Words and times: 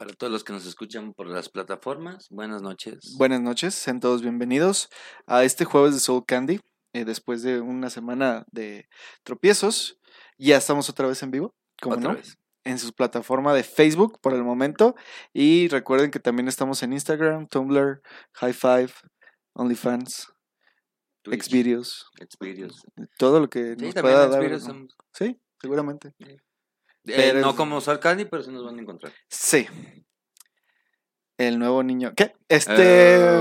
Para 0.00 0.14
todos 0.14 0.32
los 0.32 0.44
que 0.44 0.54
nos 0.54 0.64
escuchan 0.64 1.12
por 1.12 1.26
las 1.26 1.50
plataformas, 1.50 2.26
buenas 2.30 2.62
noches. 2.62 3.16
Buenas 3.18 3.42
noches, 3.42 3.74
sean 3.74 4.00
todos 4.00 4.22
bienvenidos 4.22 4.88
a 5.26 5.44
este 5.44 5.66
jueves 5.66 5.92
de 5.92 6.00
Soul 6.00 6.24
Candy. 6.26 6.58
eh, 6.94 7.04
después 7.04 7.42
de 7.42 7.60
una 7.60 7.90
semana 7.90 8.46
de 8.50 8.88
tropiezos, 9.24 10.00
ya 10.38 10.56
estamos 10.56 10.88
otra 10.88 11.06
vez 11.06 11.22
en 11.22 11.30
vivo, 11.30 11.54
como 11.82 11.96
no, 11.96 12.14
vez. 12.14 12.38
en 12.64 12.78
su 12.78 12.94
plataforma 12.94 13.52
de 13.52 13.62
Facebook 13.62 14.18
por 14.22 14.32
el 14.32 14.42
momento. 14.42 14.94
Y 15.34 15.68
recuerden 15.68 16.10
que 16.10 16.18
también 16.18 16.48
estamos 16.48 16.82
en 16.82 16.94
Instagram, 16.94 17.46
Tumblr, 17.46 18.00
High 18.36 18.54
Five, 18.54 18.92
OnlyFans, 19.52 20.32
Twitch, 21.20 21.42
Xvideos, 21.42 22.10
Xvideos. 22.18 22.86
todo 23.18 23.38
lo 23.38 23.50
que 23.50 23.76
Sí, 23.78 23.84
nos 23.84 23.94
pueda 23.96 24.28
dar. 24.28 24.42
Sí, 25.12 25.38
seguramente. 25.60 26.14
Eh, 27.12 27.34
no 27.34 27.54
como 27.56 27.80
Soul 27.80 27.98
Candy, 28.00 28.24
pero 28.24 28.42
sí 28.42 28.50
nos 28.50 28.64
van 28.64 28.78
a 28.78 28.82
encontrar. 28.82 29.12
Sí. 29.28 29.66
El 31.38 31.58
nuevo 31.58 31.82
niño. 31.82 32.12
¿Qué? 32.16 32.34
Este. 32.48 32.74
Eh, 32.78 33.40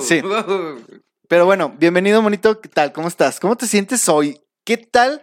sí. 0.00 0.22
Pero 1.28 1.46
bueno, 1.46 1.74
bienvenido, 1.78 2.20
monito. 2.22 2.60
¿Qué 2.60 2.68
tal? 2.68 2.92
¿Cómo 2.92 3.08
estás? 3.08 3.40
¿Cómo 3.40 3.56
te 3.56 3.66
sientes 3.66 4.08
hoy? 4.08 4.40
¿Qué 4.64 4.76
tal 4.76 5.20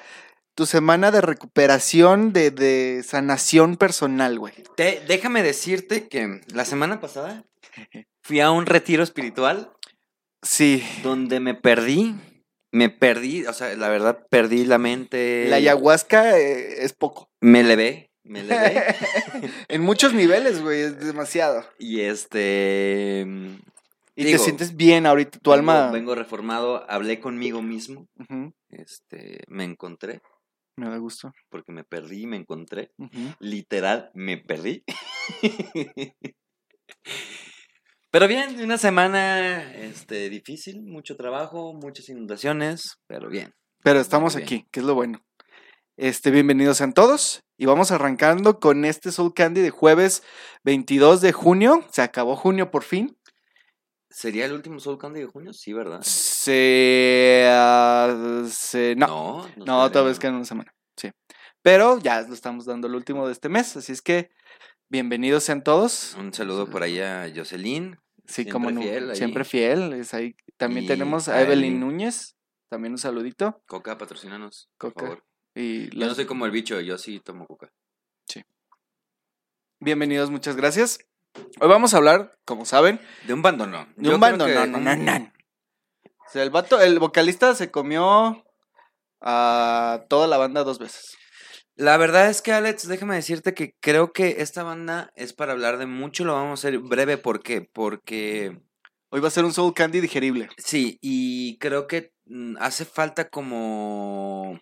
tu 0.55 0.66
semana 0.66 1.12
de 1.12 1.22
recuperación, 1.22 2.34
de, 2.34 2.52
de 2.52 3.03
sanación 3.08 3.77
personal, 3.77 4.38
güey? 4.39 4.53
Te- 4.75 5.03
déjame 5.08 5.44
decirte 5.44 6.08
que 6.09 6.41
la 6.53 6.66
semana 6.66 7.00
pasada 7.00 7.45
fui 8.23 8.39
a 8.41 8.52
un 8.52 8.66
retiro 8.66 9.03
espiritual 9.03 9.72
Sí. 10.41 10.84
donde 11.03 11.39
me 11.39 11.53
perdí. 11.53 12.16
Me 12.71 12.89
perdí, 12.89 13.45
o 13.45 13.53
sea, 13.53 13.75
la 13.75 13.89
verdad, 13.89 14.25
perdí 14.30 14.63
la 14.66 14.77
mente. 14.77 15.45
La 15.49 15.57
ayahuasca 15.57 16.38
eh, 16.39 16.84
es 16.84 16.94
poco. 16.94 17.30
Me 17.41 17.59
elevé, 17.61 18.11
me 18.23 18.39
elevé. 18.41 18.95
en 19.67 19.81
muchos 19.81 20.13
niveles, 20.13 20.61
güey, 20.61 20.81
es 20.81 20.99
demasiado. 21.05 21.66
y 21.77 22.02
este. 22.02 23.25
Y 24.16 24.25
Digo, 24.25 24.38
te 24.38 24.44
sientes 24.44 24.75
bien 24.75 25.05
ahorita, 25.05 25.39
tu 25.39 25.52
vengo- 25.52 25.53
alma. 25.72 25.91
Vengo 25.91 26.16
reformado, 26.16 26.89
hablé 26.89 27.19
conmigo 27.19 27.61
mismo. 27.61 28.08
Este, 28.69 29.44
me 29.47 29.63
encontré, 29.63 30.22
Me 30.78 30.89
da 30.89 30.97
gusto. 30.97 31.33
porque 31.50 31.72
me 31.72 31.83
perdí, 31.83 32.25
me 32.28 32.35
encontré. 32.38 32.91
Literal, 33.39 34.11
me 34.13 34.38
perdí. 34.38 34.83
Pero 38.12 38.28
bien, 38.28 38.59
una 38.62 38.78
semana 38.78 39.73
este, 39.73 40.30
difícil, 40.30 40.81
mucho 40.84 41.16
trabajo, 41.16 41.73
muchas 41.73 42.09
inundaciones, 42.09 42.98
pero 43.08 43.30
bien. 43.30 43.53
Pero 43.84 44.00
estamos 44.00 44.36
bien. 44.36 44.45
aquí, 44.45 44.68
que 44.72 44.81
es 44.81 44.86
lo 44.86 44.95
bueno. 44.95 45.20
Este, 45.98 46.30
bienvenidos 46.31 46.78
sean 46.78 46.94
todos. 46.94 47.42
Y 47.58 47.66
vamos 47.68 47.92
arrancando 47.92 48.59
con 48.59 48.86
este 48.86 49.12
Soul 49.12 49.34
Candy 49.34 49.62
de 49.62 49.70
jueves 49.70 50.23
22 50.64 51.22
de 51.22 51.31
junio. 51.31 51.86
Se 51.92 52.02
acabó 52.02 52.36
junio 52.36 52.70
por 52.72 52.84
fin. 52.84 53.18
¿Sería 54.09 54.46
el 54.46 54.53
último 54.53 54.80
Soul 54.80 54.98
Candy 54.98 55.22
de 55.22 55.28
junio? 55.28 55.53
Sí, 55.53 55.72
¿verdad? 55.72 56.02
Se, 56.02 57.46
se- 58.50 58.96
no, 58.98 59.08
No, 59.08 59.48
no, 59.58 59.66
todavía 59.66 59.84
otra 59.86 60.02
vez 60.02 60.18
no. 60.18 60.20
queda 60.22 60.31
una 60.31 60.46
semana. 60.46 60.73
Sí. 60.98 61.12
Pero 61.62 61.98
ya 62.00 62.22
lo 62.22 62.34
estamos 62.34 62.66
dando 62.66 62.88
el 62.88 62.96
último 62.96 63.25
de 63.28 63.31
este 63.34 63.48
mes. 63.48 63.78
Así 63.78 63.94
es 63.94 64.02
que 64.02 64.30
bienvenidos 64.92 65.45
sean 65.45 65.64
todos. 65.64 66.16
Un 66.20 66.34
saludo 66.34 66.70
por 66.70 66.84
ahí 66.84 67.00
a 67.00 67.31
Jocelyn. 67.34 67.97
Sí, 68.25 68.44
siempre 68.44 68.52
como 68.52 68.81
fiel. 68.81 69.16
Siempre 69.16 69.45
fiel. 69.45 69.94
Es 69.94 70.14
ahí. 70.14 70.36
También 70.58 70.84
Y 70.84 70.88
tenemos 70.88 71.30
a 71.30 71.42
Evelyn. 71.42 71.80
Núñez. 71.80 72.36
También 72.70 72.92
un 72.92 72.97
saludito. 72.97 73.62
Coca, 73.67 73.97
patrocínanos, 73.97 74.69
por 74.78 74.94
Coca. 74.94 75.06
favor. 75.06 75.23
Y 75.56 75.89
Yo 75.97 76.06
no 76.08 76.14
soy 76.14 76.25
como 76.25 76.45
el 76.45 76.52
bicho, 76.52 76.80
yo 76.81 76.97
sí 76.97 77.19
tomo 77.19 77.47
coca. 77.47 77.72
Bienvenidos, 79.80 80.30
muchas 80.30 80.56
gracias. 80.56 81.00
Hoy 81.59 81.67
vamos 81.67 81.94
a 81.94 81.97
hablar, 81.97 82.38
como 82.45 82.66
saben, 82.66 83.00
De 83.25 83.34
un 83.34 83.42
bando 83.42 83.66
no. 83.66 83.88
de 83.95 84.14
un 84.14 84.19
bando. 84.19 84.47
No, 84.47 84.67
no, 84.67 84.78
no, 84.80 84.95
no. 84.95 85.14
O 86.03 86.30
sea, 86.31 86.44
el 86.44 86.52
vato, 86.52 86.80
el 86.80 87.00
vocalista 87.00 87.56
se 87.56 87.72
comió 87.72 88.46
a 89.22 90.03
toda 90.08 90.28
la 90.28 90.38
banda 90.38 90.63
dos 90.63 90.78
veces. 90.78 91.18
La 91.81 91.97
verdad 91.97 92.30
es 92.30 92.44
que, 92.44 92.52
Alex, 92.52 92.88
déjame 92.88 93.16
decirte 93.16 93.56
que 93.56 93.74
creo 93.80 94.14
que 94.14 94.36
esta 94.38 94.62
banda 94.62 95.12
es 95.16 95.34
para 95.34 95.53
hablar 95.53 95.80
de 95.80 95.88
mucho, 95.88 96.24
lo 96.24 96.34
vamos 96.34 96.52
a 96.52 96.68
hacer 96.68 96.78
breve. 96.78 97.18
¿Por 97.18 97.42
qué? 97.42 97.62
Porque 97.74 98.56
Hoy 99.09 99.19
va 99.19 99.30
a 99.30 99.31
ser 99.31 99.46
un 99.46 99.52
Soul 99.52 99.74
Candy 99.74 100.00
digerible. 100.00 100.47
sí, 100.58 101.00
y 101.02 101.58
creo 101.58 101.88
que 101.88 102.14
mm, 102.25 102.58
hace 102.59 102.86
falta 102.86 103.30
como 103.30 104.59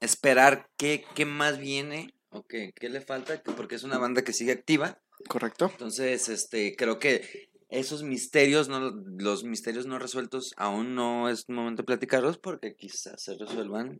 esperar 0.00 0.68
qué, 0.76 1.04
qué 1.16 1.26
más 1.26 1.58
viene 1.58 2.14
o 2.30 2.44
qué, 2.46 2.72
qué 2.78 2.88
le 2.88 3.00
falta, 3.00 3.42
que- 3.42 3.50
porque 3.50 3.74
es 3.74 3.82
una 3.82 3.98
banda 3.98 4.22
que 4.22 4.32
sigue 4.32 4.52
activa. 4.52 5.02
¿Correcto? 5.28 5.70
Entonces, 5.72 6.28
este, 6.28 6.76
creo 6.76 7.00
que 7.00 7.48
esos 7.68 8.04
misterios, 8.04 8.68
no, 8.68 8.92
los 9.18 9.42
misterios 9.42 9.86
no 9.86 9.98
resueltos, 9.98 10.52
aún 10.56 10.94
no 10.94 11.28
es 11.28 11.48
momento 11.48 11.82
de 11.82 11.86
platicarlos 11.86 12.38
porque 12.38 12.76
quizás 12.76 13.20
se 13.20 13.36
resuelvan 13.36 13.98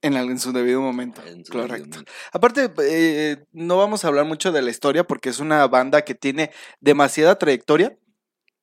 En, 0.00 0.14
el- 0.14 0.30
en 0.30 0.38
su 0.38 0.52
debido 0.52 0.80
momento. 0.80 1.20
debido 1.22 1.44
Correcto. 1.50 1.88
momento. 1.88 2.12
Aparte, 2.32 2.70
eh, 2.82 3.36
no 3.52 3.76
vamos 3.76 4.04
a 4.04 4.08
hablar 4.08 4.24
mucho 4.26 4.52
de 4.52 4.62
la 4.62 4.70
historia 4.70 5.04
porque 5.04 5.28
es 5.28 5.40
una 5.40 5.66
banda 5.66 6.02
que 6.02 6.14
tiene 6.14 6.50
demasiada 6.80 7.36
trayectoria 7.38 7.96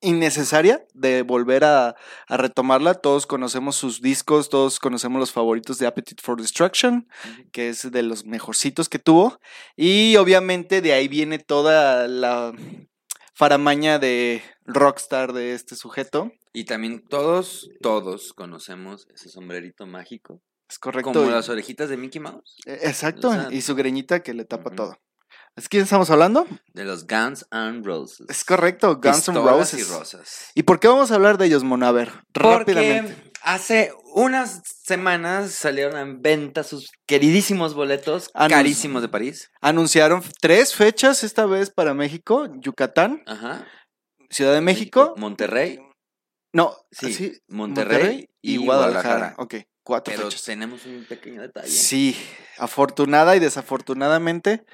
innecesaria 0.02 0.86
de 0.94 1.24
volver 1.24 1.64
a, 1.64 1.96
a 2.28 2.38
retomarla. 2.38 2.94
Todos 2.96 3.26
conocemos 3.26 3.76
sus 3.76 4.02
discos, 4.02 4.50
todos 4.50 4.80
conocemos 4.80 5.20
los 5.20 5.32
favoritos 5.32 5.80
de 5.80 5.88
Appetite 5.88 6.22
for 6.22 6.40
Destruction, 6.40 7.08
que 7.52 7.70
es 7.70 7.90
de 7.92 8.04
los 8.04 8.26
mejorcitos 8.26 8.88
que 8.88 9.00
tuvo. 9.00 9.40
Y 9.76 10.16
obviamente 10.18 10.82
de 10.82 10.94
ahí 10.94 11.08
viene 11.08 11.40
toda 11.40 12.08
la 12.08 12.54
faramaña 13.34 13.98
de 14.00 14.44
rockstar 14.66 15.34
de 15.34 15.54
este 15.54 15.76
sujeto. 15.76 16.32
Y 16.54 16.66
también 16.66 17.04
todos, 17.08 17.70
todos 17.82 18.34
conocemos 18.34 19.08
ese 19.14 19.30
sombrerito 19.30 19.86
mágico. 19.88 20.42
Es 20.70 20.80
correcto. 20.80 21.12
Como 21.14 21.30
las 21.30 21.50
orejitas 21.50 21.90
de 21.90 21.98
Mickey 21.98 22.20
Mouse. 22.22 22.56
eh, 22.66 22.80
Exacto, 22.84 23.32
y 23.52 23.62
su 23.62 23.76
greñita 23.76 24.22
que 24.24 24.34
le 24.34 24.46
tapa 24.46 24.72
todo. 24.72 24.98
¿Es 25.56 25.70
quién 25.70 25.84
estamos 25.84 26.10
hablando? 26.10 26.46
De 26.74 26.84
los 26.84 27.08
Guns 27.08 27.46
N' 27.52 27.82
Roses. 27.84 28.26
Es 28.30 28.44
correcto, 28.44 28.96
Guns 28.96 29.28
N' 29.30 29.36
Pistolas 29.36 29.74
y 29.74 29.78
Roses. 29.84 29.90
rosas. 29.90 30.52
¿Y 30.54 30.64
por 30.64 30.80
qué 30.82 30.90
vamos 30.90 31.12
a 31.12 31.16
hablar 31.16 31.38
de 31.38 31.46
ellos, 31.46 31.64
Mona? 31.64 31.88
A 31.88 31.92
ver, 31.94 32.12
rápidamente. 32.34 33.32
Hace 33.42 33.94
unas 34.16 34.62
semanas 34.84 35.52
salieron 35.52 35.98
en 35.98 36.22
venta 36.22 36.64
sus 36.64 36.90
queridísimos 37.08 37.74
boletos 37.76 38.30
carísimos 38.34 39.02
de 39.04 39.08
París. 39.08 39.50
Anunciaron 39.62 40.22
tres 40.42 40.74
fechas 40.76 41.24
esta 41.24 41.46
vez 41.46 41.70
para 41.70 41.94
México, 41.94 42.48
Yucatán, 42.60 43.24
Ajá. 43.28 43.66
Ciudad 44.32 44.54
de 44.54 44.62
México. 44.62 45.14
Monterrey. 45.18 45.80
No, 46.54 46.76
Sí, 46.92 47.14
sí, 47.14 47.38
Monterrey, 47.48 48.28
y, 48.42 48.54
y 48.56 48.58
Guadalajara. 48.58 49.34
Guadalajara. 49.36 49.36
Ok, 49.38 49.56
cuatro 49.86 50.14
Pero 50.14 50.28
fechas. 50.30 50.44
tenemos 50.44 50.86
un 50.86 51.06
pequeño 51.08 51.42
detalle. 51.42 51.70
Sí, 51.70 52.18
afortunada 52.58 53.38
y 53.38 53.40
desafortunadamente, 53.40 54.66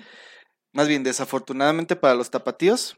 más 0.74 0.88
bien 0.88 1.04
desafortunadamente 1.04 1.96
para 1.96 2.16
los 2.16 2.32
tapatíos. 2.32 2.98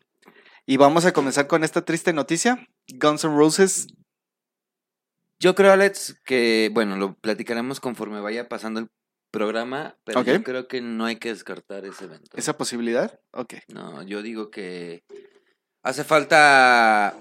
Y 0.66 0.78
vamos 0.78 1.04
a 1.06 1.12
comenzar 1.12 1.48
con 1.48 1.66
esta 1.66 1.84
triste 1.84 2.14
noticia. 2.14 2.66
Guns 2.88 3.26
N' 3.26 3.36
Roses, 3.36 3.88
Yo 5.40 5.56
creo, 5.56 5.74
Alex, 5.74 6.22
que, 6.24 6.70
bueno, 6.74 6.96
lo 6.96 7.16
platicaremos 7.16 7.82
conforme 7.82 8.22
vaya 8.22 8.48
pasando 8.48 8.80
el 8.80 8.88
programa, 9.30 9.98
pero 10.06 10.24
yo 10.24 10.42
creo 10.44 10.68
que 10.70 10.80
no 10.80 11.04
hay 11.06 11.18
que 11.18 11.30
descartar 11.30 11.84
ese 11.86 12.06
evento. 12.06 12.38
esa 12.38 12.56
posibilidad. 12.56 13.20
Ok. 13.32 13.56
No, 13.68 14.04
yo 14.04 14.22
digo 14.22 14.52
que 14.52 15.04
hace 15.82 16.04
falta 16.06 17.18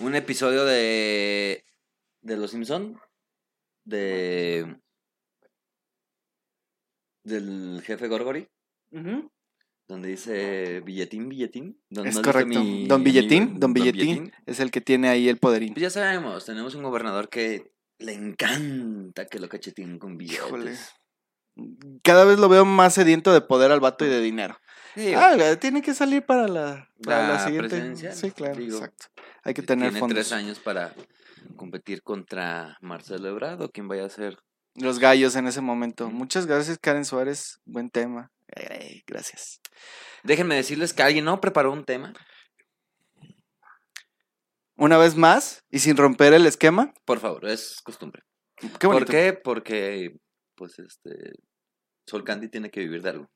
un 0.00 0.14
episodio 0.16 0.64
de 0.66 1.64
de 2.20 2.36
Los 2.36 2.50
Simpson 2.50 3.00
de 3.84 4.76
del 7.24 7.82
jefe 7.84 8.08
Gorgory 8.08 8.48
donde 9.88 10.08
dice 10.08 10.80
billetín 10.80 11.28
billetín 11.28 11.80
Don- 11.90 12.06
Es 12.06 12.14
¿no 12.14 12.20
has 12.20 12.26
visto 12.26 12.32
correcto. 12.32 12.60
mi 12.64 12.86
Don 12.86 13.04
Billetín, 13.04 13.42
amigo, 13.42 13.58
Don 13.58 13.72
Billetín 13.74 14.32
es 14.46 14.60
el 14.60 14.70
que 14.70 14.80
tiene 14.80 15.08
ahí 15.08 15.28
el 15.28 15.38
poderín. 15.38 15.74
Pues 15.74 15.82
ya 15.82 15.90
sabemos, 15.90 16.44
tenemos 16.46 16.74
un 16.74 16.82
gobernador 16.82 17.28
que 17.28 17.72
le 17.98 18.12
encanta 18.14 19.26
que 19.26 19.38
lo 19.38 19.48
cacheteen 19.48 19.98
con 19.98 20.16
billetes. 20.16 20.46
Híjole. 20.46 20.76
Cada 22.02 22.24
vez 22.24 22.38
lo 22.38 22.48
veo 22.48 22.64
más 22.64 22.94
sediento 22.94 23.32
de 23.34 23.42
poder 23.42 23.70
al 23.70 23.80
vato 23.80 24.04
y 24.06 24.08
de 24.08 24.20
dinero. 24.20 24.58
Sí, 24.94 25.12
Ah, 25.14 25.36
tiene 25.60 25.82
que 25.82 25.92
salir 25.94 26.24
para 26.24 26.48
la, 26.48 26.88
para 27.04 27.26
la 27.28 27.32
La 27.34 27.38
siguiente. 27.44 27.68
presidencia, 27.68 28.12
Sí, 28.12 28.30
claro, 28.30 28.56
digo, 28.56 28.76
exacto. 28.78 29.06
Hay 29.42 29.52
que 29.54 29.62
tener 29.62 29.88
tiene 29.90 30.00
fondos. 30.00 30.16
tres 30.16 30.32
años 30.32 30.58
para 30.58 30.94
competir 31.56 32.02
contra 32.02 32.76
Marcelo 32.80 33.28
Ebrard 33.28 33.62
o 33.62 33.70
quien 33.70 33.88
vaya 33.88 34.04
a 34.04 34.10
ser 34.10 34.38
Los 34.74 34.98
gallos 34.98 35.36
en 35.36 35.46
ese 35.46 35.60
momento. 35.60 36.10
Muchas 36.10 36.46
gracias, 36.46 36.78
Karen 36.78 37.04
Suárez. 37.04 37.60
Buen 37.64 37.90
tema. 37.90 38.30
Gracias. 39.06 39.60
Déjenme 40.22 40.54
decirles 40.54 40.92
que 40.92 41.02
alguien 41.02 41.24
no 41.24 41.40
preparó 41.40 41.72
un 41.72 41.84
tema. 41.84 42.12
Una 44.76 44.98
vez 44.98 45.16
más, 45.16 45.62
y 45.70 45.78
sin 45.78 45.96
romper 45.96 46.32
el 46.32 46.46
esquema. 46.46 46.92
Por 47.04 47.20
favor, 47.20 47.46
es 47.46 47.80
costumbre. 47.82 48.22
Qué. 48.56 48.68
¿Por 48.88 49.06
qué? 49.06 49.32
Porque, 49.32 50.16
pues, 50.56 50.78
este, 50.78 51.32
Sol 52.06 52.24
Candy 52.24 52.48
tiene 52.48 52.70
que 52.70 52.80
vivir 52.80 53.02
de 53.02 53.10
algo. 53.10 53.30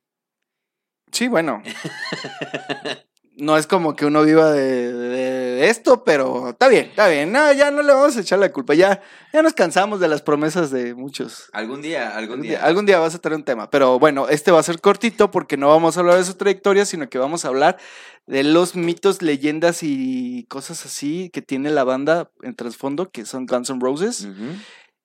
Sí, 1.13 1.29
bueno. 1.29 1.63
no 3.37 3.57
es 3.57 3.67
como 3.67 3.95
que 3.95 4.07
uno 4.07 4.23
viva 4.23 4.51
de, 4.51 4.93
de 4.93 5.46
esto, 5.57 6.05
pero 6.05 6.51
está 6.51 6.69
bien, 6.69 6.87
está 6.87 7.09
bien. 7.09 7.33
No, 7.33 7.53
ya 7.53 7.71
no 7.71 7.83
le 7.83 7.93
vamos 7.93 8.17
a 8.17 8.21
echar 8.21 8.39
la 8.39 8.53
culpa. 8.53 8.75
Ya, 8.75 9.01
ya 9.33 9.43
nos 9.43 9.55
cansamos 9.55 9.99
de 10.01 10.09
las 10.09 10.23
promesas 10.23 10.71
de 10.71 10.95
muchos. 10.95 11.49
Algún 11.53 11.81
día, 11.83 12.09
algún 12.17 12.19
Algún 12.37 12.43
día. 12.43 12.51
día, 12.59 12.65
algún 12.67 12.87
día 12.87 12.99
vas 12.99 13.15
a 13.15 13.19
tener 13.19 13.37
un 13.37 13.45
tema. 13.45 13.71
Pero 13.71 13.99
bueno, 13.99 14.29
este 14.29 14.51
va 14.51 14.61
a 14.61 14.63
ser 14.63 14.81
cortito 14.81 15.31
porque 15.31 15.57
no 15.57 15.69
vamos 15.69 15.97
a 15.97 16.01
hablar 16.01 16.19
de 16.19 16.25
su 16.25 16.35
trayectoria, 16.35 16.85
sino 16.85 17.09
que 17.09 17.19
vamos 17.19 17.45
a 17.45 17.49
hablar 17.49 17.79
de 18.27 18.43
los 18.43 18.75
mitos, 18.77 19.23
leyendas 19.23 19.83
y 19.83 20.45
cosas 20.49 20.85
así 20.85 21.31
que 21.33 21.43
tiene 21.43 21.71
la 21.71 21.85
banda 21.85 22.31
en 22.43 22.55
trasfondo, 22.57 23.11
que 23.11 23.25
son 23.25 23.47
Guns 23.47 23.71
N' 23.71 23.81
Roses. 23.81 24.27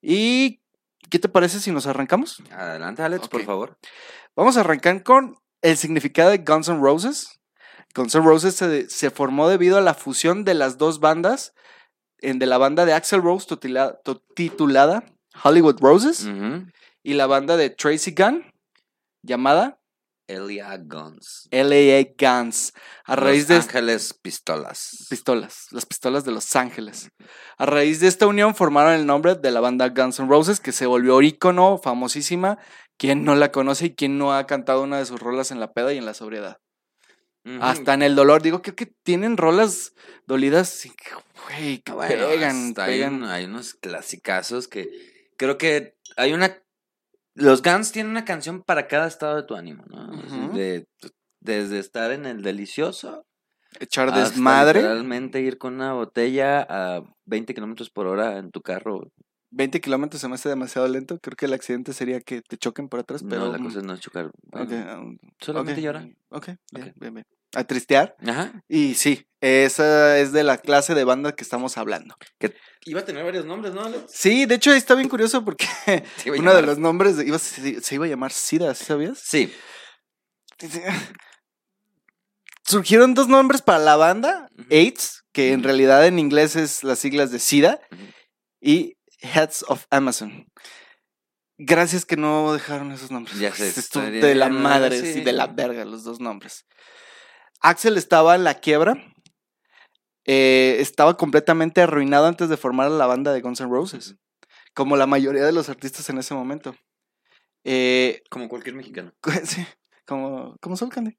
¿Y 0.02 0.62
qué 1.10 1.20
te 1.20 1.30
parece 1.30 1.60
si 1.60 1.72
nos 1.72 1.88
arrancamos? 1.88 2.42
Adelante, 2.52 3.04
Alex, 3.04 3.28
por 3.28 3.44
favor. 3.44 3.78
Vamos 4.36 4.58
a 4.58 4.62
arrancar 4.62 5.04
con 5.04 5.38
el 5.62 5.78
significado 5.78 6.32
de 6.32 6.40
Guns 6.40 6.70
N' 6.70 6.80
Roses. 6.82 7.41
Guns 7.94 8.16
N' 8.16 8.24
Roses 8.24 8.56
se, 8.56 8.90
se 8.90 9.10
formó 9.12 9.50
debido 9.50 9.78
a 9.78 9.82
la 9.82 9.94
fusión 9.94 10.44
de 10.44 10.54
las 10.54 10.78
dos 10.78 11.00
bandas, 11.00 11.54
en, 12.22 12.40
de 12.40 12.46
la 12.46 12.58
banda 12.58 12.86
de 12.86 12.94
Axel 12.94 13.22
Rose 13.22 13.48
titulada 14.36 15.04
Hollywood 15.44 15.80
Roses 15.80 16.28
y 17.04 17.14
la 17.14 17.28
banda 17.28 17.58
de 17.58 17.70
Tracy 17.70 18.14
Gunn 18.16 18.46
llamada 19.24 19.80
Elia 20.28 20.78
Guns. 20.78 21.50
LAA 21.52 22.14
Guns. 22.18 22.74
A 23.06 23.16
raíz 23.16 23.42
Los 23.42 23.48
de 23.50 23.56
Ángeles 23.56 24.14
Pistolas. 24.14 25.08
pistolas, 25.10 25.68
las 25.72 25.86
pistolas 25.86 26.24
de 26.24 26.32
Los 26.32 26.56
Ángeles. 26.56 27.10
A 27.58 27.66
raíz 27.66 28.00
de 28.00 28.08
esta 28.08 28.28
unión 28.28 28.56
formaron 28.56 28.94
el 28.94 29.06
nombre 29.06 29.36
de 29.36 29.52
la 29.52 29.60
banda 29.60 29.90
Guns 29.90 30.20
N' 30.20 30.30
Roses, 30.30 30.60
que 30.60 30.72
se 30.72 30.86
volvió 30.86 31.22
ícono, 31.22 31.80
famosísima. 31.80 32.60
¿Quién 32.98 33.26
no 33.26 33.36
la 33.36 33.52
conoce 33.52 33.88
y 33.88 33.96
quién 33.96 34.18
no 34.18 34.34
ha 34.34 34.46
cantado 34.46 34.84
una 34.84 35.00
de 35.00 35.06
sus 35.06 35.20
rolas 35.20 35.52
en 35.52 35.60
la 35.60 35.74
peda 35.74 35.92
y 35.92 35.98
en 35.98 36.06
la 36.06 36.14
sobriedad? 36.14 36.60
Hasta 37.62 37.94
en 37.94 38.02
el 38.04 38.16
dolor. 38.16 38.42
Digo, 38.42 38.62
creo 38.62 38.76
que 38.76 38.86
tienen 38.86 39.38
rolas 39.38 39.94
dolidas 40.28 40.88
güey, 41.48 41.80
que 41.80 41.92
pegan, 41.92 42.68
hay, 42.68 42.74
pegan. 42.74 43.24
hay 43.24 43.46
unos 43.46 43.74
clasicazos 43.74 44.68
que 44.68 44.90
creo 45.38 45.58
que 45.58 45.96
hay 46.18 46.34
una... 46.34 46.58
Los 47.34 47.62
Guns 47.64 47.92
tienen 47.92 48.12
una 48.12 48.26
canción 48.26 48.62
para 48.62 48.88
cada 48.88 49.08
estado 49.08 49.38
de 49.38 49.44
tu 49.44 49.56
ánimo, 49.56 49.86
¿no? 49.88 50.50
De- 50.54 50.86
desde 51.40 51.80
estar 51.80 52.12
en 52.12 52.26
el 52.26 52.44
delicioso 52.44 53.26
Echar 53.80 54.14
desmadre. 54.14 54.82
literalmente 54.82 55.42
ir 55.42 55.58
con 55.58 55.76
una 55.76 55.94
botella 55.94 56.62
a 56.70 57.02
20 57.26 57.54
kilómetros 57.54 57.90
por 57.90 58.06
hora 58.06 58.38
en 58.38 58.52
tu 58.52 58.62
carro. 58.62 59.10
20 59.52 59.82
kilómetros 59.82 60.22
se 60.22 60.28
me 60.28 60.36
hace 60.36 60.50
demasiado 60.50 60.88
lento. 60.88 61.20
Creo 61.20 61.36
que 61.36 61.46
el 61.46 61.54
accidente 61.54 61.94
sería 61.94 62.22
que 62.22 62.42
te 62.42 62.58
choquen 62.58 62.90
por 62.90 63.00
atrás, 63.00 63.24
pero. 63.28 63.46
no, 63.46 63.52
la 63.52 63.60
cosa 63.60 63.82
no 63.82 63.94
es 63.94 64.00
chocar. 64.00 64.28
Ok, 64.28 64.70
bueno, 64.70 65.02
um, 65.02 65.18
solamente 65.40 65.74
ok, 65.74 65.86
llorar. 65.86 66.10
Ok, 66.30 66.50
bien, 66.72 66.94
bien, 66.96 67.14
bien. 67.14 67.28
A 67.54 67.66
tristear. 67.66 68.16
Ajá. 68.26 68.64
Y 68.70 68.96
sí, 68.96 69.28
esa 69.42 70.18
es 70.18 70.32
de 70.32 70.44
la 70.44 70.58
clase 70.58 70.96
de 70.96 71.04
banda 71.04 71.34
que 71.34 71.44
estamos 71.44 71.78
hablando. 71.78 72.16
Iba 72.86 73.02
a 73.02 73.06
tener 73.06 73.26
varios 73.26 73.46
nombres, 73.46 73.74
¿no, 73.74 73.84
Alex? 73.84 74.06
Sí, 74.08 74.46
de 74.46 74.56
hecho 74.56 74.72
está 74.74 74.96
bien 74.96 75.10
curioso 75.10 75.44
porque 75.44 75.68
uno 76.38 76.54
de 76.56 76.62
los 76.62 76.78
nombres 76.78 77.18
iba, 77.26 77.38
se, 77.38 77.82
se 77.82 77.96
iba 77.96 78.06
a 78.06 78.10
llamar 78.10 78.32
SIDA, 78.32 78.74
¿sí 78.74 78.86
¿sabías? 78.86 79.20
Sí. 79.22 79.54
Surgieron 82.64 83.14
dos 83.14 83.28
nombres 83.28 83.62
para 83.62 83.80
la 83.80 83.98
banda. 83.98 84.48
AIDS, 84.70 85.26
que 85.34 85.52
en 85.52 85.64
realidad 85.64 86.08
en 86.08 86.20
inglés 86.20 86.56
es 86.56 86.86
las 86.86 87.00
siglas 87.00 87.32
de 87.32 87.40
SIDA, 87.40 87.82
y 88.62 88.96
Heads 89.22 89.64
of 89.68 89.86
Amazon. 89.90 90.48
Gracias 91.58 92.06
que 92.06 92.18
no 92.18 92.54
dejaron 92.54 92.92
esos 92.92 93.12
nombres. 93.12 93.38
Ya 93.40 93.54
sé, 93.54 93.68
estaría 93.80 94.22
de 94.22 94.36
la 94.36 94.50
madre, 94.50 95.00
Sí. 95.00 95.14
sí, 95.14 95.22
de 95.22 95.32
la 95.34 95.48
verga 95.48 95.86
los 95.86 96.04
dos 96.04 96.20
nombres. 96.20 96.66
Axel 97.62 97.98
estaba 97.98 98.36
en 98.36 98.44
la 98.44 98.56
quiebra. 98.56 98.96
eh, 100.26 100.78
estaba 100.80 101.18
completamente 101.18 101.82
arruinado 101.82 102.28
antes 102.28 102.48
de 102.50 102.56
formar 102.58 102.90
la 102.92 103.08
banda 103.08 103.34
de 103.34 103.42
Guns 103.42 103.60
N' 103.62 103.70
Roses. 103.70 104.16
Como 104.74 104.96
la 104.96 105.08
mayoría 105.08 105.44
de 105.44 105.52
los 105.52 105.68
artistas 105.70 106.10
en 106.10 106.18
ese 106.20 106.34
momento. 106.34 106.76
Eh, 107.64 108.22
Como 108.30 108.48
cualquier 108.50 108.76
mexicano. 108.76 109.12
sí, 109.44 109.66
como, 110.08 110.56
como 110.62 110.78
Soul 110.78 110.92
Candy. 110.92 111.18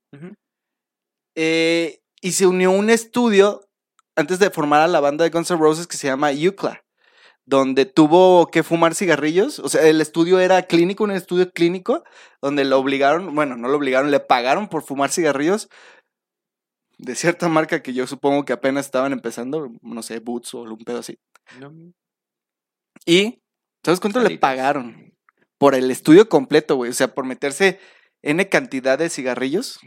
Eh, 1.37 2.01
y 2.21 2.33
se 2.33 2.47
unió 2.47 2.71
a 2.71 2.75
un 2.77 2.91
estudio 2.91 3.61
antes 4.17 4.39
de 4.39 4.51
formar 4.51 4.81
a 4.83 4.87
la 4.89 5.01
banda 5.01 5.25
de 5.25 5.31
Guns 5.31 5.51
N' 5.51 5.59
Roses 5.61 5.87
que 5.87 5.97
se 5.97 6.07
llama 6.09 6.31
UCLA, 6.31 6.82
donde 7.45 7.87
tuvo 7.87 8.49
que 8.49 8.63
fumar 8.63 8.95
cigarrillos. 8.95 9.59
O 9.59 9.69
sea, 9.69 9.83
el 9.87 10.01
estudio 10.01 10.41
era 10.41 10.63
clínico, 10.63 11.05
un 11.05 11.11
estudio 11.11 11.51
clínico, 11.51 12.05
donde 12.41 12.65
lo 12.65 12.79
obligaron, 12.79 13.35
bueno, 13.35 13.57
no 13.57 13.69
lo 13.69 13.77
obligaron, 13.77 14.11
le 14.11 14.21
pagaron 14.21 14.69
por 14.69 14.83
fumar 14.83 15.11
cigarrillos 15.11 15.69
de 17.03 17.17
cierta 17.17 17.49
marca 17.49 17.83
que 17.83 17.93
yo 17.93 18.07
supongo 18.07 18.45
que 18.45 18.53
apenas 18.53 18.87
estaban 18.87 19.13
empezando, 19.13 19.73
no 19.83 20.03
sé, 20.03 20.21
Boots 20.21 20.55
o 20.55 20.63
un 20.63 20.79
pedo 20.79 21.01
así. 21.01 21.19
Y, 23.05 23.43
¿sabes 23.85 23.99
cuánto 23.99 24.21
le 24.21 24.39
pagaron? 24.39 25.13
Por 25.59 25.75
el 25.75 25.91
estudio 25.91 26.29
completo, 26.29 26.77
güey. 26.77 26.91
O 26.91 26.95
sea, 26.95 27.13
por 27.13 27.27
meterse 27.27 27.81
N 28.23 28.49
cantidad 28.49 28.99
de 28.99 29.11
cigarrillos. 29.11 29.81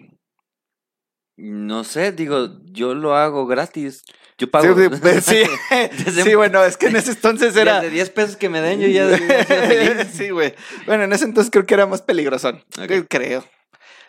No 1.37 1.83
sé, 1.83 2.11
digo, 2.13 2.49
yo 2.65 2.93
lo 2.95 3.15
hago 3.15 3.45
gratis. 3.45 4.03
Yo 4.37 4.49
pago. 4.49 4.75
sí, 4.77 4.89
pues, 5.01 5.23
sí. 5.25 5.43
Desde- 6.05 6.23
Sí, 6.23 6.35
bueno, 6.35 6.63
es 6.63 6.77
que 6.77 6.87
en 6.87 6.95
ese 6.95 7.11
entonces 7.11 7.55
era. 7.55 7.81
De 7.81 7.89
10 7.89 8.09
pesos 8.11 8.37
que 8.37 8.49
me 8.49 8.61
den, 8.61 8.79
yo 8.79 8.87
ya 8.87 9.17
sí, 10.11 10.29
güey. 10.29 10.53
Bueno, 10.85 11.03
en 11.03 11.13
ese 11.13 11.25
entonces 11.25 11.51
creo 11.51 11.65
que 11.65 11.73
era 11.73 11.85
más 11.87 12.01
peligrosón. 12.01 12.63
Ok. 12.81 13.07
Creo. 13.09 13.43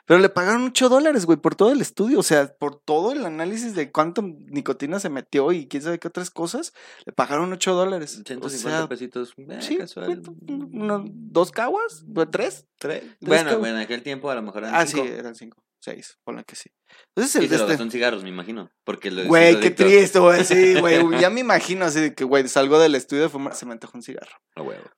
Pero 0.04 0.20
le 0.20 0.28
pagaron 0.28 0.66
8 0.66 0.88
dólares, 0.88 1.26
güey, 1.26 1.36
por 1.36 1.56
todo 1.56 1.72
el 1.72 1.80
estudio. 1.80 2.20
O 2.20 2.22
sea, 2.22 2.54
por 2.60 2.78
todo 2.80 3.10
el 3.12 3.26
análisis 3.26 3.74
de 3.74 3.90
cuánto 3.90 4.22
nicotina 4.22 5.00
se 5.00 5.08
metió 5.10 5.50
y 5.50 5.66
quién 5.66 5.82
sabe 5.82 5.98
qué 5.98 6.06
otras 6.06 6.30
cosas. 6.30 6.72
Le 7.06 7.12
pagaron 7.12 7.52
8 7.52 7.74
dólares. 7.74 8.22
150 8.24 8.46
o 8.68 8.78
sea, 8.78 8.88
pesitos. 8.88 9.34
eh, 9.36 9.58
sí, 9.60 9.76
casual. 9.78 10.22
¿Dos 10.42 11.50
caguas? 11.50 12.04
¿Tres? 12.30 12.66
Tres. 12.78 13.02
Bueno, 13.20 13.58
bueno, 13.58 13.78
en 13.78 13.82
aquel 13.82 14.02
tiempo 14.04 14.30
a 14.30 14.36
lo 14.36 14.42
mejor 14.42 14.62
eran 14.62 14.76
Ah, 14.76 14.86
cinco. 14.86 15.04
sí, 15.04 15.10
eran 15.10 15.34
cinco. 15.34 15.60
Seis, 15.86 16.18
ponle 16.24 16.42
que 16.44 16.56
sí. 16.56 16.68
Entonces 17.14 17.44
Y 17.44 17.48
se 17.48 17.58
lo 17.58 17.66
gastó 17.68 17.84
en 17.84 17.92
cigarros, 17.92 18.24
me 18.24 18.28
imagino. 18.28 18.68
Porque 18.84 19.12
lo 19.12 19.24
Güey, 19.24 19.60
qué 19.60 19.70
triste, 19.70 20.18
güey. 20.18 20.44
Sí, 20.44 20.74
güey. 20.80 21.20
Ya 21.20 21.30
me 21.30 21.38
imagino 21.40 21.84
así 21.84 22.00
de 22.00 22.12
que, 22.12 22.24
güey, 22.24 22.48
salgo 22.48 22.80
del 22.80 22.96
estudio 22.96 23.22
de 23.22 23.28
fumar, 23.28 23.54
se 23.54 23.66
me 23.66 23.72
antoja 23.72 23.96
un 23.96 24.02
cigarro. 24.02 24.36
A 24.56 24.62
huevo. 24.62 24.90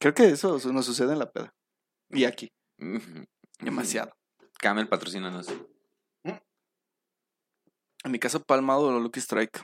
Creo 0.00 0.14
que 0.14 0.24
eso 0.28 0.58
nos 0.72 0.84
sucede 0.86 1.12
en 1.12 1.20
la 1.20 1.30
peda. 1.30 1.54
Y 2.10 2.24
aquí. 2.24 2.48
Demasiado. 3.60 4.12
Camel 4.58 4.88
patrocínanos. 4.88 5.46
En 8.04 8.12
mi 8.12 8.18
caso, 8.18 8.42
Palmado 8.42 8.82
o 8.88 8.98
Lucky 9.00 9.20
Strike. 9.20 9.60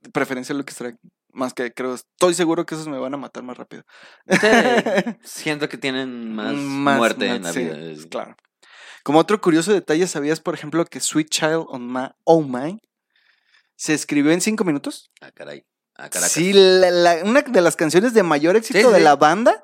De 0.00 0.10
preferencia 0.10 0.54
Lucky 0.54 0.72
Strike. 0.72 0.98
Más 1.32 1.54
que 1.54 1.72
creo, 1.72 1.94
estoy 1.94 2.34
seguro 2.34 2.64
que 2.64 2.74
esos 2.76 2.88
me 2.88 2.98
van 2.98 3.14
a 3.14 3.18
matar 3.18 3.42
más 3.42 3.56
rápido. 3.58 3.82
Sí, 4.28 4.36
siento 5.24 5.68
que 5.68 5.76
tienen 5.76 6.34
más, 6.34 6.54
Más- 6.54 6.98
muerte 6.98 7.26
más- 7.28 7.36
en 7.36 7.42
la 7.42 7.52
sí, 7.52 7.58
vida. 7.64 8.08
Claro. 8.10 8.36
Como 9.06 9.20
otro 9.20 9.40
curioso 9.40 9.72
detalle, 9.72 10.08
¿sabías, 10.08 10.40
por 10.40 10.54
ejemplo, 10.54 10.84
que 10.84 10.98
Sweet 10.98 11.28
Child 11.30 11.66
on 11.68 11.92
My 11.92 12.08
Oh 12.24 12.42
My 12.42 12.80
se 13.76 13.94
escribió 13.94 14.32
en 14.32 14.40
cinco 14.40 14.64
minutos? 14.64 15.12
Ah, 15.20 15.30
caray. 15.30 15.64
Ah, 15.94 16.10
Caracas. 16.10 16.32
Sí, 16.32 16.52
la- 16.52 16.90
la- 16.90 17.22
una 17.22 17.42
de 17.42 17.60
las 17.60 17.76
canciones 17.76 18.14
de 18.14 18.24
mayor 18.24 18.56
éxito 18.56 18.88
Sí, 18.88 18.92
de 18.92 18.98
la 18.98 19.14
banda 19.14 19.62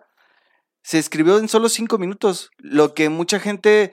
se 0.85 1.01
escribió 1.01 1.41
en 1.41 1.49
solo 1.49 1.69
cinco 1.69 1.99
minutos. 1.99 2.51
Lo 2.59 2.95
que 2.95 3.09
mucha 3.09 3.41
gente 3.41 3.91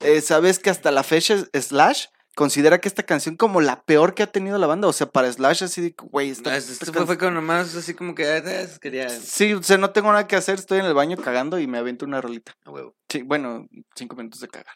eh, 0.00 0.22
sabe 0.22 0.48
es 0.48 0.58
que 0.58 0.70
hasta 0.70 0.90
la 0.90 1.02
fecha 1.02 1.44
Slash 1.52 2.06
considera 2.34 2.80
que 2.80 2.88
esta 2.88 3.02
canción 3.02 3.36
como 3.36 3.60
la 3.60 3.82
peor 3.82 4.14
que 4.14 4.22
ha 4.22 4.32
tenido 4.32 4.56
la 4.56 4.66
banda. 4.66 4.88
O 4.88 4.94
sea, 4.94 5.08
para 5.10 5.30
Slash 5.30 5.62
así 5.64 5.82
de, 5.82 5.94
güey, 6.04 6.30
esta, 6.30 6.54
Ah, 6.54 6.56
esta 6.56 6.90
fue, 6.90 7.04
fue 7.04 7.18
como 7.18 7.32
nomás 7.32 7.74
así 7.74 7.92
como 7.92 8.14
que 8.14 8.34
eh, 8.34 8.68
quería. 8.80 9.10
Sí, 9.10 9.52
o 9.52 9.62
sea, 9.62 9.76
no 9.76 9.90
tengo 9.90 10.10
nada 10.10 10.26
que 10.26 10.36
hacer, 10.36 10.54
estoy 10.58 10.78
en 10.78 10.86
el 10.86 10.94
baño 10.94 11.18
cagando 11.18 11.58
y 11.58 11.66
me 11.66 11.76
avento 11.76 12.06
una 12.06 12.22
rolita. 12.22 12.54
A 12.64 12.70
huevo. 12.70 12.96
Sí, 13.10 13.20
bueno, 13.20 13.66
cinco 13.94 14.16
minutos 14.16 14.40
de 14.40 14.48
cagar. 14.48 14.74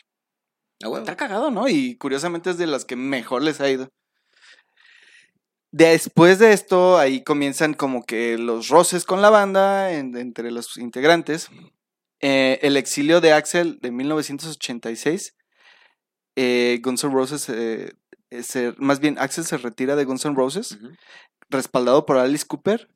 Está 1.01 1.17
cagado, 1.17 1.51
¿no? 1.51 1.69
Y 1.69 1.97
curiosamente 1.97 2.51
es 2.51 2.59
de 2.59 2.67
las 2.67 2.85
que 2.85 2.97
mejor 2.97 3.43
les 3.43 3.61
ha 3.61 3.69
ido. 3.71 3.91
Después 5.73 6.39
de 6.39 6.53
esto, 6.53 6.99
ahí 6.99 7.23
comienzan 7.23 7.75
como 7.75 8.05
que 8.05 8.37
los 8.39 8.69
roces 8.69 9.05
con 9.05 9.23
la 9.23 9.31
banda 9.31 9.93
en- 9.93 10.17
entre 10.17 10.51
los 10.51 10.77
integrantes. 10.79 11.49
Eh, 12.21 12.59
el 12.63 12.77
exilio 12.77 13.21
de 13.21 13.33
Axel 13.33 13.79
de 13.81 13.91
1986. 13.93 15.35
eh, 16.37 16.81
Guns 16.83 17.03
N' 17.05 17.13
Roses, 17.13 17.49
eh, 17.51 17.93
eh, 18.31 18.43
se- 18.43 18.73
más 18.79 19.01
bien 19.01 19.19
Axel 19.19 19.45
se 19.45 19.59
retira 19.59 19.97
de 19.97 20.05
Guns 20.05 20.25
N' 20.25 20.35
Roses, 20.37 20.79
respaldado 21.51 22.07
por 22.07 22.17
Alice 22.19 22.47
Cooper, 22.47 22.89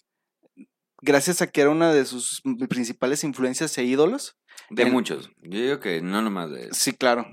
gracias 1.03 1.43
a 1.43 1.49
que 1.49 1.61
era 1.61 1.71
una 1.71 1.93
de 1.93 2.05
sus 2.07 2.41
principales 2.71 3.23
influencias 3.25 3.77
e 3.77 3.85
ídolos. 3.85 4.37
De 4.71 4.85
En- 4.85 4.93
muchos. 4.93 5.31
Yo 5.43 5.61
digo 5.61 5.81
que 5.81 6.01
no 6.01 6.23
nomás 6.23 6.51
de 6.53 6.69
Sí, 6.73 6.93
claro. 6.93 7.27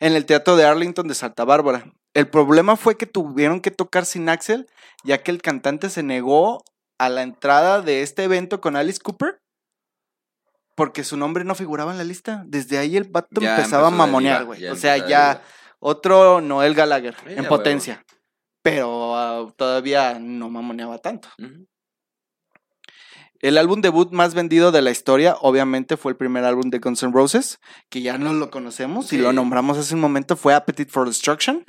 En 0.00 0.14
el 0.14 0.26
teatro 0.26 0.56
de 0.56 0.64
Arlington 0.64 1.08
de 1.08 1.14
Santa 1.14 1.44
Bárbara. 1.44 1.92
El 2.14 2.28
problema 2.28 2.76
fue 2.76 2.96
que 2.96 3.06
tuvieron 3.06 3.60
que 3.60 3.70
tocar 3.70 4.06
sin 4.06 4.28
Axel, 4.28 4.66
ya 5.04 5.22
que 5.22 5.30
el 5.30 5.42
cantante 5.42 5.90
se 5.90 6.02
negó 6.02 6.64
a 6.98 7.08
la 7.08 7.22
entrada 7.22 7.82
de 7.82 8.02
este 8.02 8.24
evento 8.24 8.60
con 8.60 8.76
Alice 8.76 9.00
Cooper 9.00 9.40
porque 10.76 11.04
su 11.04 11.16
nombre 11.16 11.42
no 11.42 11.54
figuraba 11.56 11.90
en 11.90 11.98
la 11.98 12.04
lista. 12.04 12.44
Desde 12.46 12.78
ahí 12.78 12.96
el 12.96 13.04
vato 13.04 13.40
Ya 13.40 13.56
empezaba 13.56 13.88
a 13.88 13.90
mamonear, 13.90 14.44
güey. 14.44 14.66
O 14.68 14.76
sea, 14.76 14.98
ya, 14.98 15.42
otro 15.80 16.40
Noel 16.40 16.74
Gallagher 16.74 17.16
en 17.26 17.46
potencia. 17.46 18.04
Pero 18.62 19.16
ah, 19.16 19.52
todavía 19.56 20.18
no 20.20 20.50
mamoneaba 20.50 20.98
tanto. 20.98 21.28
El 23.40 23.58
álbum 23.58 23.80
debut 23.80 24.12
más 24.12 24.34
vendido 24.34 24.72
de 24.72 24.82
la 24.82 24.90
historia, 24.90 25.36
obviamente, 25.40 25.96
fue 25.96 26.12
el 26.12 26.16
primer 26.16 26.44
álbum 26.44 26.70
de 26.70 26.78
Guns 26.78 27.02
N' 27.02 27.12
Roses, 27.12 27.58
que 27.90 28.02
ya 28.02 28.18
no 28.18 28.32
lo 28.32 28.50
conocemos 28.50 29.12
y 29.12 29.18
lo 29.18 29.32
nombramos 29.32 29.78
hace 29.78 29.94
un 29.94 30.00
momento, 30.00 30.36
fue 30.36 30.54
Appetite 30.54 30.90
for 30.90 31.06
Destruction. 31.06 31.64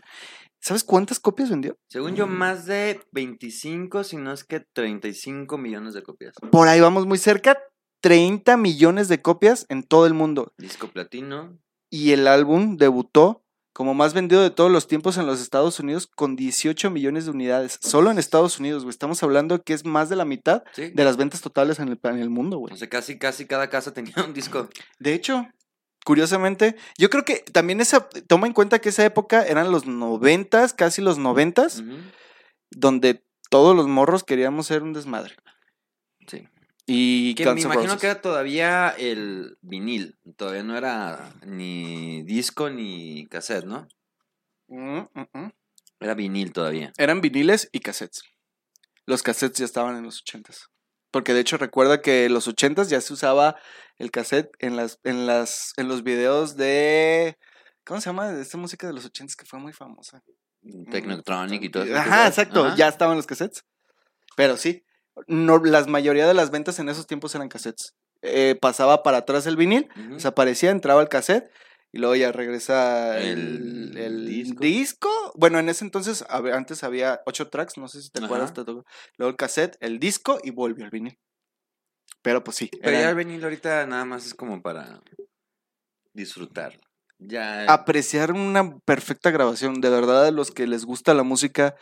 ¿Sabes 0.60 0.84
cuántas 0.84 1.20
copias 1.20 1.50
vendió? 1.50 1.78
Según 1.90 2.16
yo, 2.16 2.28
más 2.28 2.66
de 2.66 3.00
25, 3.12 4.04
si 4.04 4.18
no 4.18 4.34
es 4.34 4.44
que 4.44 4.60
35 4.60 5.58
millones 5.58 5.94
de 5.94 6.04
copias. 6.04 6.34
Por 6.52 6.68
ahí 6.68 6.82
vamos 6.82 7.06
muy 7.06 7.18
cerca, 7.18 7.58
30 8.02 8.58
millones 8.58 9.08
de 9.08 9.22
copias 9.22 9.66
en 9.70 9.84
todo 9.84 10.08
el 10.08 10.14
mundo. 10.14 10.54
Disco 10.58 10.88
platino. 10.88 11.58
Y 11.90 12.12
el 12.12 12.28
álbum 12.28 12.78
debutó 12.78 13.46
como 13.78 13.94
más 13.94 14.16
vendido 14.16 14.42
de 14.42 14.50
todos 14.50 14.72
los 14.72 14.88
tiempos 14.88 15.20
en 15.20 15.28
los 15.28 15.40
Estados 15.40 15.80
Unidos 15.80 16.08
con 16.08 16.36
18 16.36 16.90
millones 16.90 17.26
de 17.26 17.32
unidades. 17.32 17.78
Solo 17.80 18.10
en 18.10 18.18
Estados 18.18 18.58
Unidos, 18.58 18.82
güey. 18.82 18.90
Estamos 18.90 19.22
hablando 19.22 19.62
que 19.62 19.74
es 19.76 19.86
más 19.86 20.10
de 20.10 20.16
la 20.16 20.26
mitad 20.26 20.64
Sí. 20.74 20.90
de 20.90 21.04
las 21.04 21.16
ventas 21.16 21.42
totales 21.42 21.78
en 21.78 21.90
el, 21.90 22.00
en 22.02 22.18
el 22.18 22.32
mundo, 22.32 22.58
güey. 22.58 22.74
O 22.74 22.78
sea, 22.78 22.90
casi, 22.90 23.20
casi 23.20 23.46
cada 23.46 23.70
casa 23.70 23.94
tenía 23.94 24.16
un 24.26 24.34
disco. 24.34 24.68
De 24.98 25.14
hecho, 25.14 25.46
curiosamente, 26.06 26.76
yo 26.98 27.12
creo 27.12 27.24
que 27.24 27.36
también 27.54 27.80
esa, 27.80 28.10
toma 28.28 28.48
en 28.48 28.54
cuenta 28.54 28.80
que 28.80 28.90
esa 28.90 29.06
época 29.06 29.44
eran 29.46 29.72
los 29.72 29.86
noventas, 29.86 30.74
casi 30.74 31.04
los 31.04 31.20
noventas, 31.20 31.82
Ujú. 31.82 31.98
donde 32.72 33.24
todos 33.52 33.76
los 33.76 33.88
morros 33.88 34.24
queríamos 34.24 34.66
ser 34.66 34.82
un 34.82 34.94
desmadre. 34.94 35.36
Y 36.90 37.36
Que 37.36 37.44
Guns 37.44 37.56
me 37.56 37.62
imagino 37.64 37.84
Roses. 37.84 38.00
que 38.00 38.08
era 38.08 38.22
todavía 38.22 38.96
el 38.98 39.58
vinil. 39.62 40.18
Todavía 40.38 40.64
no 40.64 40.78
era 40.78 41.34
ni 41.46 42.24
disco 42.24 42.70
ni 42.70 43.28
cassette, 43.28 43.66
¿no? 43.66 43.88
Mm, 44.70 45.00
mm, 45.14 45.28
mm. 45.34 45.52
Era 46.00 46.14
vinil 46.14 46.54
todavía. 46.54 46.94
Eran 46.98 47.20
viniles 47.20 47.68
y 47.74 47.82
cassettes. 47.82 48.24
Los 49.06 49.22
cassettes 49.22 49.60
ya 49.60 49.66
estaban 49.66 49.98
en 49.98 50.04
los 50.04 50.22
ochentas. 50.22 50.70
Porque 51.12 51.34
de 51.34 51.42
hecho 51.42 51.58
recuerda 51.58 52.02
que 52.02 52.26
en 52.26 52.34
los 52.34 52.48
ochentas 52.48 52.90
ya 52.90 53.02
se 53.02 53.12
usaba 53.14 53.58
el 53.98 54.10
cassette 54.10 54.52
en 54.60 54.78
las, 54.78 55.00
en 55.04 55.28
las, 55.28 55.74
en 55.76 55.90
los 55.90 56.04
videos 56.04 56.56
de. 56.56 57.38
¿Cómo 57.86 58.00
se 58.00 58.10
llama? 58.10 58.32
De 58.32 58.42
esta 58.42 58.58
música 58.58 58.88
de 58.88 58.94
los 58.94 59.06
ochentas 59.06 59.36
que 59.36 59.46
fue 59.46 59.60
muy 59.60 59.74
famosa. 59.74 60.24
Technotronic 60.90 61.64
y 61.64 61.70
todo 61.70 61.84
eso. 61.84 61.98
Ajá, 61.98 62.28
exacto. 62.28 62.66
Ajá. 62.66 62.76
Ya 62.78 62.88
estaban 62.88 63.18
los 63.18 63.28
cassettes. 63.28 63.66
Pero 64.36 64.56
sí, 64.56 64.84
no, 65.28 65.58
la 65.64 65.86
mayoría 65.86 66.28
de 66.28 66.34
las 66.34 66.52
ventas 66.52 66.80
en 66.80 66.90
esos 66.90 67.08
tiempos 67.08 67.34
eran 67.36 67.50
cassettes. 67.50 67.96
Eh, 68.22 68.58
pasaba 68.62 69.04
para 69.04 69.18
atrás 69.18 69.46
el 69.48 69.58
vinil, 69.58 69.88
desaparecía, 70.12 70.72
entraba 70.72 71.02
el 71.02 71.10
cassette 71.10 71.52
y 71.92 72.00
luego 72.00 72.16
ya 72.16 72.32
regresa 72.32 73.18
el, 73.20 73.96
El 73.96 73.98
el 73.98 74.26
disco. 74.28 74.60
disco. 74.60 75.10
Bueno, 75.36 75.60
en 75.60 75.70
ese 75.70 75.86
entonces, 75.86 76.26
antes 76.30 76.84
había 76.84 77.22
ocho 77.26 77.50
tracks, 77.50 77.78
no 77.78 77.88
sé 77.88 78.02
si 78.02 78.10
te 78.10 78.24
acuerdas. 78.24 78.52
Ajá. 78.52 78.56
te 78.56 78.66
tocó. 78.66 78.86
Luego 79.18 79.30
el 79.32 79.38
cassette, 79.38 79.78
el 79.80 80.00
disco 80.00 80.40
y 80.44 80.52
volvió 80.52 80.84
el 80.86 80.92
vinil. 80.92 81.18
Pero 82.24 82.44
pues 82.44 82.58
sí. 82.58 82.70
Pero 82.82 83.00
ya 83.00 83.10
el 83.10 83.16
vinil 83.16 83.44
ahorita 83.44 83.86
nada 83.86 84.04
más 84.04 84.26
es 84.26 84.34
como 84.34 84.62
para 84.62 85.02
disfrutarlo. 86.14 86.82
Ya. 87.20 87.66
apreciar 87.72 88.32
una 88.32 88.78
perfecta 88.80 89.32
grabación. 89.32 89.82
De 89.82 89.90
verdad, 89.90 90.28
a 90.28 90.32
los 90.32 90.52
que 90.52 90.68
les 90.68 90.86
gusta 90.86 91.14
la 91.16 91.24
música 91.24 91.76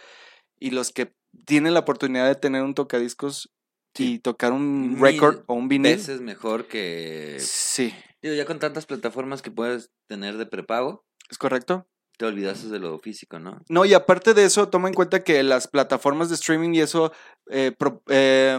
y 0.60 0.72
los 0.72 0.92
que 0.92 1.14
tienen 1.46 1.74
la 1.74 1.82
oportunidad 1.82 2.28
de 2.28 2.36
tener 2.36 2.64
un 2.64 2.74
tocadiscos 2.76 3.52
Sí. 3.94 4.16
y 4.16 4.20
tocar 4.20 4.52
un 4.52 4.94
Mil 4.96 5.02
record 5.02 5.44
o 5.48 5.54
un 5.54 5.68
vinil. 5.70 5.96
veces 5.96 6.20
mejor 6.22 6.68
que. 6.68 7.38
Sí, 7.40 7.94
Digo, 8.22 8.36
ya 8.36 8.46
con 8.46 8.60
tantas 8.60 8.86
plataformas 8.86 9.42
que 9.42 9.52
puedes 9.52 9.92
tener 10.10 10.36
de 10.38 10.46
prepago, 10.46 11.06
¿es 11.30 11.38
correcto? 11.38 11.88
te 12.18 12.26
olvidaste 12.26 12.70
de 12.70 12.80
lo 12.80 12.98
físico, 13.00 13.40
¿no? 13.40 13.62
No, 13.70 13.84
y 13.86 13.94
aparte 13.94 14.34
de 14.34 14.46
eso, 14.46 14.70
toma 14.70 14.88
en 14.88 14.94
cuenta 14.94 15.24
que 15.24 15.44
las 15.44 15.68
plataformas 15.68 16.30
de 16.30 16.36
streaming 16.36 16.74
y 16.74 16.80
eso 16.82 17.12
eh, 17.52 17.74
pro- 17.78 18.02
eh, 18.08 18.58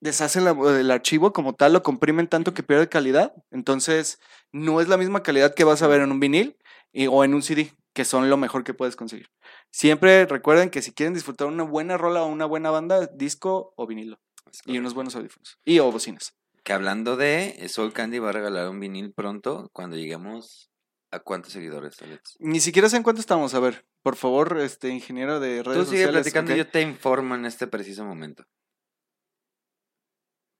deshacen 0.00 0.44
la- 0.44 0.56
el 0.80 0.90
archivo 0.90 1.32
como 1.32 1.54
tal, 1.54 1.72
lo 1.72 1.82
comprimen 1.82 2.28
tanto 2.28 2.54
que 2.54 2.62
pierde 2.62 2.88
calidad. 2.88 3.32
Entonces, 3.50 4.18
no 4.52 4.80
es 4.80 4.88
la 4.88 4.96
misma 4.98 5.22
calidad 5.22 5.54
que 5.54 5.64
vas 5.64 5.82
a 5.82 5.86
ver 5.86 6.00
en 6.02 6.12
un 6.12 6.20
vinil 6.20 6.56
y- 6.92 7.06
o 7.06 7.24
en 7.24 7.34
un 7.34 7.42
CD, 7.42 7.72
que 7.96 8.04
son 8.04 8.28
lo 8.28 8.36
mejor 8.36 8.62
que 8.62 8.74
puedes 8.74 8.94
conseguir. 8.94 9.30
Siempre 9.72 10.26
recuerden 10.26 10.68
que 10.68 10.82
si 10.82 10.92
quieren 10.92 11.14
disfrutar 11.14 11.48
una 11.48 11.62
buena 11.62 11.96
rola 11.96 12.24
o 12.24 12.26
una 12.26 12.44
buena 12.44 12.70
banda, 12.70 13.06
disco 13.06 13.72
o 13.74 13.86
vinilo. 13.86 14.20
Y 14.66 14.76
unos 14.76 14.92
buenos 14.92 15.16
audífonos. 15.16 15.58
Y 15.64 15.78
o 15.78 15.90
bocinas. 15.90 16.36
Que 16.62 16.74
hablando 16.74 17.16
de, 17.16 17.56
eh, 17.58 17.70
Soul 17.70 17.94
Candy 17.94 18.18
va 18.18 18.28
a 18.28 18.32
regalar 18.32 18.68
un 18.68 18.80
vinil 18.80 19.14
pronto 19.14 19.70
cuando 19.72 19.96
lleguemos 19.96 20.70
a 21.10 21.20
cuántos 21.20 21.54
seguidores, 21.54 22.02
Alex. 22.02 22.36
Ni 22.38 22.60
siquiera 22.60 22.90
sé 22.90 22.98
en 22.98 23.02
cuánto 23.02 23.22
estamos. 23.22 23.54
A 23.54 23.60
ver, 23.60 23.86
por 24.02 24.16
favor, 24.16 24.58
este 24.58 24.90
ingeniero 24.90 25.40
de 25.40 25.62
redes 25.62 25.78
Tú 25.78 25.84
sigue 25.86 26.02
sociales. 26.04 26.20
platicando 26.20 26.52
y 26.52 26.58
yo 26.58 26.68
te 26.68 26.82
informo 26.82 27.34
en 27.34 27.46
este 27.46 27.66
preciso 27.66 28.04
momento. 28.04 28.44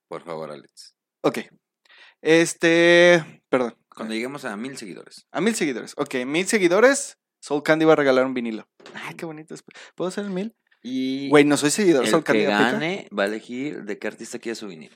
Por 0.09 0.23
favor, 0.23 0.51
Alex. 0.51 0.95
Ok. 1.21 1.41
Este. 2.23 3.43
Perdón. 3.51 3.77
Cuando 3.95 4.15
lleguemos 4.15 4.47
a 4.47 4.57
mil 4.57 4.79
seguidores. 4.79 5.27
A 5.33 5.43
mil 5.43 5.55
seguidores. 5.55 5.93
Ok, 5.99 6.15
mil 6.25 6.47
seguidores. 6.47 7.19
Soul 7.47 7.63
Candy 7.63 7.85
va 7.85 7.93
a 7.93 7.97
regalar 7.97 8.27
un 8.27 8.35
vinilo. 8.35 8.67
Ay, 8.93 9.15
qué 9.15 9.25
bonito. 9.25 9.55
¿Puedo 9.95 10.09
hacer 10.09 10.25
el 10.25 10.33
mil? 10.33 10.57
Y 10.83 11.29
Güey, 11.29 11.45
no 11.45 11.57
soy 11.57 11.71
seguidor. 11.71 12.03
el 12.03 12.11
Soul 12.11 12.25
que 12.25 12.33
Candy 12.33 12.45
aplica. 12.47 12.73
gane 12.73 13.09
va 13.17 13.23
a 13.23 13.27
elegir 13.27 13.85
de 13.85 14.01
qué 14.01 14.09
artista 14.09 14.41
quiere 14.41 14.57
su 14.57 14.67
vinil. 14.67 14.91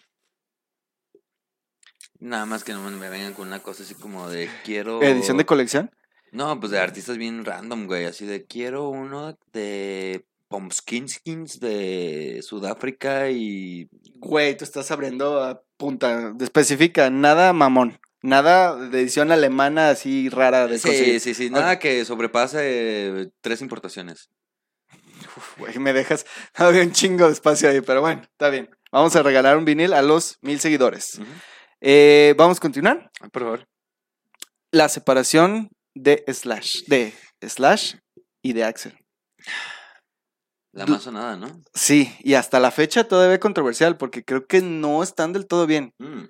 Nada 2.19 2.47
más 2.47 2.65
que 2.65 2.73
no 2.73 2.83
me 2.91 3.09
vengan 3.09 3.35
con 3.35 3.47
una 3.47 3.61
cosa 3.61 3.85
así 3.85 3.95
como 3.95 4.29
de 4.29 4.51
quiero... 4.65 5.01
Edición 5.01 5.37
de 5.37 5.47
colección. 5.47 5.93
No, 6.33 6.59
pues 6.59 6.73
de 6.73 6.81
artistas 6.81 7.19
bien 7.19 7.45
random, 7.45 7.87
güey. 7.87 8.07
Así 8.07 8.27
de 8.27 8.45
quiero 8.45 8.89
uno 8.89 9.39
de 9.53 10.27
Pomskinskins 10.49 11.61
de 11.61 12.41
Sudáfrica 12.43 13.31
y 13.31 13.89
Güey, 14.17 14.57
tú 14.57 14.65
estás 14.65 14.91
abriendo 14.91 15.41
a 15.41 15.63
punta. 15.77 16.35
Especifica, 16.41 17.11
nada 17.11 17.53
mamón. 17.53 18.01
Nada 18.23 18.77
de 18.77 19.01
edición 19.01 19.33
alemana 19.33 19.91
así 19.91 20.29
rara 20.29 20.67
de 20.67 20.79
Sí, 20.79 20.89
conseguir. 20.89 21.21
sí, 21.21 21.35
sí, 21.35 21.49
nada 21.51 21.79
que 21.79 22.05
sobrepase 22.05 23.31
tres 23.41 23.63
importaciones. 23.63 24.29
Uf, 25.37 25.59
Güey, 25.59 25.79
me 25.79 25.93
dejas. 25.93 26.27
Había 26.55 26.83
un 26.83 26.93
chingo 26.93 27.27
de 27.27 27.33
espacio 27.33 27.69
ahí, 27.71 27.81
pero 27.81 28.01
bueno, 28.03 28.23
está 28.23 28.51
bien. 28.51 28.69
Vamos 28.93 29.15
a 29.17 29.23
regalar 29.23 29.57
un 29.57 29.65
vinil 29.65 29.93
a 29.95 30.03
los 30.03 30.39
mil 30.43 30.61
seguidores. 30.61 31.15
Ujú. 31.19 31.27
Eh, 31.81 32.35
Vamos 32.37 32.59
a 32.59 32.61
continuar. 32.61 33.11
Ah, 33.21 33.29
Por 33.29 33.43
favor. 33.43 33.69
La 34.73 34.89
separación 34.89 35.71
de 35.95 36.23
Slash. 36.29 36.85
De 36.87 37.15
Slash 37.41 37.95
y 38.43 38.53
de 38.53 38.65
Axel. 38.65 38.99
La 40.73 40.85
Du- 40.85 40.93
más 40.93 41.03
sonada, 41.03 41.37
¿no? 41.37 41.61
Sí, 41.75 42.15
y 42.21 42.35
hasta 42.35 42.61
la 42.61 42.71
fecha 42.71 43.05
todavía 43.05 43.41
controversial 43.41 43.97
porque 43.97 44.25
creo 44.25 44.47
que 44.47 44.61
no 44.61 45.03
están 45.03 45.33
del 45.33 45.47
todo 45.47 45.67
bien. 45.67 45.93
Mm. 45.99 46.25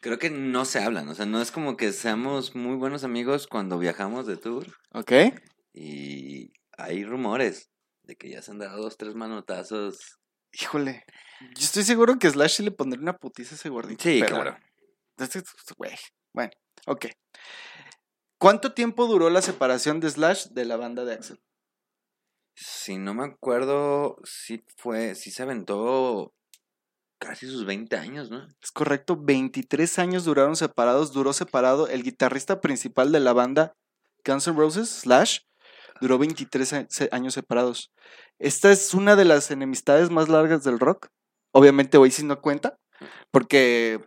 Creo 0.00 0.18
que 0.18 0.30
no 0.30 0.64
se 0.64 0.80
hablan, 0.80 1.08
o 1.08 1.14
sea, 1.14 1.26
no 1.26 1.40
es 1.42 1.50
como 1.50 1.76
que 1.76 1.92
seamos 1.92 2.54
muy 2.54 2.76
buenos 2.76 3.02
amigos 3.02 3.48
cuando 3.48 3.78
viajamos 3.78 4.26
de 4.26 4.36
tour 4.36 4.66
¿Ok? 4.92 5.12
y 5.74 6.52
hay 6.76 7.04
rumores 7.04 7.70
de 8.04 8.16
que 8.16 8.30
ya 8.30 8.40
se 8.40 8.52
han 8.52 8.58
dado 8.58 8.80
dos, 8.80 8.96
tres 8.96 9.14
manotazos. 9.16 10.18
Híjole. 10.52 11.04
Yo 11.40 11.64
estoy 11.64 11.82
seguro 11.82 12.18
que 12.18 12.30
Slash 12.30 12.56
sí 12.56 12.62
le 12.62 12.70
pondría 12.70 13.02
una 13.02 13.16
putiza 13.16 13.54
a 13.54 13.58
ese 13.58 13.68
gordito. 13.68 14.02
Sí, 14.02 14.18
pero- 14.20 14.36
claro. 14.36 14.56
Bueno, 16.32 16.52
ok. 16.86 17.06
¿Cuánto 18.38 18.72
tiempo 18.72 19.06
duró 19.06 19.30
la 19.30 19.42
separación 19.42 19.98
de 19.98 20.10
Slash 20.10 20.46
de 20.50 20.64
la 20.64 20.76
banda 20.76 21.04
de 21.04 21.14
Axel? 21.14 21.40
Si 22.54 22.98
no 22.98 23.14
me 23.14 23.24
acuerdo, 23.24 24.16
sí 24.24 24.64
fue, 24.76 25.14
sí 25.16 25.30
se 25.32 25.42
aventó 25.42 26.32
casi 27.18 27.46
sus 27.48 27.64
20 27.66 27.96
años, 27.96 28.30
¿no? 28.30 28.46
Es 28.62 28.70
correcto, 28.72 29.16
23 29.20 29.98
años 29.98 30.24
duraron 30.24 30.56
separados. 30.56 31.12
Duró 31.12 31.32
separado 31.32 31.88
el 31.88 32.02
guitarrista 32.02 32.60
principal 32.60 33.12
de 33.12 33.20
la 33.20 33.32
banda 33.32 33.72
Guns 34.24 34.46
N' 34.48 34.56
Roses, 34.56 34.88
Slash, 34.88 35.40
duró 36.00 36.18
23 36.18 36.72
a- 36.72 36.86
se- 36.88 37.08
años 37.12 37.34
separados. 37.34 37.90
Esta 38.38 38.70
es 38.70 38.94
una 38.94 39.16
de 39.16 39.24
las 39.24 39.50
enemistades 39.50 40.10
más 40.10 40.28
largas 40.28 40.62
del 40.64 40.78
rock. 40.78 41.08
Obviamente 41.52 41.96
Oasis 41.98 42.24
no 42.24 42.40
cuenta, 42.40 42.76
porque 43.30 44.00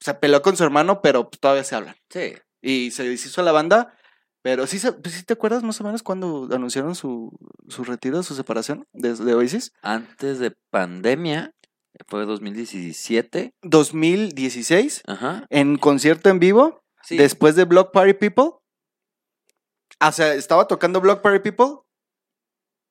se 0.00 0.14
peleó 0.14 0.42
con 0.42 0.56
su 0.56 0.64
hermano, 0.64 1.00
pero 1.02 1.28
todavía 1.40 1.64
se 1.64 1.74
hablan. 1.76 1.96
Sí. 2.10 2.34
Y 2.62 2.90
se 2.90 3.08
deshizo 3.08 3.42
la 3.42 3.52
banda, 3.52 3.94
pero 4.42 4.66
sí, 4.66 4.78
se- 4.78 4.92
pues, 4.92 5.14
¿sí 5.14 5.22
te 5.24 5.34
acuerdas 5.34 5.62
más 5.62 5.80
o 5.80 5.84
menos 5.84 6.02
cuando 6.02 6.48
anunciaron 6.52 6.94
su, 6.94 7.30
su 7.68 7.84
retiro, 7.84 8.22
su 8.22 8.34
separación 8.34 8.86
de, 8.92 9.14
de 9.14 9.34
Oasis? 9.34 9.72
Antes 9.82 10.38
de 10.38 10.52
pandemia, 10.70 11.52
fue 12.08 12.24
2017. 12.26 13.52
2016, 13.62 15.02
Ajá. 15.06 15.46
en 15.50 15.76
concierto 15.76 16.28
en 16.30 16.38
vivo, 16.38 16.82
Sí. 17.02 17.16
después 17.16 17.54
de 17.56 17.64
Block 17.64 17.92
Party 17.92 18.14
People. 18.14 18.50
O 20.00 20.12
sea, 20.12 20.34
estaba 20.34 20.66
tocando 20.66 21.00
Block 21.00 21.22
Party 21.22 21.38
People 21.40 21.78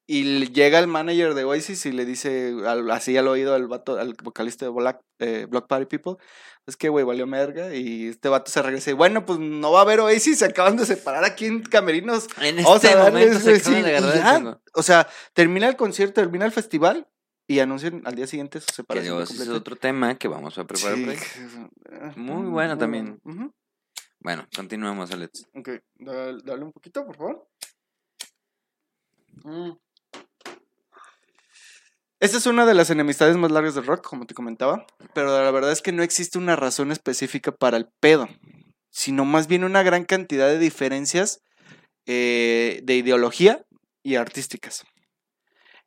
Y 0.07 0.24
le- 0.24 0.47
llega 0.50 0.77
el 0.77 0.85
manager 0.85 1.33
de 1.33 1.45
Oasis 1.45 1.83
y 1.88 1.91
le 1.91 2.05
dice, 2.05 2.53
al- 2.67 2.91
así 2.91 3.17
al 3.17 3.27
oído 3.27 3.55
al 3.55 3.67
vato, 3.67 3.97
al 3.97 4.13
vocalista 4.24 4.63
de 4.65 4.69
Black, 4.71 5.01
eh, 5.17 5.47
Block 5.50 5.67
Party 5.67 5.88
People, 5.88 6.24
es 6.67 6.77
que, 6.77 6.89
güey, 6.89 7.03
valió 7.03 7.25
merga. 7.25 7.74
Y 7.74 8.09
este 8.09 8.29
vato 8.29 8.51
se 8.51 8.62
regresa 8.62 8.91
y, 8.91 8.93
bueno, 8.93 9.25
pues 9.25 9.39
no 9.39 9.71
va 9.71 9.79
a 9.79 9.81
haber 9.81 10.01
Oasis, 10.01 10.38
se 10.38 10.45
acaban 10.45 10.77
de 10.77 10.85
separar 10.85 11.24
aquí 11.25 11.45
en 11.47 11.63
Camerinos. 11.63 12.27
En 12.39 12.59
este 12.59 12.95
momento 12.95 13.12
güey, 13.13 13.39
se 13.39 13.55
acaban 13.55 13.59
sí, 13.63 13.71
de 13.71 13.79
y 13.79 13.95
agarrar 13.95 14.13
el 14.15 14.19
ya. 14.19 14.24
chango. 14.25 14.62
O 14.75 14.83
sea, 14.83 15.07
termina 15.33 15.67
el 15.67 15.75
concierto, 15.75 16.21
termina 16.21 16.45
el 16.45 16.51
festival 16.51 17.07
y 17.48 17.60
anuncian 17.60 18.02
al 18.06 18.16
día 18.16 18.28
siguiente 18.28 18.60
su 18.60 18.68
Que 18.68 18.74
separación. 18.74 19.22
ese 19.22 19.44
es 19.44 19.50
otro 19.50 19.75
tema 19.75 20.18
que 20.18 20.28
vamos 20.28 20.58
a 20.58 20.66
preparar. 20.66 20.98
Sí. 20.98 22.20
Muy 22.20 22.48
bueno 22.50 22.78
también. 22.78 23.20
Ujú. 23.24 23.54
Bueno, 24.20 24.48
continuemos, 24.56 25.12
Alex. 25.12 25.48
Ok, 25.54 25.70
dale, 26.00 26.42
dale 26.44 26.64
un 26.64 26.72
poquito, 26.72 27.06
por 27.06 27.16
favor. 27.16 27.48
Mm. 29.44 29.72
Esta 32.20 32.38
es 32.38 32.46
una 32.48 32.66
de 32.66 32.74
las 32.74 32.90
enemistades 32.90 33.38
más 33.38 33.52
largas 33.52 33.75
del 33.75 33.86
rock, 33.86 34.08
como 34.08 34.25
te 34.25 34.34
comentaba, 34.34 34.88
pero 35.14 35.28
la 35.44 35.52
verdad 35.52 35.72
es 35.72 35.82
que 35.82 35.92
no 35.92 36.02
existe 36.02 36.38
una 36.40 36.56
razón 36.56 36.92
específica 36.92 37.52
para 37.52 37.78
el 37.78 37.88
pedo, 38.00 38.28
sino 38.90 39.25
más 39.25 39.48
bien 39.48 39.64
una 39.64 39.84
gran 39.84 40.06
cantidad 40.06 40.48
de 40.48 40.58
diferencias 40.58 41.42
eh, 42.08 42.80
de 42.84 42.96
ideología 42.96 43.66
y 44.02 44.16
artísticas. 44.16 44.86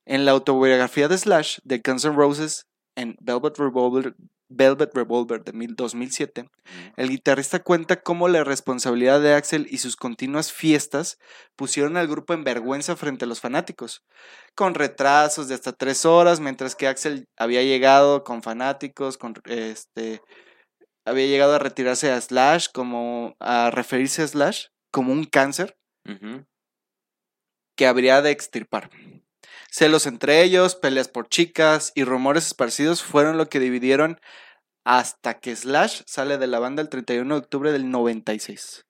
En 0.09 0.25
la 0.25 0.31
autobiografía 0.33 1.07
de 1.07 1.19
Slash, 1.19 1.59
de 1.65 1.83
Guns 1.85 2.05
N' 2.07 2.17
Roses, 2.17 2.67
en 2.97 3.15
Velvet 3.21 3.59
Revolver, 3.59 4.15
Velvet 4.49 4.95
Revolver 4.95 5.45
de 5.45 5.53
mil- 5.53 5.77
2007, 5.77 6.49
el 6.97 7.11
guitarrista 7.11 7.63
cuenta 7.63 8.01
cómo 8.01 8.27
la 8.29 8.43
responsabilidad 8.43 9.21
de 9.21 9.35
Axel 9.35 9.67
y 9.71 9.77
sus 9.79 9.97
continuas 9.97 10.51
fiestas 10.51 11.19
pusieron 11.57 11.99
al 11.99 12.09
grupo 12.09 12.33
en 12.33 12.43
vergüenza 12.43 12.97
frente 12.97 13.27
a 13.27 13.29
los 13.29 13.41
fanáticos, 13.41 14.03
con 14.57 14.75
retrasos 14.75 15.47
de 15.49 15.55
hasta 15.55 15.73
tres 15.75 16.07
horas, 16.07 16.41
mientras 16.41 16.75
que 16.75 16.89
Axel 16.89 17.27
había 17.37 17.63
llegado 17.63 18.25
con 18.25 18.43
fanáticos, 18.43 19.19
con 19.19 19.35
este 19.45 20.23
había 21.05 21.27
llegado 21.27 21.55
a 21.55 21.59
retirarse 21.59 22.11
a 22.11 22.19
Slash, 22.21 22.69
como 22.73 23.35
a 23.41 23.71
referirse 23.71 24.23
a 24.23 24.27
Slash 24.29 24.69
como 24.91 25.13
un 25.13 25.25
cáncer 25.25 25.77
que 27.77 27.87
habría 27.87 28.23
de 28.23 28.31
extirpar. 28.31 28.91
Celos 29.71 30.07
entre 30.07 30.43
ellos, 30.43 30.75
peleas 30.77 31.09
por 31.09 31.29
chicas 31.29 31.93
y 31.95 32.05
rumores 32.05 32.47
esparcidos 32.47 33.03
fueron 33.03 33.37
lo 33.37 33.49
que 33.49 33.61
dividieron 33.61 34.19
hasta 34.85 35.39
que 35.41 35.55
Slash 35.55 36.03
sale 36.07 36.39
de 36.39 36.47
la 36.47 36.59
banda 36.59 36.81
el 36.83 36.89
31 36.89 37.35
de 37.35 37.41
octubre 37.41 37.73
del 37.73 37.91
96. 37.91 38.87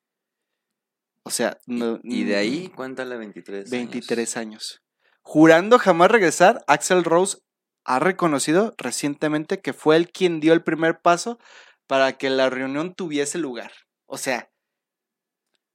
O 1.24 1.30
sea, 1.30 1.58
no- 1.66 1.98
Y 2.04 2.24
de 2.24 2.36
ahí, 2.36 2.68
cuéntale 2.68 3.16
23. 3.16 3.60
años. 3.62 3.70
23 3.70 4.36
años. 4.36 4.80
Jurando 5.22 5.78
jamás 5.78 6.10
regresar, 6.10 6.64
Axel 6.68 7.04
Rose 7.04 7.38
ha 7.84 7.98
reconocido 7.98 8.74
recientemente 8.78 9.60
que 9.60 9.72
fue 9.72 9.96
él 9.96 10.10
quien 10.10 10.40
dio 10.40 10.52
el 10.52 10.62
primer 10.62 11.00
paso 11.00 11.38
para 11.86 12.16
que 12.16 12.30
la 12.30 12.48
reunión 12.50 12.94
tuviese 12.94 13.38
lugar. 13.38 13.72
O 14.06 14.16
sea, 14.16 14.50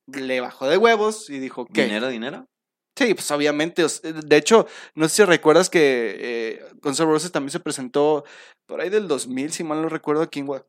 le 0.07 0.41
bajó 0.41 0.67
de 0.67 0.77
huevos 0.77 1.29
y 1.29 1.39
dijo, 1.39 1.65
¿qué? 1.65 1.83
¿Dinero, 1.83 2.07
dinero? 2.07 2.48
Sí, 2.96 3.14
pues 3.14 3.30
obviamente. 3.32 3.84
s- 3.86 4.02
De 4.14 4.38
hecho, 4.38 4.68
no 4.96 5.08
sé 5.10 5.16
si 5.16 5.24
recuerdas 5.26 5.70
que 5.70 6.16
eh, 6.20 6.66
Guns 6.82 7.00
N' 7.00 7.08
Roses 7.10 7.32
también 7.32 7.52
se 7.52 7.60
presentó 7.60 8.24
por 8.68 8.82
ahí 8.82 8.90
del 8.90 9.08
2000, 9.08 9.52
si 9.52 9.64
mal 9.64 9.82
no 9.82 9.90
recuerdo, 9.90 10.22
aquí 10.22 10.40
en, 10.40 10.48
Gua- 10.48 10.66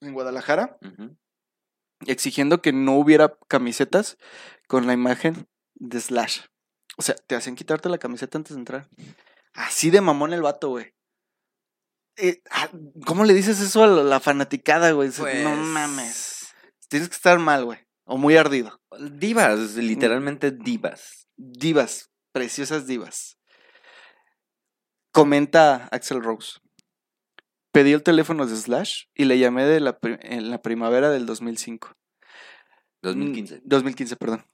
en 0.00 0.12
Guadalajara, 0.12 0.78
exigiendo 2.06 2.62
que 2.62 2.72
no 2.72 2.94
hubiera 2.96 3.36
camisetas 3.48 4.18
con 4.66 4.86
la 4.86 4.92
imagen 4.92 5.46
de 5.74 6.00
Slash. 6.00 6.40
O 6.96 7.02
sea, 7.02 7.14
te 7.14 7.36
hacían 7.36 7.54
quitarte 7.56 7.88
la 7.88 7.98
camiseta 7.98 8.38
antes 8.38 8.54
de 8.54 8.60
entrar. 8.60 8.88
Así 9.54 9.90
de 9.90 10.00
mamón 10.00 10.32
el 10.32 10.42
vato, 10.42 10.68
güey. 10.70 10.94
Eh, 12.16 12.42
ah, 12.50 12.68
¿Cómo 13.06 13.24
le 13.24 13.32
dices 13.34 13.60
eso 13.60 13.84
a 13.84 13.86
la, 13.86 14.02
la 14.02 14.18
fanaticada, 14.20 14.90
güey? 14.90 15.08
no 15.10 15.14
Pues, 15.18 15.44
mames. 15.44 16.48
Tienes 16.88 17.08
que 17.08 17.14
estar 17.14 17.38
mal, 17.38 17.64
güey. 17.64 17.78
O 18.10 18.16
muy 18.16 18.38
ardido. 18.38 18.80
Divas, 19.12 19.74
literalmente 19.76 20.50
divas. 20.50 21.28
divas, 21.36 22.10
preciosas 22.32 22.86
divas. 22.86 23.38
Comenta 25.12 25.88
Axel 25.92 26.22
Rose. 26.22 26.58
Pedí 27.70 27.92
el 27.92 28.02
teléfono 28.02 28.46
de 28.46 28.56
Slash 28.56 29.04
y 29.14 29.26
le 29.26 29.38
llamé 29.38 29.66
de 29.66 29.80
la 29.80 29.98
en 30.02 30.50
la 30.50 30.62
primavera 30.62 31.10
del 31.10 31.26
2005. 31.26 31.92
2015. 33.02 33.56
Mm, 33.56 33.60
2015, 33.64 34.16
perdón. 34.16 34.46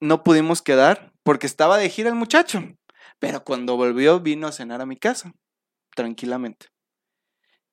No 0.00 0.22
pudimos 0.22 0.62
quedar 0.62 1.12
porque 1.24 1.48
estaba 1.48 1.78
de 1.78 1.90
gira 1.90 2.08
el 2.08 2.14
muchacho, 2.14 2.62
pero 3.18 3.42
cuando 3.42 3.76
volvió 3.76 4.20
vino 4.20 4.46
a 4.46 4.52
cenar 4.52 4.80
a 4.80 4.86
mi 4.86 4.96
casa, 4.96 5.34
tranquilamente. 5.96 6.66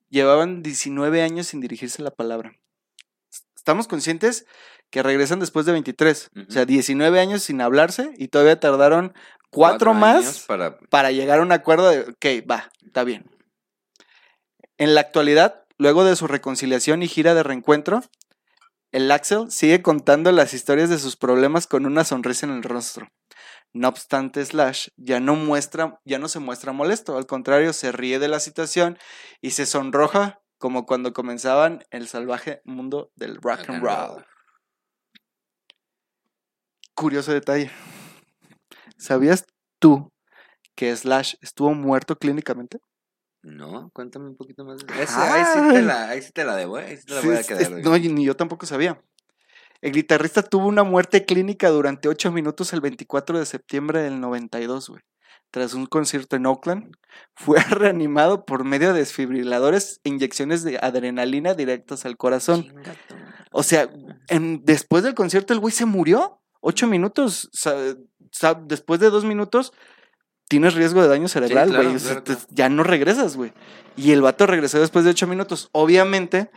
Llevaban 0.09 0.63
19 0.63 1.21
años 1.21 1.45
sin 1.45 1.61
dirigirse 1.61 2.01
la 2.01 2.11
palabra. 2.11 2.59
Estamos 3.55 3.87
conscientes 3.87 4.47
que 4.89 5.03
regresan 5.03 5.39
después 5.39 5.65
de 5.65 5.71
23, 5.73 6.31
o 6.49 6.51
sea, 6.51 6.63
Ujú. 6.63 6.67
19 6.67 7.19
años 7.19 7.43
sin 7.43 7.61
hablarse 7.61 8.13
y 8.17 8.27
todavía 8.29 8.59
tardaron 8.59 9.13
cuatro, 9.49 9.93
más 9.93 10.45
Para... 10.47 10.77
para 10.77 11.11
llegar 11.11 11.39
a 11.39 11.41
un 11.41 11.51
acuerdo 11.51 11.89
de, 11.89 12.01
ok, 12.01 12.49
va, 12.49 12.71
está 12.85 13.03
bien. 13.03 13.29
En 14.77 14.95
la 14.95 15.01
actualidad, 15.01 15.65
luego 15.77 16.03
de 16.05 16.15
su 16.15 16.27
reconciliación 16.27 17.03
y 17.03 17.07
gira 17.07 17.33
de 17.33 17.43
reencuentro, 17.43 18.01
el 18.91 19.11
Axel 19.11 19.51
sigue 19.51 19.81
contando 19.81 20.31
las 20.31 20.53
historias 20.53 20.89
de 20.89 20.97
sus 20.97 21.15
problemas 21.15 21.67
con 21.67 21.85
una 21.85 22.03
sonrisa 22.03 22.45
en 22.45 22.53
el 22.53 22.63
rostro. 22.63 23.07
No 23.71 23.87
obstante, 23.87 24.43
Slash 24.43 24.87
ya 24.97 25.19
no 25.19 25.35
muestra, 25.35 25.99
ya 26.03 26.17
no 26.17 26.27
se 26.27 26.39
muestra 26.39 26.71
molesto, 26.71 27.17
al 27.17 27.27
contrario, 27.27 27.71
se 27.73 27.91
ríe 27.91 28.17
de 28.17 28.27
la 28.27 28.39
situación 28.39 28.97
y 29.41 29.51
se 29.51 29.67
sonroja 29.67 30.39
como 30.57 30.85
cuando 30.85 31.13
comenzaban 31.13 31.83
el 31.91 32.07
salvaje 32.07 32.61
mundo 32.65 33.11
del 33.15 33.35
rock 33.35 33.69
and 33.69 33.83
roll. 33.83 34.25
Curioso 36.99 37.31
detalle. 37.31 37.71
¿Sabías 38.97 39.45
tú 39.79 40.11
que 40.75 40.93
Slash 40.95 41.35
estuvo 41.41 41.73
muerto 41.73 42.17
clínicamente? 42.17 42.79
No, 43.41 43.89
cuéntame 43.93 44.27
un 44.27 44.35
poquito 44.35 44.65
más. 44.65 44.81
Ese- 44.99 45.13
ahí, 45.15 45.43
sí 45.53 45.73
te 45.73 45.81
la, 45.81 46.09
ahí 46.09 46.21
sí 46.21 46.31
te 46.33 46.43
la 46.43 46.55
debo, 46.57 46.77
¿eh? 46.77 46.85
Ahí 46.87 46.97
sí 46.97 47.05
te 47.05 47.13
la 47.13 47.21
Sí, 47.21 47.27
voy 47.27 47.37
a 47.37 47.43
quedar. 47.43 47.61
es- 47.61 47.69
güey. 47.69 47.83
no, 47.83 47.97
ni 48.15 48.25
yo 48.25 48.35
tampoco 48.35 48.65
sabía. 48.65 49.01
El 49.81 49.93
guitarrista 49.93 50.43
tuvo 50.43 50.67
una 50.67 50.83
muerte 50.83 51.23
clínica 51.25 51.69
durante 51.69 52.09
8 52.09 52.33
minutos 52.33 52.73
el 52.73 52.81
24 52.81 53.39
de 53.39 53.45
septiembre 53.45 54.01
del 54.03 54.19
92, 54.19 54.89
güey. 54.89 55.01
Tras 55.51 55.73
un 55.73 55.85
concierto 55.85 56.35
en 56.35 56.45
Oakland, 56.47 56.91
fue 57.33 57.57
reanimado 57.69 58.43
por 58.45 58.65
medio 58.65 58.91
de 58.91 58.99
desfibriladores 58.99 60.01
e 60.03 60.09
inyecciones 60.09 60.63
de 60.63 60.77
adrenalina 60.81 61.53
directas 61.53 62.05
al 62.05 62.17
corazón. 62.17 62.73
O 63.53 63.63
sea, 63.63 63.89
en- 64.27 64.65
después 64.65 65.03
del 65.03 65.15
concierto 65.15 65.53
el 65.53 65.59
güey 65.59 65.73
se 65.73 65.85
murió. 65.85 66.38
Ocho 66.61 66.87
minutos. 66.87 67.49
después 68.65 68.99
de 68.99 69.09
dos 69.09 69.25
minutos 69.25 69.73
tienes 70.47 70.73
riesgo 70.73 71.01
de 71.01 71.07
daño 71.07 71.27
cerebral, 71.27 71.69
güey. 71.69 71.97
claro, 71.97 72.23
claro. 72.23 72.41
ya 72.49 72.69
no 72.69 72.83
regresas, 72.83 73.37
güey. 73.37 73.53
Y 73.95 74.11
el 74.11 74.21
vato 74.21 74.47
regresó 74.47 74.79
después 74.79 75.05
de 75.05 75.11
ocho 75.11 75.27
minutos. 75.27 75.69
Obviamente, 75.71 76.49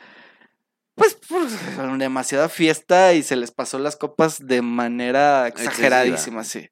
pues, 0.94 1.18
pues, 1.28 1.58
demasiada 1.98 2.48
fiesta 2.48 3.14
y 3.14 3.22
se 3.22 3.36
les 3.36 3.50
pasó 3.50 3.78
las 3.78 3.96
copas 3.96 4.46
de 4.46 4.62
manera 4.62 5.46
Excesiva. 5.48 5.72
exageradísima, 5.72 6.44
sí. 6.44 6.68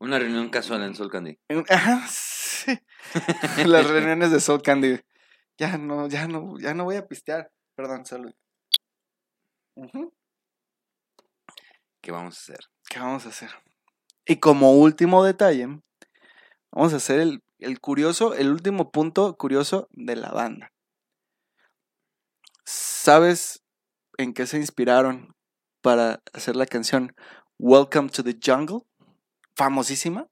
Una 0.00 0.18
reunión 0.18 0.48
casual 0.48 0.82
en 0.84 0.94
Soul 0.94 1.10
Candy. 1.10 1.38
Ajá, 1.68 2.06
sí. 2.08 2.78
Las 3.66 3.88
reuniones 3.88 4.30
de 4.30 4.40
Soul 4.40 4.62
Candy. 4.62 5.00
Ya 5.58 5.76
no, 5.76 6.08
ya 6.08 6.28
no, 6.28 6.58
ya 6.58 6.72
no 6.72 6.84
voy 6.84 6.96
a 6.96 7.06
pistear. 7.06 7.50
Perdón, 7.74 8.06
salud. 8.06 8.32
Ujú. 9.74 10.14
¿Qué 12.08 12.12
vamos 12.12 12.36
a 12.36 12.40
hacer? 12.40 12.60
¿Qué 12.88 12.98
vamos 13.00 13.26
a 13.26 13.28
hacer? 13.28 13.50
Y 14.24 14.36
como 14.36 14.72
último 14.72 15.22
detalle, 15.24 15.66
vamos 16.72 16.94
a 16.94 16.96
hacer 16.96 17.20
el, 17.20 17.42
el 17.58 17.80
curioso, 17.80 18.32
el 18.32 18.50
último 18.50 18.90
punto 18.90 19.36
curioso 19.36 19.90
de 19.92 20.16
la 20.16 20.30
banda. 20.30 20.72
¿Sabes 22.64 23.62
en 24.16 24.32
qué 24.32 24.46
se 24.46 24.56
inspiraron 24.56 25.36
para 25.82 26.22
hacer 26.32 26.56
la 26.56 26.64
canción 26.64 27.14
Welcome 27.58 28.08
to 28.08 28.24
the 28.24 28.38
Jungle? 28.42 28.86
Famosísima. 29.54 30.28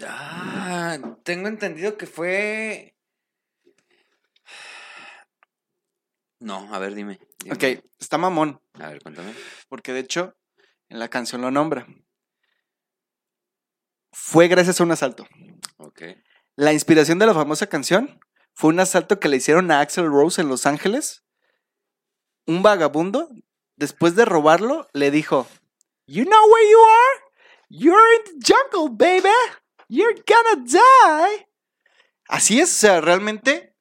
Ah, 0.00 0.96
tengo 1.24 1.48
entendido 1.48 1.98
que 1.98 2.06
fue. 2.06 2.96
No, 6.42 6.74
a 6.74 6.78
ver, 6.78 6.94
dime. 6.94 7.20
dime. 7.44 7.54
Ok, 7.54 7.84
está 7.98 8.16
mamón, 8.16 8.62
A 8.78 8.88
ver, 8.88 9.02
cuéntame. 9.02 9.34
porque 9.68 9.92
de 9.92 10.00
hecho 10.00 10.39
en 10.90 10.98
la 10.98 11.08
canción 11.08 11.40
lo 11.40 11.50
nombra. 11.50 11.86
Fue 14.12 14.48
gracias 14.48 14.80
a 14.80 14.84
un 14.84 14.92
asalto. 14.92 15.26
La 16.56 16.72
inspiración 16.72 17.18
de 17.18 17.26
la 17.26 17.34
famosa 17.34 17.68
canción 17.68 18.20
fue 18.52 18.70
un 18.70 18.80
asalto 18.80 19.18
que 19.18 19.28
le 19.28 19.38
hicieron 19.38 19.70
a 19.70 19.80
Axel 19.80 20.06
Rose 20.06 20.40
en 20.40 20.48
Los 20.48 20.66
Ángeles. 20.66 21.24
Un 22.46 22.62
vagabundo, 22.62 23.28
después 23.76 24.16
de 24.16 24.24
robarlo, 24.24 24.88
le 24.92 25.10
dijo, 25.10 25.46
You 26.06 26.24
know 26.24 26.44
where 26.50 26.70
you 26.70 26.78
are? 26.78 27.20
You're 27.68 28.16
in 28.16 28.40
the 28.40 28.52
jungle, 28.52 28.90
baby. 28.90 29.28
You're 29.88 30.22
gonna 30.26 30.64
die. 30.64 31.46
Así 32.26 32.60
es, 32.60 32.70
o 32.70 32.78
sea, 32.78 33.00
realmente 33.00 33.76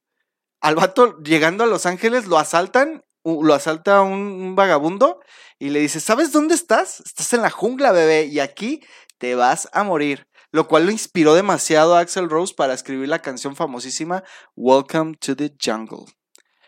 al 0.61 0.75
vato 0.75 1.19
llegando 1.21 1.63
a 1.63 1.67
Los 1.67 1.85
Ángeles 1.85 2.27
lo 2.27 2.37
asaltan, 2.37 3.03
lo 3.23 3.53
asalta 3.53 4.01
un, 4.01 4.19
un 4.19 4.55
vagabundo 4.55 5.19
y 5.59 5.69
le 5.69 5.79
dice, 5.79 5.99
¿sabes 5.99 6.31
dónde 6.31 6.55
estás? 6.55 7.01
Estás 7.01 7.33
en 7.33 7.41
la 7.41 7.49
jungla, 7.49 7.91
bebé, 7.91 8.25
y 8.25 8.39
aquí 8.39 8.81
te 9.17 9.35
vas 9.35 9.69
a 9.73 9.83
morir. 9.83 10.27
Lo 10.51 10.67
cual 10.67 10.85
lo 10.85 10.91
inspiró 10.91 11.35
demasiado 11.35 11.95
a 11.95 11.99
Axel 11.99 12.29
Rose 12.29 12.55
para 12.55 12.73
escribir 12.73 13.07
la 13.07 13.21
canción 13.21 13.55
famosísima 13.55 14.23
Welcome 14.55 15.15
to 15.17 15.35
the 15.35 15.53
Jungle. 15.63 16.05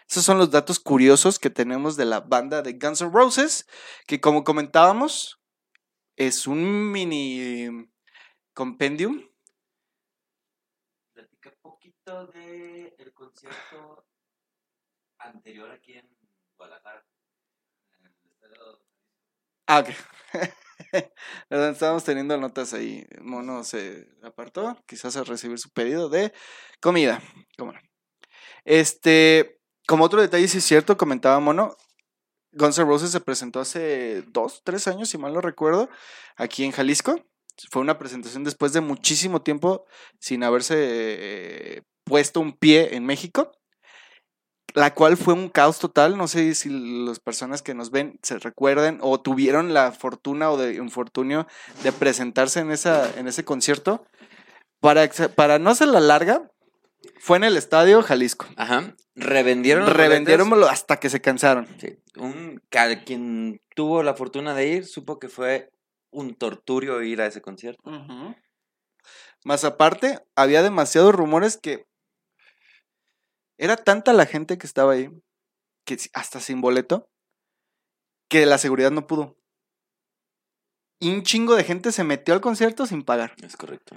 Esos 0.08 0.24
son 0.24 0.38
los 0.38 0.52
datos 0.52 0.80
curiosos 0.80 1.40
que 1.40 1.50
tenemos 1.50 1.96
de 1.96 2.06
la 2.06 2.20
banda 2.20 2.62
de 2.62 2.74
Guns 2.74 3.02
N' 3.02 3.12
Roses, 3.12 3.66
que 4.06 4.20
como 4.20 4.44
comentábamos, 4.44 5.42
es 6.16 6.46
un 6.46 6.92
mini 6.92 7.90
compendium. 8.54 9.26
Platica 11.14 11.52
poquito 11.62 12.28
de 12.28 12.94
el 13.00 13.14
concierto 13.14 14.06
anterior 15.18 15.72
aquí 15.72 15.94
en 15.94 16.21
Ah, 19.68 19.80
ok. 19.80 19.88
Estábamos 21.50 22.04
teniendo 22.04 22.38
notas 22.38 22.74
ahí. 22.74 23.08
Mono 23.22 23.64
se 23.64 24.08
apartó, 24.22 24.78
quizás 24.86 25.16
a 25.16 25.24
recibir 25.24 25.58
su 25.60 25.70
pedido 25.70 26.10
de 26.10 26.34
comida. 26.82 27.22
¿Cómo? 27.58 27.74
Este, 28.66 29.62
como 29.88 30.04
otro 30.04 30.22
detalle, 30.22 30.50
sí 30.50 30.58
es 30.58 30.66
cierto, 30.66 30.98
comentaba 30.98 31.40
Mono, 31.40 31.78
Guns 32.52 32.78
N' 32.80 32.86
Roses 32.86 33.12
se 33.12 33.22
presentó 33.22 33.62
hace 33.62 34.24
dos, 34.28 34.62
tres 34.66 34.88
años, 34.90 35.08
si 35.08 35.18
mal 35.18 35.34
no 35.34 35.40
recuerdo, 35.40 35.90
aquí 36.36 36.66
en 36.66 36.72
Jalisco. 36.72 37.24
Fue 37.70 37.82
una 37.82 37.98
presentación 37.98 38.44
después 38.44 38.74
de 38.74 38.82
muchísimo 38.82 39.42
tiempo 39.42 39.86
sin 40.20 40.44
haberse 40.44 40.76
eh, 40.78 41.84
puesto 42.04 42.42
un 42.42 42.58
pie 42.58 42.96
en 42.96 43.06
México 43.06 43.52
la 44.74 44.94
cual 44.94 45.18
fue 45.18 45.34
un 45.34 45.50
caos 45.50 45.80
total. 45.80 46.18
No 46.18 46.28
sé 46.28 46.54
si 46.56 46.70
las 47.06 47.20
personas 47.20 47.62
que 47.62 47.74
nos 47.74 47.92
ven 47.92 48.20
se 48.22 48.40
recuerden 48.40 49.00
o 49.02 49.20
tuvieron 49.20 49.74
la 49.74 49.92
fortuna 49.92 50.52
o 50.52 50.58
de 50.58 50.76
infortunio 50.76 51.48
de 51.84 51.92
presentarse 51.92 52.60
en, 52.60 52.72
esa, 52.72 53.18
en 53.18 53.28
ese 53.28 53.44
concierto. 53.44 54.06
Para, 54.80 55.08
para 55.36 55.60
no 55.60 55.70
hacer 55.70 55.90
la 55.90 56.00
larga, 56.00 56.50
fue 57.20 57.38
en 57.38 57.44
el 57.44 57.58
estadio 57.58 58.02
Jalisco. 58.02 58.48
Ajá. 58.56 58.96
Revendieron. 59.16 59.88
Revendieronlo 59.88 60.68
hasta 60.68 60.98
que 60.98 61.10
se 61.10 61.22
cansaron. 61.22 61.68
Sí. 61.80 61.98
Un, 62.18 62.62
quien 63.06 63.62
tuvo 63.76 64.04
la 64.04 64.16
fortuna 64.16 64.54
de 64.54 64.68
ir 64.68 64.86
supo 64.86 65.20
que 65.20 65.30
fue 65.30 65.72
un 66.12 66.36
torturio 66.36 67.02
ir 67.04 67.22
a 67.22 67.28
ese 67.28 67.42
concierto. 67.42 67.84
Más 69.44 69.64
aparte, 69.64 70.20
había 70.36 70.62
demasiados 70.62 71.16
rumores 71.16 71.58
que 71.58 71.86
era 73.62 73.78
tanta 73.78 74.12
la 74.12 74.26
gente 74.26 74.58
que 74.58 74.66
estaba 74.66 74.94
ahí, 74.94 75.12
que 75.86 75.96
hasta 76.14 76.40
sin 76.40 76.62
boleto, 76.62 77.08
que 78.28 78.48
la 78.48 78.58
seguridad 78.58 78.90
no 78.90 79.06
pudo. 79.06 79.38
Y 81.00 81.14
un 81.14 81.22
chingo 81.22 81.56
de 81.56 81.64
gente 81.64 81.92
se 81.92 82.04
metió 82.04 82.34
al 82.34 82.42
concierto 82.42 82.88
sin 82.88 83.04
pagar. 83.04 83.36
Es 83.44 83.56
correcto. 83.56 83.96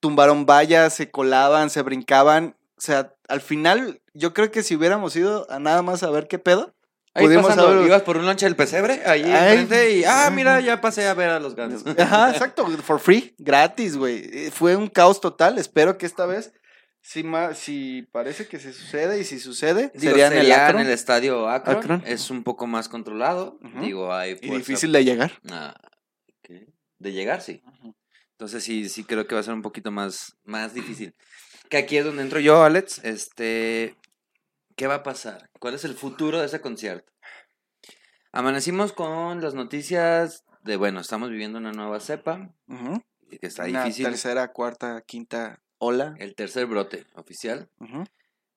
Tumbaron 0.00 0.44
vallas, 0.44 0.92
se 0.92 1.10
colaban, 1.10 1.70
se 1.70 1.80
brincaban. 1.80 2.54
O 2.76 2.80
sea, 2.82 3.14
al 3.28 3.40
final, 3.40 4.02
yo 4.12 4.34
creo 4.34 4.50
que 4.50 4.62
si 4.62 4.76
hubiéramos 4.76 5.16
ido 5.16 5.50
a 5.50 5.58
nada 5.58 5.80
más 5.80 6.02
a 6.02 6.10
ver 6.10 6.28
qué 6.28 6.38
pedo, 6.38 6.74
Ahí 7.14 7.24
Pudimos 7.24 7.46
pasando, 7.46 7.84
ibas 7.84 8.02
por 8.02 8.18
un 8.18 8.26
lonche 8.26 8.44
del 8.46 8.54
pesebre, 8.54 9.02
ahí 9.06 9.22
enfrente, 9.22 9.96
y 9.96 10.04
ah, 10.04 10.30
mira, 10.30 10.60
ya 10.60 10.80
pasé 10.80 11.08
a 11.08 11.14
ver 11.14 11.30
a 11.30 11.40
los 11.40 11.56
gatos. 11.56 11.82
Ajá, 11.98 12.30
exacto, 12.30 12.68
for 12.82 13.00
free, 13.00 13.34
gratis, 13.38 13.96
güey. 13.96 14.28
Eh, 14.30 14.50
Fue 14.52 14.76
un 14.76 14.86
caos 14.88 15.20
total. 15.20 15.58
Espero 15.58 15.98
que 15.98 16.06
esta 16.06 16.26
vez, 16.26 16.52
si, 17.10 17.22
ma- 17.22 17.54
si 17.54 18.02
parece 18.12 18.46
que 18.48 18.58
se 18.58 18.74
sucede 18.74 19.18
y 19.18 19.24
si 19.24 19.38
sucede, 19.38 19.90
Digo, 19.94 20.10
sería 20.12 20.28
sería, 20.28 20.40
en 20.40 20.46
el 20.46 20.52
en 20.52 20.60
Akron 20.60 20.82
el 20.82 20.90
estadio 20.90 21.48
Akron. 21.48 21.76
Akron. 21.78 22.02
Es 22.04 22.28
un 22.30 22.44
poco 22.44 22.66
más 22.66 22.90
controlado. 22.90 23.58
Digo, 23.80 24.12
hay 24.12 24.36
y 24.42 24.50
difícil 24.50 24.92
de 24.92 25.04
llegar. 25.04 25.32
Ah, 25.50 25.74
¿qué? 26.42 26.66
De 26.98 27.12
llegar, 27.12 27.40
sí. 27.40 27.62
Entonces 28.32 28.62
sí, 28.62 28.90
sí 28.90 29.04
creo 29.04 29.26
que 29.26 29.34
va 29.34 29.40
a 29.40 29.44
ser 29.44 29.54
un 29.54 29.62
poquito 29.62 29.90
más, 29.90 30.36
más 30.44 30.74
difícil. 30.74 31.14
Que 31.70 31.78
aquí 31.78 31.96
es 31.96 32.04
donde 32.04 32.22
entro 32.22 32.40
yo, 32.40 32.62
Alex. 32.62 33.00
Este, 33.02 33.96
¿qué 34.76 34.86
va 34.86 34.96
a 34.96 35.02
pasar? 35.02 35.48
¿Cuál 35.58 35.74
es 35.74 35.84
el 35.84 35.94
futuro 35.94 36.38
de 36.40 36.46
ese 36.46 36.60
concierto? 36.60 37.10
Amanecimos 38.32 38.92
con 38.92 39.40
las 39.40 39.54
noticias 39.54 40.44
de, 40.62 40.76
bueno, 40.76 41.00
estamos 41.00 41.30
viviendo 41.30 41.56
una 41.58 41.72
nueva 41.72 42.00
cepa, 42.00 42.54
y 43.30 43.38
que 43.38 43.46
está 43.46 43.64
Una 43.64 43.84
difícil. 43.84 44.04
tercera, 44.04 44.52
cuarta, 44.52 45.02
quinta 45.06 45.62
ola. 45.78 46.14
El 46.18 46.34
tercer 46.34 46.66
brote 46.66 47.06
oficial. 47.14 47.68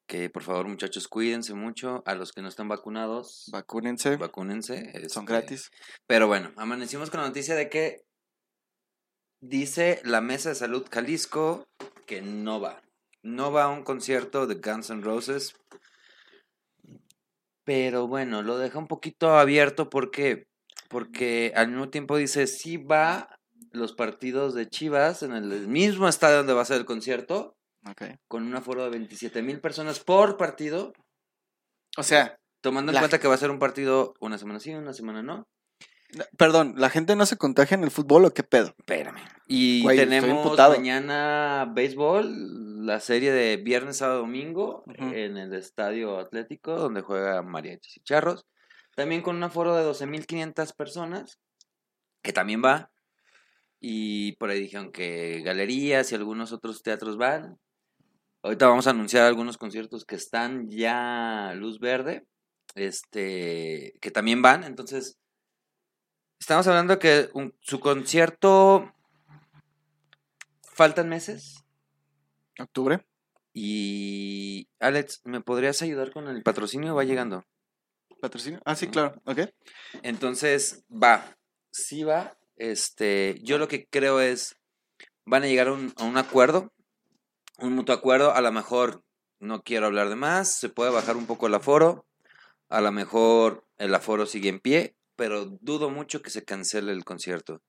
Que 0.08 0.30
por 0.30 0.44
favor, 0.44 0.68
muchachos, 0.68 1.08
cuídense 1.08 1.54
mucho. 1.54 2.04
A 2.06 2.16
los 2.16 2.32
que 2.32 2.42
no 2.42 2.50
están 2.50 2.68
vacunados, 2.68 3.46
Vacúnense, 3.52 4.18
vacúnense. 4.18 4.92
son 5.10 5.24
este, 5.24 5.26
gratis. 5.26 5.72
Pero 6.08 6.28
bueno, 6.28 6.52
amanecimos 6.58 7.10
con 7.10 7.22
la 7.22 7.28
noticia 7.28 7.56
de 7.56 7.70
que 7.70 8.04
dice 9.42 10.02
la 10.04 10.22
Mesa 10.22 10.50
de 10.50 10.56
Salud 10.56 10.86
Jalisco 10.92 11.66
que 12.06 12.22
no 12.22 12.60
va. 12.60 12.82
No 13.24 13.52
va 13.52 13.66
a 13.66 13.70
un 13.70 13.84
concierto 13.84 14.48
de 14.48 14.56
Guns 14.56 14.90
N' 14.90 15.04
Roses. 15.04 15.56
Pero 17.64 18.08
bueno, 18.08 18.42
lo 18.42 18.58
deja 18.58 18.80
un 18.80 18.88
poquito 18.88 19.38
abierto 19.38 19.90
porque, 19.90 20.48
porque 20.90 21.54
al 21.56 21.70
mismo 21.70 21.90
tiempo 21.90 22.18
dice 22.18 22.48
sí 22.48 22.78
va 22.78 23.30
los 23.72 23.94
partidos 23.94 24.54
de 24.54 24.68
Chivas 24.70 25.24
en 25.24 25.34
el 25.34 25.68
mismo 25.68 26.08
estadio 26.08 26.38
donde 26.38 26.54
va 26.54 26.62
a 26.62 26.66
ser 26.66 26.78
el 26.78 26.86
concierto, 26.86 27.56
Ok. 27.90 28.04
con 28.28 28.44
un 28.44 28.56
aforo 28.56 28.84
de 28.84 28.90
27 28.92 29.42
mil 29.42 29.60
personas 29.60 30.00
por 30.00 30.38
partido, 30.38 30.94
O 31.98 32.04
sea, 32.04 32.38
tomando 32.62 32.92
en 32.92 33.00
cuenta 33.00 33.20
que 33.20 33.28
va 33.28 33.36
a 33.36 33.40
ser 33.40 33.52
un 33.52 33.60
partido 33.60 34.14
una 34.20 34.38
semana 34.38 34.60
sí, 34.60 34.74
una 34.74 34.94
semana 34.94 35.24
no. 35.24 35.48
perdón, 36.38 36.74
¿la 36.78 36.90
gente 36.90 37.16
no 37.16 37.26
se 37.26 37.38
contagia 37.38 37.76
en 37.76 37.84
el 37.84 37.92
fútbol 37.92 38.26
o 38.26 38.34
qué 38.34 38.44
pedo? 38.44 38.74
Espérame. 38.78 39.22
Y 39.48 39.86
tenemos 39.88 40.58
mañana 40.58 41.72
béisbol, 41.74 42.86
la 42.86 43.00
serie 43.00 43.32
de 43.32 43.58
viernes, 43.58 43.98
sábado, 43.98 44.20
domingo, 44.22 44.84
en 44.88 45.38
el 45.38 45.54
Estadio 45.54 46.20
Atlético, 46.20 46.76
donde 46.76 47.02
juega 47.02 47.42
Mariachis 47.42 47.98
y 47.98 48.02
Charros. 48.02 48.46
También 48.96 49.22
con 49.22 49.36
un 49.38 49.44
aforo 49.44 49.76
de 49.76 49.84
12.500 49.86 50.76
personas, 50.76 51.40
que 52.22 52.34
también 52.34 52.62
va. 52.64 52.92
Y 53.84 54.34
por 54.38 54.50
ahí 54.52 54.60
dijeron 54.62 54.92
que 54.92 55.42
galerías 55.42 56.12
y 56.12 56.16
algunos 56.16 56.52
otros 56.52 56.84
teatros 56.84 57.18
van. 57.18 57.58
Ahorita 58.44 58.68
vamos 58.68 58.86
a 58.88 58.92
anunciar 58.92 59.26
algunos 59.26 59.58
conciertos 59.58 60.06
que 60.06 60.16
están 60.16 60.70
ya 60.70 61.54
luz 61.56 61.80
verde, 61.80 62.26
este, 62.76 63.94
que 64.00 64.12
también 64.12 64.42
van. 64.44 64.64
Entonces, 64.64 65.18
estamos 66.40 66.68
hablando 66.68 67.00
que 67.00 67.30
un- 67.34 67.54
su 67.60 67.80
concierto 67.80 68.94
faltan 70.62 71.10
meses. 71.10 71.64
¿Octubre? 72.60 73.06
Y 73.54 74.68
Alex, 74.80 75.22
¿me 75.26 75.42
podrías 75.42 75.82
ayudar 75.82 76.12
con 76.12 76.28
el 76.28 76.44
patrocinio? 76.44 76.96
Va 76.96 77.04
llegando. 77.04 77.44
¿Patrocinio? 78.22 78.62
Ah, 78.66 78.76
sí, 78.76 78.88
claro. 78.88 79.20
Ok. 79.26 79.40
Entonces, 80.04 80.84
va. 80.92 81.36
Sí 81.72 82.04
va. 82.04 82.38
Este, 82.62 83.40
yo 83.42 83.58
lo 83.58 83.68
que 83.68 83.88
creo 83.88 84.22
es, 84.22 84.56
van 85.26 85.42
a 85.42 85.48
llegar 85.48 85.70
a 85.70 85.74
un, 85.74 85.92
a 85.98 86.04
un 86.04 86.16
acuerdo, 86.18 86.72
un 87.58 87.74
mutuo 87.74 87.96
acuerdo. 87.96 88.36
A 88.36 88.42
lo 88.42 88.52
mejor, 88.52 89.04
no 89.40 89.64
quiero 89.64 89.88
hablar 89.88 90.10
de 90.10 90.16
más, 90.16 90.60
se 90.60 90.70
puede 90.70 90.92
bajar 90.92 91.18
un 91.18 91.26
poco 91.26 91.48
el 91.48 91.56
aforo. 91.56 92.06
A 92.70 92.80
lo 92.80 92.92
mejor 92.92 93.66
el 93.80 93.96
aforo 93.96 94.28
sigue 94.28 94.50
en 94.50 94.60
pie, 94.60 94.96
pero 95.16 95.46
dudo 95.46 95.90
mucho 95.90 96.22
que 96.22 96.30
se 96.30 96.46
cancele 96.46 96.92
el 96.92 97.04
concierto. 97.04 97.64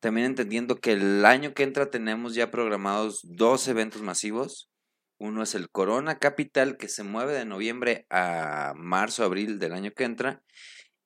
También 0.00 0.26
entendiendo 0.26 0.80
que 0.80 0.90
el 0.90 1.24
año 1.24 1.54
que 1.54 1.62
entra 1.62 1.92
tenemos 1.92 2.34
ya 2.34 2.50
programados 2.50 3.20
dos 3.22 3.68
eventos 3.68 4.02
masivos. 4.02 4.68
Uno 5.16 5.44
es 5.44 5.54
el 5.54 5.70
Corona 5.70 6.18
Capital, 6.18 6.76
que 6.76 6.88
se 6.88 7.04
mueve 7.04 7.34
de 7.34 7.44
noviembre 7.44 8.04
a 8.10 8.72
marzo, 8.74 9.22
abril 9.22 9.60
del 9.60 9.74
año 9.74 9.92
que 9.92 10.02
entra. 10.02 10.42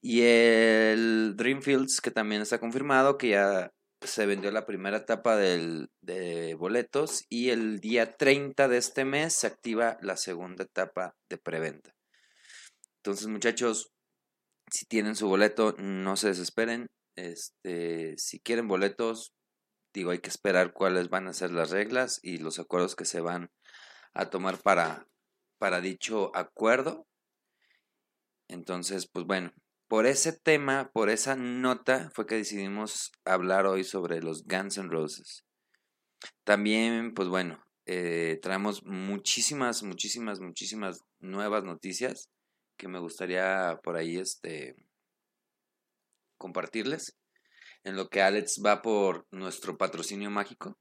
Y 0.00 0.22
el 0.22 1.34
Dreamfields, 1.36 2.00
que 2.00 2.10
también 2.10 2.42
está 2.42 2.60
confirmado, 2.60 3.18
que 3.18 3.30
ya 3.30 3.72
se 4.00 4.26
vendió 4.26 4.50
la 4.52 4.66
primera 4.66 4.98
etapa 4.98 5.36
del, 5.36 5.90
de 6.00 6.54
boletos. 6.54 7.24
Y 7.28 7.50
el 7.50 7.80
día 7.80 8.16
30 8.16 8.68
de 8.68 8.78
este 8.78 9.04
mes 9.04 9.34
se 9.34 9.46
activa 9.46 9.98
la 10.00 10.16
segunda 10.16 10.64
etapa 10.64 11.16
de 11.28 11.38
preventa. 11.38 11.94
Entonces, 12.98 13.26
muchachos, 13.26 13.92
si 14.70 14.86
tienen 14.86 15.16
su 15.16 15.28
boleto, 15.28 15.74
no 15.78 16.16
se 16.16 16.28
desesperen. 16.28 16.88
Este, 17.16 18.16
si 18.18 18.38
quieren 18.40 18.68
boletos, 18.68 19.32
digo, 19.92 20.12
hay 20.12 20.20
que 20.20 20.28
esperar 20.28 20.72
cuáles 20.72 21.08
van 21.08 21.26
a 21.26 21.32
ser 21.32 21.50
las 21.50 21.70
reglas 21.70 22.20
y 22.22 22.38
los 22.38 22.58
acuerdos 22.58 22.94
que 22.94 23.04
se 23.04 23.20
van 23.20 23.50
a 24.14 24.30
tomar 24.30 24.58
para, 24.58 25.08
para 25.58 25.80
dicho 25.80 26.30
acuerdo. 26.36 27.06
Entonces, 28.48 29.08
pues 29.12 29.26
bueno, 29.26 29.52
por 29.88 30.06
ese 30.06 30.32
tema, 30.32 30.90
por 30.92 31.08
esa 31.08 31.34
nota, 31.34 32.10
fue 32.14 32.26
que 32.26 32.36
decidimos 32.36 33.10
hablar 33.24 33.66
hoy 33.66 33.84
sobre 33.84 34.20
los 34.22 34.44
Guns 34.44 34.76
N' 34.76 34.90
Roses. 34.90 35.44
También, 36.44 37.14
pues 37.14 37.28
bueno, 37.28 37.64
eh, 37.86 38.38
traemos 38.42 38.84
muchísimas, 38.84 39.82
muchísimas, 39.82 40.40
muchísimas 40.40 41.04
nuevas 41.20 41.64
noticias 41.64 42.28
que 42.76 42.86
me 42.86 42.98
gustaría 42.98 43.80
por 43.82 43.96
ahí 43.96 44.18
este 44.18 44.76
compartirles. 46.36 47.16
En 47.82 47.96
lo 47.96 48.10
que 48.10 48.20
Alex 48.20 48.60
va 48.64 48.82
por 48.82 49.26
nuestro 49.30 49.78
patrocinio 49.78 50.30
mágico. 50.30 50.76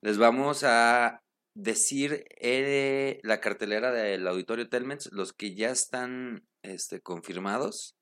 Les 0.00 0.16
vamos 0.16 0.64
a 0.64 1.22
decir 1.62 2.24
eh, 2.40 3.20
la 3.22 3.40
cartelera 3.40 3.92
del 3.92 4.26
Auditorio 4.26 4.68
Telmex, 4.68 5.12
los 5.12 5.32
que 5.32 5.54
ya 5.54 5.70
están 5.70 6.46
este, 6.62 7.00
confirmados 7.00 7.96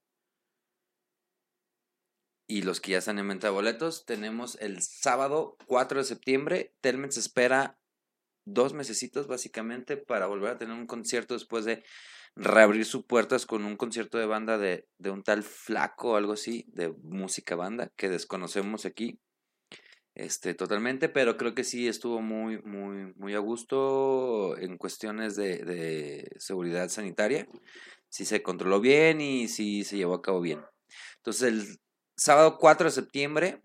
y 2.47 2.63
los 2.63 2.81
que 2.81 2.93
ya 2.93 2.99
están 2.99 3.19
en 3.19 3.29
venta 3.29 3.49
de 3.49 3.53
boletos. 3.53 4.07
Tenemos 4.07 4.57
el 4.61 4.81
sábado 4.83 5.57
4 5.67 5.99
de 5.99 6.05
septiembre. 6.05 6.75
Telmex 6.81 7.17
espera 7.17 7.79
dos 8.45 8.75
mesecitos 8.75 9.27
básicamente 9.27 9.97
para 9.97 10.27
volver 10.27 10.53
a 10.53 10.59
tener 10.59 10.75
un 10.75 10.87
concierto 10.87 11.35
después 11.35 11.65
de 11.65 11.85
reabrir 12.37 12.85
sus 12.85 13.05
puertas 13.05 13.45
con 13.45 13.65
un 13.65 13.77
concierto 13.77 14.19
de 14.19 14.27
banda 14.27 14.57
de, 14.57 14.89
de 14.99 15.11
un 15.11 15.25
tal 15.25 15.43
flaco 15.43 16.13
o 16.13 16.17
algo 16.17 16.33
así, 16.35 16.65
de 16.69 16.91
música 17.03 17.57
banda, 17.57 17.93
que 17.97 18.09
desconocemos 18.09 18.87
aquí 18.87 19.21
este, 20.19 20.53
totalmente, 20.53 21.09
pero 21.09 21.37
creo 21.37 21.55
que 21.55 21.63
sí 21.63 21.87
estuvo 21.87 22.21
muy, 22.21 22.61
muy, 22.63 23.15
muy 23.15 23.35
a 23.35 23.39
gusto 23.39 24.59
en 24.59 24.77
cuestiones 24.77 25.37
de, 25.37 25.59
de 25.59 26.29
seguridad 26.39 26.89
sanitaria. 26.89 27.47
Sí 28.09 28.25
se 28.25 28.43
controló 28.43 28.81
bien 28.81 29.21
y 29.21 29.47
sí 29.47 29.85
se 29.85 29.97
llevó 29.97 30.15
a 30.15 30.23
cabo 30.23 30.41
bien. 30.41 30.61
Entonces, 31.19 31.43
el 31.53 31.79
sábado 32.17 32.59
4 32.59 32.87
de 32.87 32.91
septiembre 32.91 33.63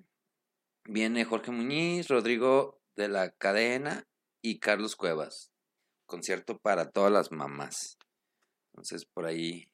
viene 0.85 1.25
Jorge 1.25 1.49
Muñiz, 1.49 2.07
Rodrigo 2.07 2.79
de 2.95 3.07
la 3.07 3.31
Cadena 3.31 4.07
y 4.43 4.59
Carlos 4.59 4.95
Cuevas. 4.95 5.51
Concierto 6.05 6.59
para 6.59 6.91
todas 6.91 7.11
las 7.11 7.31
mamás. 7.31 7.97
Entonces, 8.73 9.05
por 9.05 9.25
ahí 9.25 9.72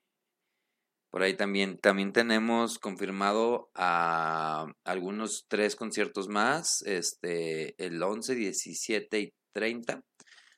por 1.10 1.24
ahí 1.24 1.36
también, 1.36 1.80
tenemos 2.14 2.78
confirmado 2.78 3.72
a 3.74 4.68
algunos 4.84 5.46
tres 5.48 5.76
conciertos 5.76 6.28
más, 6.28 6.84
este, 6.84 7.74
el 7.84 8.02
11, 8.02 8.36
17 8.36 9.20
y 9.20 9.34
30 9.54 10.04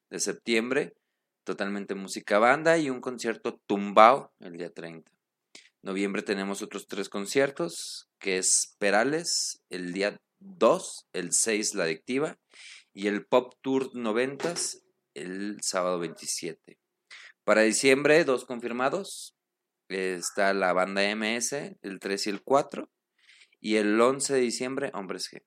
de 0.10 0.20
septiembre, 0.20 0.94
totalmente 1.46 1.96
música 1.96 2.38
banda 2.38 2.78
y 2.78 2.90
un 2.90 3.00
concierto 3.00 3.60
tumbao 3.66 4.34
el 4.40 4.58
día 4.58 4.70
30. 4.70 5.10
Noviembre 5.84 6.22
tenemos 6.22 6.62
otros 6.62 6.86
tres 6.86 7.08
conciertos, 7.08 8.10
que 8.20 8.38
es 8.38 8.76
Perales, 8.78 9.64
el 9.70 9.94
día 9.94 10.20
2, 10.40 11.08
el 11.14 11.32
6 11.32 11.76
La 11.76 11.86
Adictiva 11.86 12.38
y 12.94 13.08
el 13.08 13.26
Pop 13.26 13.54
Tour 13.62 13.96
90 13.96 14.54
el 15.14 15.58
sábado 15.62 16.00
27. 16.00 16.78
Para 17.44 17.62
diciembre, 17.62 18.24
dos 18.24 18.46
confirmados, 18.46 19.34
está 19.94 20.54
la 20.54 20.74
banda 20.74 21.04
MS, 21.16 21.54
el 21.82 22.00
3 22.00 22.28
y 22.28 22.30
el 22.30 22.42
4. 22.44 22.90
Y 23.60 23.76
el 23.76 24.00
11 24.00 24.34
de 24.34 24.40
diciembre, 24.40 24.92
Hombres 24.94 25.30
G. 25.32 25.44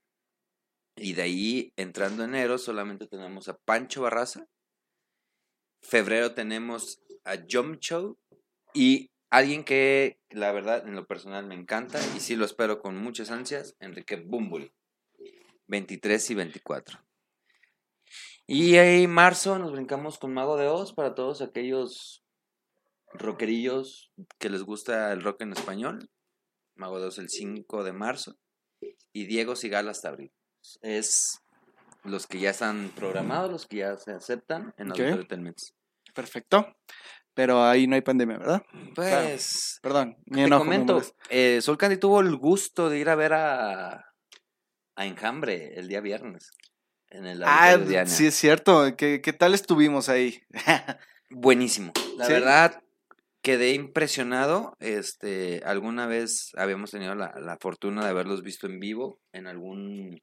Y 0.96 1.14
de 1.14 1.22
ahí, 1.22 1.72
entrando 1.76 2.24
enero, 2.24 2.58
solamente 2.58 3.06
tenemos 3.06 3.48
a 3.48 3.56
Pancho 3.58 4.02
Barraza. 4.02 4.46
Febrero 5.82 6.34
tenemos 6.34 7.02
a 7.24 7.36
Jump. 7.50 7.80
Y 8.72 9.10
alguien 9.30 9.64
que, 9.64 10.20
la 10.30 10.52
verdad, 10.52 10.86
en 10.86 10.94
lo 10.94 11.06
personal 11.06 11.46
me 11.46 11.54
encanta 11.54 11.98
y 12.16 12.20
sí 12.20 12.36
lo 12.36 12.44
espero 12.44 12.80
con 12.80 12.96
muchas 12.96 13.30
ansias, 13.30 13.76
Enrique 13.80 14.16
Bumbuli. 14.16 14.72
23 15.66 16.30
y 16.30 16.34
24. 16.34 17.04
Y 18.46 18.76
ahí 18.76 19.06
marzo 19.06 19.58
nos 19.58 19.72
brincamos 19.72 20.18
con 20.18 20.34
Mago 20.34 20.56
de 20.56 20.68
Oz 20.68 20.92
para 20.92 21.14
todos 21.14 21.40
aquellos 21.40 22.23
rockerillos 23.14 24.12
que 24.38 24.50
les 24.50 24.62
gusta 24.62 25.12
el 25.12 25.22
rock 25.22 25.42
en 25.42 25.52
español. 25.52 26.10
Mago 26.76 26.98
2 27.00 27.18
el 27.18 27.28
5 27.28 27.84
de 27.84 27.92
marzo. 27.92 28.36
Y 29.12 29.26
Diego 29.26 29.56
Sigal 29.56 29.88
hasta 29.88 30.08
abril. 30.08 30.32
Es 30.82 31.40
los 32.02 32.26
que 32.26 32.38
ya 32.38 32.50
están 32.50 32.90
programados, 32.94 33.50
los 33.50 33.66
que 33.66 33.76
ya 33.78 33.96
se 33.96 34.12
aceptan 34.12 34.74
en 34.76 34.90
okay. 34.90 35.10
Auditorio 35.10 35.54
Perfecto. 36.14 36.76
Pero 37.34 37.64
ahí 37.64 37.86
no 37.86 37.96
hay 37.96 38.02
pandemia, 38.02 38.38
¿verdad? 38.38 38.62
Pues. 38.94 39.78
Claro. 39.82 40.14
Perdón, 40.14 40.16
mi 40.26 40.44
te 40.44 40.50
comento. 40.50 41.02
Eh, 41.30 41.60
Sol 41.60 41.76
Candy 41.76 41.96
tuvo 41.96 42.20
el 42.20 42.36
gusto 42.36 42.88
de 42.88 42.98
ir 42.98 43.08
a 43.08 43.16
ver 43.16 43.32
a, 43.32 44.12
a 44.94 45.06
Enjambre 45.06 45.74
el 45.74 45.88
día 45.88 46.00
viernes. 46.00 46.52
En 47.08 47.26
el 47.26 47.42
ah, 47.44 47.76
sí, 48.06 48.26
es 48.26 48.34
cierto. 48.34 48.96
¿Qué, 48.96 49.20
¿Qué, 49.20 49.32
tal 49.32 49.54
estuvimos 49.54 50.08
ahí? 50.08 50.42
Buenísimo. 51.30 51.92
La 52.16 52.26
¿Sí? 52.26 52.32
verdad, 52.32 52.83
quedé 53.44 53.74
impresionado. 53.74 54.74
Este, 54.80 55.62
alguna 55.64 56.06
vez 56.06 56.50
habíamos 56.56 56.90
tenido 56.90 57.14
la, 57.14 57.32
la, 57.38 57.58
fortuna 57.58 58.02
de 58.02 58.10
haberlos 58.10 58.42
visto 58.42 58.66
en 58.66 58.80
vivo 58.80 59.20
en 59.32 59.46
algún 59.46 60.20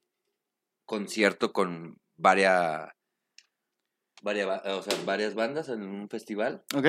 concierto 0.85 1.53
con 1.53 1.97
varias, 2.17 2.89
varias, 4.23 4.65
o 4.65 4.81
sea, 4.81 4.97
varias 5.05 5.35
bandas 5.35 5.69
en 5.69 5.83
un 5.83 6.09
festival. 6.09 6.65
Ok, 6.75 6.87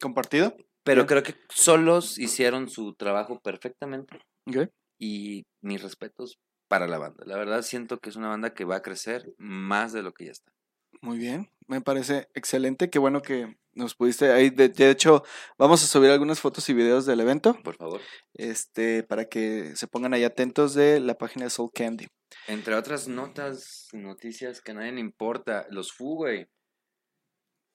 compartido. 0.00 0.56
Pero 0.82 1.06
creo 1.06 1.22
que 1.22 1.34
solos 1.50 2.18
hicieron 2.18 2.70
su 2.70 2.94
trabajo 2.94 3.40
perfectamente. 3.40 4.18
Ok. 4.46 4.70
Y 4.98 5.44
mis 5.60 5.82
respetos 5.82 6.38
para 6.66 6.86
la 6.86 6.96
banda. 6.96 7.24
La 7.26 7.36
verdad 7.36 7.60
siento 7.60 7.98
que 7.98 8.08
es 8.08 8.16
una 8.16 8.28
banda 8.28 8.54
que 8.54 8.64
va 8.64 8.76
a 8.76 8.82
crecer 8.82 9.34
más 9.36 9.92
de 9.92 10.02
lo 10.02 10.12
que 10.14 10.26
ya 10.26 10.32
está. 10.32 10.50
Muy 11.02 11.18
bien, 11.18 11.50
me 11.68 11.80
parece 11.80 12.28
excelente. 12.34 12.90
Qué 12.90 12.98
bueno 12.98 13.22
que 13.22 13.56
nos 13.74 13.94
pudiste 13.94 14.32
ahí. 14.32 14.50
De, 14.50 14.68
de, 14.68 14.90
hecho, 14.90 15.22
vamos 15.56 15.82
a 15.84 15.86
subir 15.86 16.10
algunas 16.10 16.40
fotos 16.40 16.68
y 16.68 16.74
videos 16.74 17.06
del 17.06 17.20
evento. 17.20 17.54
Por 17.62 17.76
favor. 17.76 18.00
Este, 18.34 19.02
para 19.04 19.26
que 19.26 19.76
se 19.76 19.86
pongan 19.86 20.14
ahí 20.14 20.24
atentos 20.24 20.74
de 20.74 20.98
la 20.98 21.16
página 21.16 21.44
de 21.44 21.50
Soul 21.50 21.70
Candy. 21.72 22.08
Entre 22.46 22.74
otras 22.74 23.06
notas, 23.06 23.88
noticias 23.92 24.60
que 24.60 24.72
a 24.72 24.74
nadie 24.74 24.92
le 24.92 25.00
importa, 25.00 25.66
los 25.70 25.92
Fu, 25.92 26.16
güey. 26.16 26.48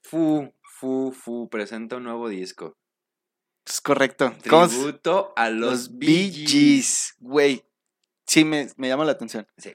Fu, 0.03 0.53
Fu, 0.61 1.11
Fu, 1.11 1.47
presenta 1.49 1.97
un 1.97 2.03
nuevo 2.03 2.27
disco. 2.27 2.75
Es 3.65 3.79
correcto. 3.79 4.33
Tributo 4.41 5.33
a 5.35 5.49
los, 5.49 5.71
los 5.71 5.97
Bee 5.97 6.29
Gees. 6.29 7.15
Güey, 7.19 7.63
sí 8.27 8.43
me, 8.43 8.67
me, 8.75 8.89
llama 8.89 9.05
la 9.05 9.13
atención. 9.13 9.47
Sí. 9.57 9.73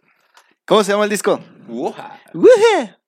¿Cómo 0.66 0.84
se 0.84 0.92
llama 0.92 1.04
el 1.04 1.10
disco? 1.10 1.40
Wuha. 1.66 2.20
Wuha. 2.34 2.98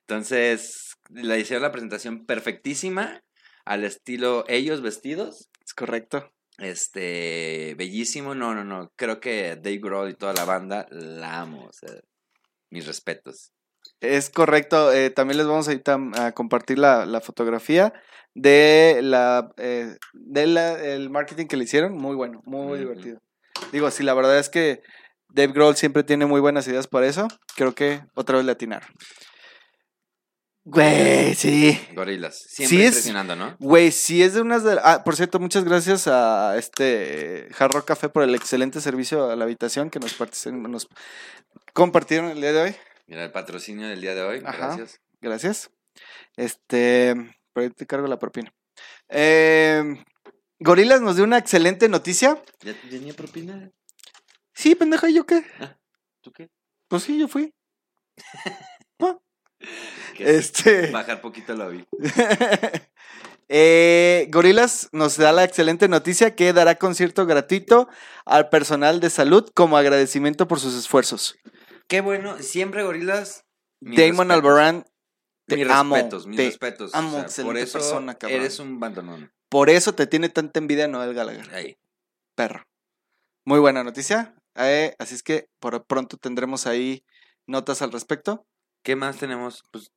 Entonces, 0.00 0.96
le 1.10 1.38
hicieron 1.38 1.62
la 1.62 1.72
presentación 1.72 2.26
perfectísima 2.26 3.22
al 3.64 3.84
estilo 3.84 4.44
ellos 4.48 4.82
vestidos. 4.82 5.48
Es 5.64 5.74
correcto. 5.74 6.30
Este, 6.58 7.74
bellísimo. 7.76 8.34
No, 8.34 8.54
no, 8.54 8.64
no. 8.64 8.90
Creo 8.96 9.20
que 9.20 9.56
Dave 9.56 9.78
Grohl 9.78 10.10
y 10.10 10.14
toda 10.14 10.32
la 10.34 10.44
banda 10.44 10.86
la 10.90 11.40
amo. 11.40 11.66
O 11.66 11.72
sea, 11.72 12.00
mis 12.70 12.86
respetos. 12.86 13.52
Es 14.00 14.30
correcto. 14.30 14.92
Eh, 14.92 15.10
también 15.10 15.38
les 15.38 15.46
vamos 15.46 15.68
a, 15.68 15.72
ir 15.72 15.82
a 15.86 16.32
compartir 16.32 16.78
la, 16.78 17.06
la, 17.06 17.20
fotografía 17.20 17.92
de 18.34 19.00
la, 19.02 19.50
eh, 19.56 19.96
de 20.12 20.46
la, 20.46 20.82
el 20.82 21.10
marketing 21.10 21.46
que 21.46 21.56
le 21.56 21.64
hicieron. 21.64 21.94
Muy 21.94 22.16
bueno, 22.16 22.40
muy 22.44 22.78
mm 22.78 22.80
divertido. 22.80 23.18
Digo, 23.72 23.90
sí, 23.90 24.02
la 24.02 24.14
verdad 24.14 24.38
es 24.38 24.48
que 24.48 24.82
Dave 25.28 25.52
Grohl 25.52 25.76
siempre 25.76 26.02
tiene 26.02 26.26
muy 26.26 26.40
buenas 26.40 26.66
ideas 26.66 26.86
para 26.86 27.06
eso. 27.06 27.28
Creo 27.56 27.74
que 27.74 28.02
otra 28.14 28.36
vez 28.36 28.46
le 28.46 28.52
atinaron. 28.52 28.88
Güey, 30.64 31.34
sí. 31.34 31.80
Gorilas. 31.94 32.38
Siempre 32.38 32.76
sí 32.78 32.84
impresionando, 32.84 33.34
¿no? 33.34 33.56
Güey, 33.58 33.90
sí 33.90 34.22
es 34.22 34.34
de 34.34 34.42
unas 34.42 34.62
de... 34.62 34.78
Ah, 34.82 35.02
por 35.04 35.16
cierto, 35.16 35.40
muchas 35.40 35.64
gracias 35.64 36.06
a 36.06 36.56
este 36.58 37.48
Hard 37.58 37.72
Rock 37.72 37.86
Café 37.86 38.08
por 38.08 38.22
el 38.22 38.34
excelente 38.34 38.80
servicio 38.80 39.30
a 39.30 39.36
la 39.36 39.44
habitación 39.44 39.88
que 39.90 39.98
nos, 39.98 40.16
nos 40.52 40.88
compartieron 41.72 42.30
el 42.30 42.40
día 42.40 42.52
de 42.52 42.60
hoy. 42.60 42.76
Mira, 43.06 43.24
el 43.24 43.32
patrocinio 43.32 43.88
del 43.88 44.00
día 44.00 44.14
de 44.14 44.22
hoy. 44.22 44.42
Ajá, 44.44 44.66
gracias. 44.66 45.00
Gracias. 45.20 45.70
Este, 46.36 47.14
por 47.52 47.62
ahí 47.62 47.70
te 47.70 47.86
cargo 47.86 48.06
la 48.06 48.18
propina. 48.18 48.52
Eh, 49.08 50.04
Gorilas 50.58 51.00
nos 51.00 51.16
dio 51.16 51.24
una 51.24 51.38
excelente 51.38 51.88
noticia. 51.88 52.40
¿Ya 52.60 52.74
tenía 52.88 53.14
propina? 53.14 53.70
Sí, 54.52 54.74
pendeja, 54.74 55.08
¿y 55.08 55.14
yo 55.14 55.24
qué? 55.24 55.42
Ah, 55.58 55.76
¿Tú 56.20 56.32
qué? 56.32 56.50
Pues 56.86 57.04
sí, 57.04 57.18
yo 57.18 57.28
fui. 57.28 57.54
Este. 60.24 60.90
Bajar 60.92 61.20
poquito 61.20 61.54
lo 61.54 61.70
vi. 61.70 61.84
eh, 63.48 64.26
Gorilas 64.30 64.88
nos 64.92 65.16
da 65.16 65.32
la 65.32 65.44
excelente 65.44 65.88
noticia 65.88 66.34
que 66.34 66.52
dará 66.52 66.76
concierto 66.76 67.26
gratuito 67.26 67.88
al 68.24 68.48
personal 68.48 69.00
de 69.00 69.10
salud 69.10 69.48
como 69.54 69.76
agradecimiento 69.76 70.48
por 70.48 70.60
sus 70.60 70.74
esfuerzos. 70.74 71.36
Qué 71.88 72.00
bueno, 72.00 72.38
siempre 72.40 72.82
Gorilas. 72.82 73.44
Damon 73.80 74.30
Albarán, 74.30 74.84
te 75.46 75.56
mis 75.56 75.68
amo, 75.68 75.96
respetos, 75.96 76.26
mis 76.26 76.36
te 76.36 76.46
respetos. 76.46 76.94
amo, 76.94 77.08
o 77.08 77.12
sea, 77.12 77.22
excelente 77.22 77.52
por 77.52 77.56
eso 77.58 77.72
persona, 77.78 78.14
cabrón. 78.14 78.40
eres 78.40 78.58
un 78.58 78.78
bandonón. 78.78 79.32
Por 79.48 79.68
eso 79.68 79.94
te 79.94 80.06
tiene 80.06 80.28
tanta 80.28 80.60
envidia 80.60 80.86
Noel 80.86 81.14
Gallagher. 81.14 81.52
Ahí. 81.52 81.76
Perro. 82.36 82.66
Muy 83.44 83.58
buena 83.58 83.82
noticia. 83.82 84.36
Eh, 84.54 84.94
así 84.98 85.14
es 85.14 85.22
que 85.22 85.48
por 85.58 85.84
pronto 85.86 86.16
tendremos 86.16 86.66
ahí 86.66 87.04
notas 87.46 87.82
al 87.82 87.90
respecto. 87.90 88.46
¿Qué 88.84 88.96
más 88.96 89.18
tenemos? 89.18 89.64
Pues, 89.72 89.90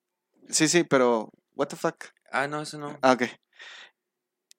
Sí, 0.49 0.67
sí, 0.67 0.84
pero 0.84 1.29
what 1.56 1.67
the 1.67 1.75
fuck. 1.75 1.95
ah, 2.32 2.47
no, 2.47 2.62
eso 2.62 2.77
no. 2.77 2.97
Ah, 3.01 3.13
ok. 3.13 3.23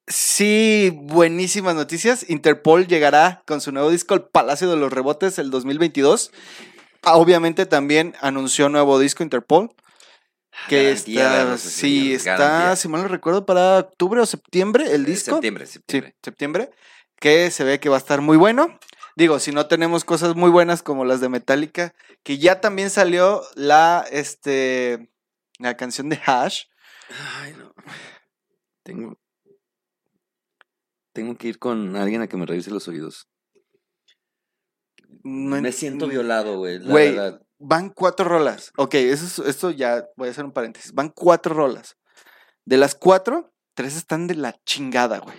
Sí, 0.07 0.91
buenísimas 0.93 1.75
noticias. 1.75 2.29
Interpol 2.29 2.85
llegará 2.87 3.41
con 3.47 3.59
su 3.59 3.71
nuevo 3.71 3.89
disco 3.89 4.13
El 4.13 4.23
Palacio 4.23 4.69
de 4.69 4.77
los 4.77 4.93
Rebotes 4.93 5.39
el 5.39 5.49
2022. 5.49 6.31
Ah, 7.03 7.15
Obviamente 7.17 7.65
también 7.65 8.13
anunció 8.21 8.69
nuevo 8.69 8.99
disco 8.99 9.23
Interpol. 9.23 9.71
Que 10.69 10.83
Garantía 10.91 11.29
de 11.45 11.55
está, 11.55 11.57
sí, 11.57 12.13
está, 12.13 12.37
garantía. 12.37 12.75
si 12.77 12.87
mal 12.87 13.01
no 13.01 13.07
recuerdo, 13.09 13.45
para 13.45 13.79
octubre 13.79 14.21
o 14.21 14.25
septiembre 14.25 14.93
el 14.93 15.03
Eh, 15.03 15.09
disco. 15.09 15.31
Septiembre, 15.31 15.65
Sí, 15.65 15.73
septiembre. 15.73 16.15
septiembre. 16.23 16.69
Que 17.19 17.51
se 17.51 17.63
ve 17.63 17.79
que 17.79 17.89
va 17.89 17.95
a 17.95 17.99
estar 17.99 18.21
muy 18.21 18.37
bueno. 18.37 18.79
Digo, 19.17 19.39
si 19.39 19.51
no 19.51 19.67
tenemos 19.67 20.05
cosas 20.05 20.35
muy 20.35 20.49
buenas 20.49 20.81
como 20.83 21.03
las 21.03 21.19
de 21.19 21.29
Metallica, 21.29 21.93
que 22.23 22.37
ya 22.37 22.61
también 22.61 22.89
salió 22.89 23.41
la, 23.55 24.05
este, 24.11 25.09
la 25.59 25.75
canción 25.77 26.09
de 26.09 26.19
Hash. 26.25 26.63
Ay, 27.41 27.53
no. 27.57 27.73
Tengo. 28.83 29.17
Tengo 31.13 31.37
que 31.37 31.47
ir 31.47 31.59
con 31.59 31.95
alguien 31.95 32.21
a 32.21 32.27
que 32.27 32.37
me 32.37 32.45
revise 32.45 32.71
los 32.71 32.87
oídos. 32.87 33.27
No 35.23 35.59
me 35.61 35.67
en- 35.69 35.73
siento 35.73 36.07
violado, 36.07 36.57
güey. 36.57 36.79
la 36.79 36.91
Güey, 36.91 37.15
verdad. 37.15 37.41
Van 37.57 37.89
cuatro 37.89 38.25
rolas. 38.27 38.71
Ok, 38.77 38.95
eso 38.95 39.25
es- 39.43 39.47
esto 39.49 39.71
ya 39.71 40.05
voy 40.17 40.27
a 40.27 40.31
hacer 40.31 40.43
un 40.45 40.51
paréntesis. 40.51 40.93
Van 40.93 41.09
cuatro 41.09 41.53
rolas. 41.55 41.97
De 42.65 42.77
las 42.77 42.95
cuatro, 42.95 43.53
tres 43.75 43.95
están 43.95 44.27
de 44.27 44.35
la 44.35 44.59
chingada, 44.65 45.19
güey. 45.19 45.37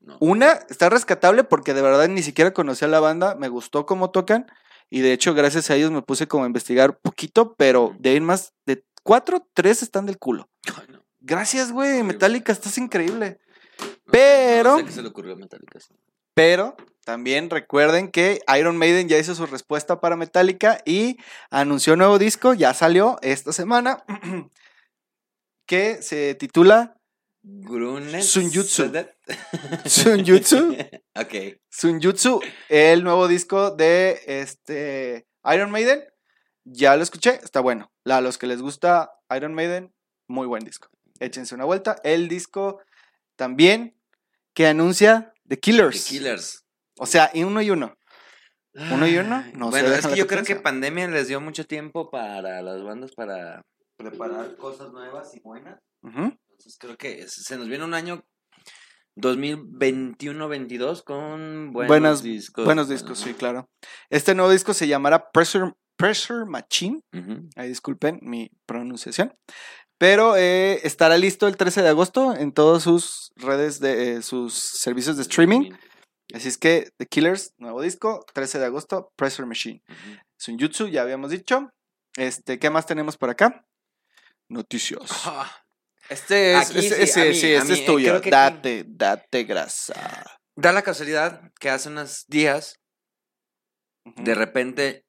No. 0.00 0.16
Una 0.20 0.52
está 0.70 0.88
rescatable 0.88 1.42
porque 1.42 1.74
de 1.74 1.82
verdad 1.82 2.08
ni 2.08 2.22
siquiera 2.22 2.52
conocía 2.52 2.86
a 2.86 2.90
la 2.90 3.00
banda, 3.00 3.34
me 3.34 3.48
gustó 3.48 3.86
cómo 3.86 4.10
tocan 4.12 4.46
y 4.88 5.00
de 5.00 5.12
hecho 5.12 5.34
gracias 5.34 5.68
a 5.68 5.74
ellos 5.74 5.90
me 5.90 6.02
puse 6.02 6.28
como 6.28 6.44
a 6.44 6.46
investigar 6.46 7.00
poquito, 7.00 7.56
pero 7.56 7.92
de 7.98 8.10
ahí 8.10 8.20
más 8.20 8.54
de 8.66 8.84
cuatro, 9.06 9.48
tres 9.54 9.82
están 9.82 10.04
del 10.06 10.18
culo. 10.18 10.48
No. 10.88 11.02
Gracias, 11.20 11.72
güey. 11.72 12.02
Metallica, 12.02 12.52
estás 12.52 12.76
increíble. 12.78 13.38
No 13.78 13.86
sé- 13.86 13.96
Pero- 14.10 14.72
No 14.72 14.78
sé 14.78 14.84
qué 14.84 14.92
se 14.92 15.02
le 15.02 15.08
ocurrió 15.08 15.32
a 15.34 15.36
Metallica. 15.36 15.80
sí. 15.80 15.94
Pero 16.34 16.76
también 17.04 17.48
recuerden 17.48 18.10
que 18.10 18.40
Iron 18.58 18.76
Maiden 18.76 19.08
ya 19.08 19.16
hizo 19.18 19.34
su 19.34 19.46
respuesta 19.46 20.00
para 20.00 20.16
Metallica 20.16 20.78
y 20.84 21.16
anunció 21.50 21.94
un 21.94 22.00
nuevo 22.00 22.18
disco, 22.18 22.52
ya 22.52 22.74
salió 22.74 23.16
esta 23.22 23.52
semana, 23.54 24.04
que 25.66 26.02
se 26.02 26.34
titula 26.34 26.96
Grunet. 27.42 28.22
Sunjutsu. 28.22 28.92
Sunjutsu. 29.86 30.76
ok. 31.14 31.34
Sunjutsu, 31.70 32.40
el 32.68 33.02
nuevo 33.04 33.28
disco 33.28 33.70
de 33.70 34.20
este 34.26 35.26
Iron 35.54 35.70
Maiden. 35.70 36.04
Ya 36.64 36.96
lo 36.96 37.02
escuché, 37.04 37.38
está 37.42 37.60
bueno. 37.60 37.90
A 38.08 38.20
los 38.20 38.38
que 38.38 38.46
les 38.46 38.62
gusta 38.62 39.10
Iron 39.36 39.54
Maiden, 39.54 39.92
muy 40.28 40.46
buen 40.46 40.64
disco. 40.64 40.88
Échense 41.18 41.54
una 41.54 41.64
vuelta. 41.64 41.96
El 42.04 42.28
disco 42.28 42.80
también 43.36 43.96
que 44.54 44.66
anuncia 44.66 45.32
The 45.48 45.56
The 45.56 45.60
Killers. 45.60 46.04
Killers. 46.06 46.64
O 46.98 47.06
sea, 47.06 47.30
y 47.34 47.44
uno 47.44 47.60
y 47.62 47.70
uno. 47.70 47.96
¿Uno 48.74 49.06
y 49.06 49.16
uno? 49.16 49.42
No 49.54 49.70
bueno, 49.70 49.88
es 49.88 50.06
que 50.06 50.16
yo 50.16 50.26
creo 50.26 50.44
que 50.44 50.56
pandemia 50.56 51.08
les 51.08 51.28
dio 51.28 51.40
mucho 51.40 51.66
tiempo 51.66 52.10
para 52.10 52.60
las 52.62 52.82
bandas 52.82 53.12
para 53.12 53.62
preparar 53.96 54.56
cosas 54.56 54.92
nuevas 54.92 55.34
y 55.34 55.40
buenas. 55.40 55.80
Entonces 56.02 56.76
creo 56.78 56.96
que 56.96 57.26
se 57.26 57.56
nos 57.56 57.68
viene 57.68 57.84
un 57.84 57.94
año 57.94 58.22
2021-22 59.16 61.02
con 61.04 61.72
buenos 61.72 61.88
Buenas- 61.88 62.22
discos. 62.22 62.64
Buenos 62.64 62.88
discos, 62.88 63.18
sí, 63.18 63.34
claro. 63.34 63.68
Este 64.10 64.34
nuevo 64.34 64.50
disco 64.50 64.74
se 64.74 64.86
llamará 64.88 65.30
Pressure, 65.30 65.72
Pressure 65.96 66.44
Machine. 66.46 67.00
Ujú. 67.12 67.48
Ahí 67.56 67.68
disculpen 67.68 68.18
mi 68.22 68.50
pronunciación. 68.66 69.34
Pero 69.98 70.36
eh, 70.36 70.80
estará 70.86 71.16
listo 71.16 71.46
el 71.48 71.56
13 71.56 71.82
de 71.82 71.88
agosto 71.88 72.34
en 72.36 72.52
todas 72.52 72.82
sus 72.82 73.32
redes 73.36 73.80
de 73.80 74.16
eh, 74.16 74.22
sus 74.22 74.52
servicios 74.54 75.16
de 75.16 75.22
streaming. 75.22 75.72
Así 76.34 76.48
es 76.48 76.58
que 76.58 76.90
The 76.98 77.06
Killers, 77.06 77.54
nuevo 77.56 77.80
disco, 77.80 78.24
13 78.34 78.58
de 78.58 78.66
agosto, 78.66 79.10
Pressure 79.16 79.46
Machine. 79.46 79.82
Ujú. 79.88 80.18
Sunjutsu, 80.38 80.88
ya 80.88 81.02
habíamos 81.02 81.30
dicho. 81.30 81.70
Este, 82.16 82.58
¿qué 82.58 82.68
más 82.68 82.84
tenemos 82.86 83.16
por 83.16 83.30
acá? 83.30 83.64
Noticias. 84.48 85.00
Ah, 85.24 85.50
Este 86.08 86.52
es, 86.52 86.70
Aquí 86.70 86.78
este- 86.86 87.06
sí, 87.06 87.12
sí, 87.12 87.20
a 87.20 87.24
mí- 87.24 87.34
sí, 87.34 87.46
a 87.54 87.56
este 87.58 87.68
mí, 87.68 87.74
es 87.74 87.80
eh, 87.80 87.86
tuyo. 87.86 88.20
que 88.20 88.30
Date, 88.30 88.84
date 88.86 89.44
grasa. 89.44 90.24
Da 90.56 90.72
la 90.72 90.82
casualidad 90.82 91.40
que 91.58 91.70
hace 91.70 91.88
unos 91.88 92.26
días, 92.28 92.78
de 94.04 94.34
repente, 94.34 95.04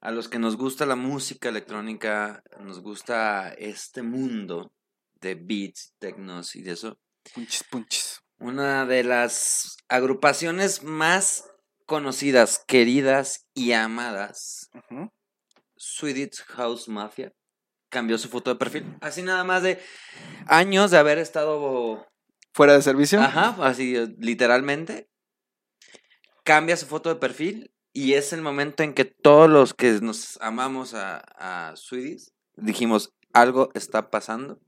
a 0.00 0.10
los 0.10 0.28
que 0.28 0.38
nos 0.38 0.56
gusta 0.56 0.86
la 0.86 0.96
música 0.96 1.48
electrónica, 1.48 2.42
nos 2.60 2.80
gusta 2.80 3.52
este 3.58 4.02
mundo 4.02 4.72
de 5.20 5.34
beats, 5.34 5.92
tecnos 5.98 6.54
y 6.56 6.62
de 6.62 6.72
eso, 6.72 6.98
Punchis, 7.34 7.64
punchis. 7.64 8.20
una 8.38 8.86
de 8.86 9.04
las 9.04 9.76
agrupaciones 9.88 10.82
más 10.84 11.44
conocidas, 11.86 12.62
queridas 12.66 13.46
y 13.54 13.72
amadas, 13.72 14.68
Ujú. 14.74 15.10
Swedish 15.76 16.42
House 16.48 16.88
Mafia, 16.88 17.32
cambió 17.90 18.18
su 18.18 18.28
foto 18.28 18.50
de 18.50 18.56
perfil. 18.56 18.96
Así 19.00 19.22
nada 19.22 19.44
más 19.44 19.62
de 19.62 19.80
años 20.46 20.90
de 20.90 20.98
haber 20.98 21.18
estado 21.18 22.06
Fuera 22.54 22.74
de 22.74 22.82
servicio. 22.82 23.20
Ajá, 23.20 23.56
así 23.64 23.94
literalmente. 24.18 25.08
Cambia 26.44 26.76
su 26.76 26.86
foto 26.86 27.08
de 27.08 27.16
perfil 27.16 27.70
y 27.98 28.14
es 28.14 28.32
el 28.32 28.42
momento 28.42 28.84
en 28.84 28.94
que 28.94 29.04
todos 29.04 29.50
los 29.50 29.74
que 29.74 29.90
nos 30.00 30.38
amamos 30.40 30.94
a, 30.94 31.18
a 31.36 31.74
Swedish 31.74 32.28
dijimos, 32.54 33.12
algo 33.32 33.70
está 33.74 34.08
pasando. 34.08 34.60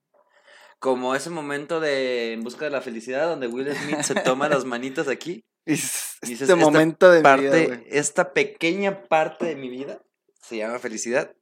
Como 0.80 1.14
ese 1.14 1.30
momento 1.30 1.78
de 1.78 2.32
En 2.32 2.42
busca 2.42 2.64
de 2.64 2.72
la 2.72 2.80
felicidad 2.80 3.28
donde 3.28 3.46
Will 3.46 3.72
Smith 3.72 4.00
se 4.00 4.16
toma 4.16 4.48
las 4.48 4.64
manitas 4.74 5.06
aquí. 5.06 5.44
Y 5.64 5.72
Dices, 5.72 6.18
este 6.22 6.42
esta 6.42 6.56
momento 6.56 7.08
de 7.08 7.22
mi 7.22 7.42
vida, 7.42 7.82
esta 7.86 8.32
pequeña 8.32 9.06
parte 9.06 9.46
de 9.46 9.54
mi 9.54 9.68
vida 9.68 10.02
se 10.42 10.56
llama 10.56 10.80
felicidad 10.80 11.32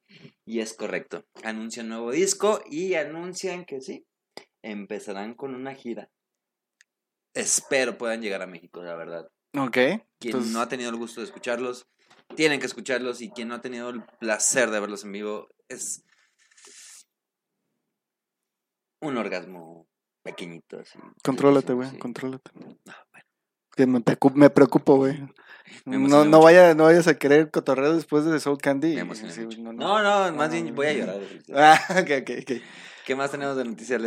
y 0.45 0.61
es 0.61 0.75
correcto. 0.75 1.25
Anuncian 1.43 1.89
nuevo 1.89 2.11
disco 2.11 2.61
y 2.69 2.97
anuncian 2.97 3.65
que 3.65 3.81
sí, 3.81 4.07
empezarán 4.61 5.33
con 5.33 5.55
una 5.55 5.75
gira. 5.75 6.11
Espero 7.33 7.97
puedan 7.97 8.21
llegar 8.21 8.43
a 8.43 8.47
México, 8.47 8.83
la 8.83 8.95
verdad. 8.95 9.31
Ok. 9.57 9.73
Quien 9.75 10.01
entonces- 10.23 10.53
no 10.53 10.61
ha 10.61 10.69
tenido 10.69 10.91
el 10.91 10.97
gusto 10.97 11.21
de 11.21 11.27
escucharlos, 11.27 11.87
tienen 12.37 12.61
que 12.61 12.67
escucharlos 12.67 13.21
y 13.23 13.31
quien 13.31 13.49
no 13.49 13.55
ha 13.55 13.61
tenido 13.61 13.89
el 13.91 14.03
placer 14.21 14.71
de 14.71 14.81
verlos 14.81 15.05
en 15.05 15.13
vivo 15.13 15.49
es 15.69 16.05
un 19.01 19.17
orgasmo 19.17 19.87
pequeñito. 20.23 20.79
Así, 20.81 20.99
Contrólate, 21.23 21.73
güey, 21.73 21.91
sí. 21.91 21.99
contrólate. 21.99 22.51
Ah, 22.89 23.05
bueno, 23.13 23.27
Que 23.77 23.87
me, 23.87 24.01
preocup- 24.01 24.35
me 24.35 24.51
preocupo, 24.51 24.97
güey. 24.97 25.19
No, 25.85 26.25
no, 26.25 26.41
vaya, 26.41 26.75
no 26.75 26.85
vayas 26.85 27.09
a 27.09 27.19
querer 27.19 27.51
cotorreo 27.51 27.95
después 27.95 28.25
de 28.25 28.41
Soul 28.41 28.57
Candy. 28.57 28.97
me 28.97 29.05
mucho. 29.05 29.27
no, 29.59 29.73
No, 29.75 30.03
no. 30.03 30.31
no, 30.31 30.37
más 30.37 30.49
No, 30.49 30.53
bien 30.55 30.67
no, 30.69 30.75
voy 30.75 30.87
a 30.87 30.93
no. 30.95 30.99
llorar. 30.99 31.21
Ah, 31.55 31.79
ok, 32.01 32.11
ok, 32.23 32.31
ok. 32.43 32.63
¿Qué 33.05 33.15
más 33.15 33.31
tenemos 33.31 33.55
de 33.57 33.65
noticias? 33.67 34.01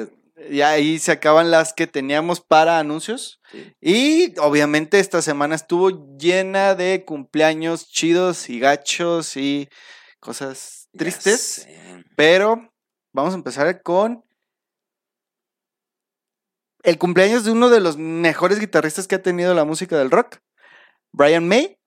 Y 0.50 0.62
ahí 0.62 1.00
se 1.00 1.12
acaban 1.12 1.52
las 1.52 1.74
que 1.74 1.88
teníamos 1.88 2.42
para 2.42 2.80
anuncios. 2.80 3.40
Sí. 3.52 3.76
Y 3.82 4.40
obviamente 4.40 5.00
esta 5.00 5.22
semana 5.22 5.56
estuvo 5.56 6.18
llena 6.18 6.76
de 6.76 7.04
cumpleaños 7.06 7.90
chidos 7.90 8.50
y 8.50 8.60
gachos 8.60 9.38
y 9.38 9.70
cosas 10.20 10.90
tristes. 10.98 11.68
Pero 12.16 12.72
vamos 13.14 13.34
a 13.34 13.38
empezar 13.38 13.82
con 13.82 14.24
el 16.84 16.98
cumpleaños 16.98 17.44
de 17.44 17.52
uno 17.52 17.70
de 17.70 17.80
los 17.80 17.98
mejores 17.98 18.60
guitarristas 18.60 19.08
que 19.08 19.16
ha 19.16 19.22
tenido 19.22 19.54
la 19.54 19.66
música 19.66 19.98
del 19.98 20.12
rock, 20.12 20.38
Brian 21.12 21.48
May. 21.48 21.78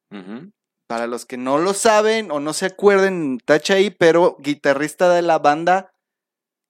Para 0.87 1.07
los 1.07 1.25
que 1.25 1.37
no 1.37 1.59
lo 1.59 1.75
saben 1.75 2.31
o 2.31 2.39
no 2.39 2.53
se 2.53 2.67
acuerden, 2.67 3.39
tacha 3.45 3.75
ahí, 3.75 3.91
pero 3.91 4.37
guitarrista 4.39 5.13
de 5.13 5.23
la 5.23 5.39
banda 5.39 5.93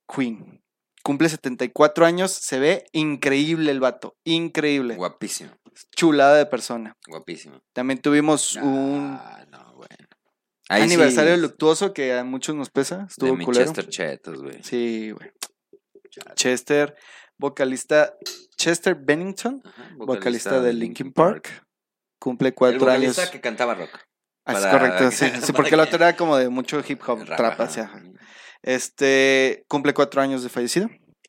Queen. 0.09 0.63
Cumple 1.05 1.29
74 1.29 2.07
años, 2.07 2.33
se 2.33 2.59
ve 2.59 2.87
increíble 2.92 3.71
el 3.71 3.79
vato, 3.79 4.17
increíble. 4.25 4.96
Guapísimo, 4.96 5.50
Chulada 5.94 6.37
de 6.37 6.46
persona. 6.46 6.96
guapísimo. 7.07 7.61
También 7.73 8.00
tuvimos 8.00 8.57
un 8.57 9.13
no, 9.50 9.75
bueno. 9.77 9.94
Ahí 10.71 10.81
sí, 10.83 10.94
aniversario 10.94 11.37
luctuoso 11.37 11.92
que 11.92 12.15
a 12.15 12.25
muchos 12.25 12.55
nos 12.57 12.71
pesa. 12.71 12.96
de 12.98 13.05
Estuvo 13.05 13.37
mi 13.37 13.44
culero. 13.44 13.67
Chester 13.67 13.88
Chetos, 13.88 14.42
güey. 14.42 14.63
Sí, 14.63 15.11
güey. 15.11 15.31
Chester, 16.37 16.94
vocalista 17.38 18.15
Chester 18.57 18.94
Bennington, 18.94 19.61
Ajá, 19.65 19.90
vocalista, 19.98 20.61
de 20.61 20.73
Linkin 20.73 21.13
Park. 21.13 21.67
Cumple 22.19 22.48
El 22.48 22.55
cuatro 22.55 22.81
vocalista 22.81 23.23
años. 23.23 23.31
que 23.31 23.40
cantaba 23.40 23.75
rock. 23.75 23.90
Ah, 24.46 24.52
es 24.55 24.67
correcto, 24.67 25.11
sí. 25.11 25.27
sí, 25.42 25.52
porque 25.52 25.75
el 25.75 25.81
que- 25.83 25.87
otro 25.88 25.96
era 25.96 26.17
como 26.17 26.37
de 26.37 26.48
mucho 26.48 26.81
hip 26.87 27.00
hop, 27.07 27.25
Rap, 27.27 27.37
trap, 27.37 27.61
ajá. 27.61 28.02
Este, 28.65 29.65
cumple 29.69 29.92
cuatro 29.92 30.23
años 30.23 30.42
de 30.42 30.48
fallecido. 30.48 30.88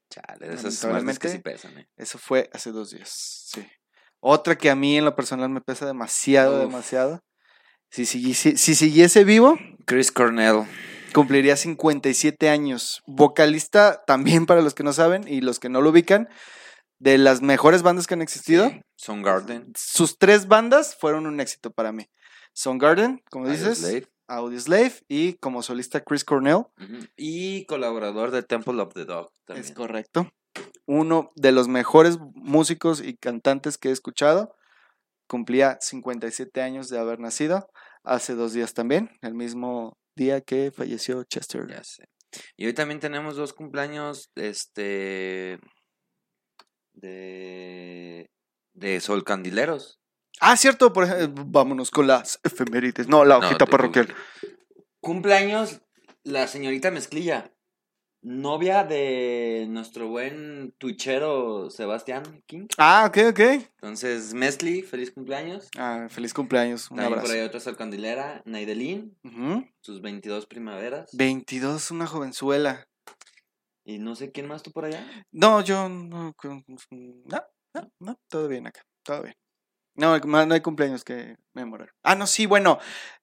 Chale, 0.09 0.53
esas 0.53 0.85
muertes 0.85 1.19
que 1.19 1.27
sí 1.27 1.39
pesan, 1.39 1.77
eh. 1.77 1.87
Eso 1.97 2.17
fue 2.17 2.49
hace 2.53 2.71
dos 2.71 2.91
días, 2.91 3.09
sí. 3.09 3.67
Otra 4.21 4.57
que 4.57 4.69
a 4.69 4.75
mí 4.75 4.97
en 4.97 5.03
lo 5.03 5.15
personal 5.15 5.49
me 5.49 5.59
pesa 5.59 5.85
demasiado, 5.85 6.55
Uf. 6.55 6.67
demasiado. 6.67 7.19
Si 7.91 8.05
siguiese, 8.05 8.57
si 8.57 8.73
siguiese 8.73 9.25
vivo, 9.25 9.59
Chris 9.85 10.11
Cornell. 10.11 10.63
Cumpliría 11.13 11.57
57 11.57 12.49
años. 12.49 13.03
Vocalista 13.05 14.03
también 14.07 14.45
para 14.45 14.61
los 14.61 14.73
que 14.73 14.83
no 14.83 14.93
saben 14.93 15.27
y 15.27 15.41
los 15.41 15.59
que 15.59 15.69
no 15.69 15.81
lo 15.81 15.89
ubican, 15.89 16.29
de 16.99 17.17
las 17.17 17.41
mejores 17.41 17.81
bandas 17.81 18.07
que 18.07 18.13
han 18.13 18.21
existido. 18.21 18.71
Soundgarden. 18.95 19.73
Sus 19.77 20.17
tres 20.17 20.47
bandas 20.47 20.95
fueron 20.95 21.25
un 21.27 21.41
éxito 21.41 21.71
para 21.71 21.91
mí. 21.91 22.09
Soundgarden, 22.53 23.21
como 23.29 23.49
dices, 23.49 23.81
Audioslave. 24.27 24.83
Audioslave 24.85 25.05
y 25.07 25.33
como 25.35 25.61
solista 25.61 26.03
Chris 26.03 26.23
Cornell. 26.23 26.65
Y 27.15 27.65
colaborador 27.65 28.31
de 28.31 28.43
Temple 28.43 28.81
of 28.81 28.93
the 28.93 29.05
Dog. 29.05 29.31
También. 29.45 29.65
Es 29.65 29.71
correcto. 29.73 30.29
Uno 30.85 31.31
de 31.35 31.51
los 31.51 31.67
mejores 31.67 32.17
músicos 32.33 33.01
y 33.01 33.17
cantantes 33.17 33.77
que 33.77 33.89
he 33.89 33.91
escuchado. 33.91 34.55
Cumplía 35.27 35.77
57 35.81 36.61
años 36.61 36.89
de 36.89 36.99
haber 36.99 37.19
nacido. 37.19 37.67
Hace 38.03 38.35
dos 38.35 38.53
días 38.53 38.75
también, 38.75 39.09
el 39.21 39.33
mismo 39.33 39.97
día 40.15 40.41
que 40.41 40.71
falleció 40.71 41.23
Chester. 41.23 41.67
Ya 41.67 41.83
sé. 41.83 42.05
Y 42.55 42.67
hoy 42.67 42.73
también 42.73 42.99
tenemos 42.99 43.35
dos 43.35 43.53
cumpleaños, 43.53 44.29
este, 44.35 45.59
de, 46.93 48.29
de 48.73 48.99
Sol 48.99 49.23
Candileros. 49.23 49.99
Ah, 50.41 50.57
cierto, 50.57 50.91
por 50.91 51.05
ejemplo, 51.05 51.43
vámonos 51.47 51.91
con 51.91 52.07
las 52.07 52.39
efemérides. 52.43 53.07
No, 53.07 53.23
la 53.25 53.37
hojita 53.37 53.65
parroquial. 53.65 54.13
Cumpleaños 54.99 55.81
la 56.23 56.47
señorita 56.47 56.89
Mezclilla, 56.89 57.51
novia 58.21 58.83
de 58.83 59.67
nuestro 59.69 60.07
buen 60.07 60.73
tuichero 60.79 61.69
Sebastián 61.69 62.43
King. 62.47 62.67
Ah, 62.77 63.05
ok, 63.07 63.17
ok. 63.29 63.39
Entonces, 63.39 64.33
Mezcli, 64.33 64.81
feliz 64.81 65.11
cumpleaños. 65.11 65.69
Ah, 65.77 66.07
feliz 66.09 66.33
cumpleaños. 66.33 66.89
Un 66.89 66.97
También 66.97 67.13
abrazo. 67.13 67.27
por 67.27 67.35
ahí 67.37 67.45
otra 67.45 67.59
Sol 67.59 67.77
Candilera, 67.77 68.41
Naidelin, 68.45 69.15
sus 69.81 70.01
22 70.01 70.47
primaveras. 70.47 71.15
22, 71.15 71.91
una 71.91 72.07
jovenzuela. 72.07 72.87
Y 73.85 73.99
no 73.99 74.15
sé 74.15 74.31
quién 74.31 74.47
más 74.47 74.63
tú 74.63 74.71
por 74.71 74.85
allá. 74.85 75.05
No, 75.31 75.61
yo 75.61 75.87
no. 75.87 76.35
No, 76.43 76.63
no, 77.75 77.91
no, 77.99 78.19
todo 78.27 78.47
bien 78.47 78.65
acá, 78.65 78.81
todo 79.03 79.21
bien. 79.21 79.35
No, 79.95 80.17
no 80.19 80.53
hay 80.53 80.61
cumpleaños 80.61 81.03
que 81.03 81.37
memorar. 81.53 81.93
Ah, 82.03 82.15
no, 82.15 82.27
sí, 82.27 82.45
bueno, 82.45 82.79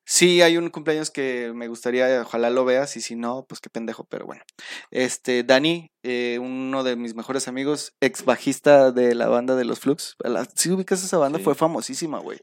sí 0.07 0.41
hay 0.41 0.57
un 0.57 0.71
cumpleaños 0.71 1.11
que 1.11 1.53
me 1.55 1.69
gustaría, 1.69 2.23
ojalá 2.23 2.49
lo 2.49 2.65
veas, 2.65 2.97
y 2.97 3.03
si 3.03 3.15
no, 3.15 3.45
pues 3.47 3.61
qué 3.61 3.69
pendejo, 3.69 4.05
pero 4.05 4.25
bueno. 4.25 4.43
Este, 4.91 5.43
Dani, 5.45 5.93
eh, 6.03 6.39
uno 6.41 6.83
de 6.83 6.97
mis 6.97 7.15
mejores 7.15 7.47
amigos, 7.47 7.93
ex 8.01 8.25
bajista 8.25 8.91
de 8.91 9.15
la 9.15 9.29
banda 9.29 9.55
de 9.55 9.67
los 9.67 9.81
Flux. 9.81 10.17
Si 10.57 10.71
ubicas 10.71 11.05
esa 11.05 11.19
banda, 11.19 11.39
Sí. 11.39 11.45
fue 11.45 11.55
famosísima, 11.55 12.19
güey. 12.21 12.41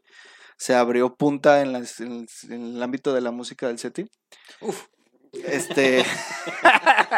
Se 0.57 0.75
abrió 0.75 1.15
punta 1.15 1.61
en, 1.61 1.73
las- 1.73 1.99
en 1.99 2.11
el- 2.11 2.29
en 2.53 2.75
el 2.75 2.83
ámbito 2.83 3.13
de 3.13 3.21
la 3.21 3.31
música 3.31 3.65
del 3.67 3.79
SETI. 3.79 4.05
Uf. 4.61 4.85
Este. 5.45 6.03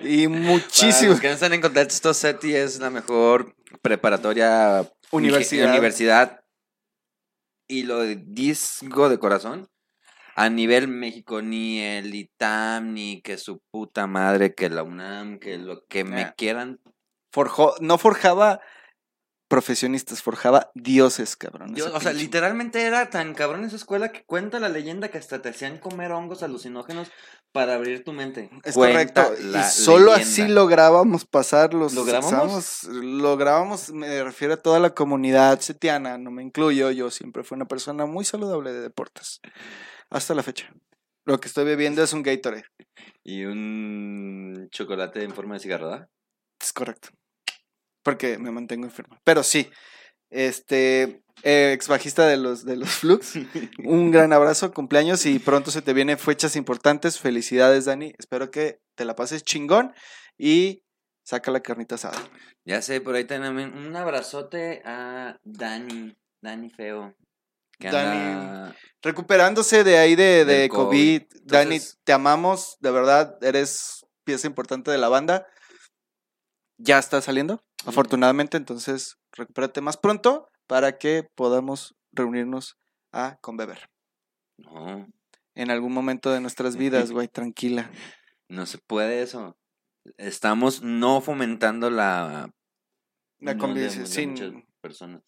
y 0.00 0.28
Para 0.28 0.40
muchísimo. 0.40 1.12
los 1.12 1.20
que 1.20 1.28
no 1.28 1.34
están 1.34 1.52
en 1.52 1.60
contexto, 1.60 2.14
SETI 2.14 2.54
es 2.54 2.78
la 2.78 2.90
mejor 2.90 3.54
preparatoria 3.80 4.88
Universidad. 5.12 5.70
universidad 5.70 6.44
y 7.68 7.84
lo 7.84 8.02
disco 8.04 9.08
de 9.08 9.18
corazón 9.18 9.68
a 10.34 10.48
nivel 10.48 10.88
México 10.88 11.42
ni 11.42 11.80
el 11.80 12.14
ITAM 12.14 12.94
ni 12.94 13.20
que 13.22 13.36
su 13.38 13.60
puta 13.70 14.06
madre 14.06 14.54
que 14.54 14.68
la 14.70 14.82
UNAM 14.82 15.38
que 15.38 15.58
lo 15.58 15.84
que 15.86 16.04
me 16.04 16.22
Ah. 16.22 16.34
quieran 16.36 16.80
Forjó, 17.34 17.74
no 17.80 17.96
forjaba 17.96 18.60
profesionistas, 19.48 20.22
forjaba 20.22 20.70
dioses, 20.74 21.36
cabrón. 21.36 21.74
O 21.94 22.00
sea, 22.00 22.12
literalmente 22.12 22.82
era 22.82 23.08
tan 23.08 23.34
cabrón 23.34 23.64
esa 23.64 23.76
escuela 23.76 24.12
que 24.12 24.24
cuenta 24.24 24.60
la 24.60 24.68
leyenda 24.68 25.08
que 25.08 25.18
hasta 25.18 25.40
te 25.42 25.48
hacían 25.50 25.78
comer 25.78 26.12
hongos 26.12 26.42
alucinógenos 26.42 27.10
para 27.52 27.74
abrir 27.74 28.02
tu 28.02 28.12
mente. 28.12 28.50
Es 28.64 28.74
Cuenta 28.74 29.24
correcto. 29.26 29.42
Y 29.58 29.62
solo 29.70 30.12
leyenda. 30.12 30.22
así 30.22 30.48
lográbamos 30.48 31.24
pasar 31.26 31.74
los 31.74 31.94
¿Lográbamos? 31.94 32.32
exámenes. 32.58 33.04
Lográbamos, 33.04 33.90
me 33.90 34.24
refiero 34.24 34.54
a 34.54 34.56
toda 34.56 34.80
la 34.80 34.90
comunidad 34.90 35.60
setiana, 35.60 36.18
no 36.18 36.30
me 36.30 36.42
incluyo. 36.42 36.90
Yo 36.90 37.10
siempre 37.10 37.44
fui 37.44 37.56
una 37.56 37.66
persona 37.66 38.06
muy 38.06 38.24
saludable 38.24 38.72
de 38.72 38.80
deportes. 38.80 39.40
Hasta 40.10 40.34
la 40.34 40.42
fecha. 40.42 40.72
Lo 41.24 41.38
que 41.38 41.48
estoy 41.48 41.64
bebiendo 41.64 42.02
es 42.02 42.12
un 42.12 42.22
Gatorade. 42.22 42.64
Y 43.22 43.44
un 43.44 44.68
chocolate 44.70 45.22
en 45.22 45.32
forma 45.32 45.54
de 45.54 45.60
cigarro, 45.60 45.90
¿verdad? 45.90 46.08
Es 46.60 46.72
correcto. 46.72 47.10
Porque 48.02 48.38
me 48.38 48.50
mantengo 48.50 48.84
enfermo. 48.86 49.18
Pero 49.24 49.42
sí. 49.42 49.70
Este. 50.32 51.22
eh, 51.42 51.72
ex 51.74 51.88
bajista 51.88 52.26
de 52.26 52.36
los, 52.36 52.64
de 52.64 52.76
los 52.76 52.90
Flux. 52.90 53.34
Un 53.84 54.10
gran 54.10 54.32
abrazo, 54.32 54.72
cumpleaños 54.72 55.26
y 55.26 55.38
pronto 55.38 55.70
se 55.70 55.82
te 55.82 55.92
vienen 55.92 56.18
fechas 56.18 56.56
importantes. 56.56 57.18
Felicidades, 57.18 57.84
Dani. 57.84 58.14
Espero 58.18 58.50
que 58.50 58.80
te 58.94 59.04
la 59.04 59.14
pases 59.16 59.44
chingón 59.44 59.92
y 60.38 60.82
saca 61.24 61.50
la 61.50 61.60
carnita 61.60 61.96
asada. 61.96 62.18
Ya 62.64 62.80
sé, 62.82 63.00
por 63.00 63.14
ahí 63.14 63.24
también 63.24 63.76
un 63.76 63.94
abrazote 63.96 64.82
a 64.84 65.36
Dani, 65.44 66.16
Dani 66.40 66.70
Feo. 66.70 67.14
Que 67.78 67.90
Dani. 67.90 68.72
Recuperándose 69.02 69.82
de 69.82 69.98
ahí 69.98 70.14
de, 70.14 70.44
de 70.44 70.68
COVID. 70.68 71.22
Dani, 71.44 71.80
te 72.04 72.12
amamos, 72.12 72.76
de 72.80 72.90
verdad, 72.92 73.36
eres 73.42 74.06
pieza 74.24 74.46
importante 74.46 74.92
de 74.92 74.98
la 74.98 75.08
banda. 75.08 75.46
Ya 76.84 76.98
está 76.98 77.20
saliendo, 77.20 77.62
afortunadamente, 77.86 78.56
entonces 78.56 79.16
recupérate 79.32 79.80
más 79.80 79.96
pronto 79.96 80.48
para 80.66 80.98
que 80.98 81.22
podamos 81.34 81.94
reunirnos 82.12 82.76
a 83.12 83.36
con 83.40 83.56
beber. 83.56 83.88
No, 84.58 85.06
En 85.54 85.70
algún 85.70 85.92
momento 85.92 86.30
de 86.30 86.40
nuestras 86.40 86.76
vidas, 86.76 87.12
güey, 87.12 87.28
tranquila. 87.28 87.90
no 88.48 88.66
se 88.66 88.78
puede 88.78 89.22
eso. 89.22 89.56
Estamos 90.16 90.82
no 90.82 91.20
fomentando 91.20 91.88
la... 91.90 92.50
La 93.38 93.56
convivencia, 93.56 94.06
sin- 94.06 94.30
muchas 94.30 94.52
personas. 94.80 95.22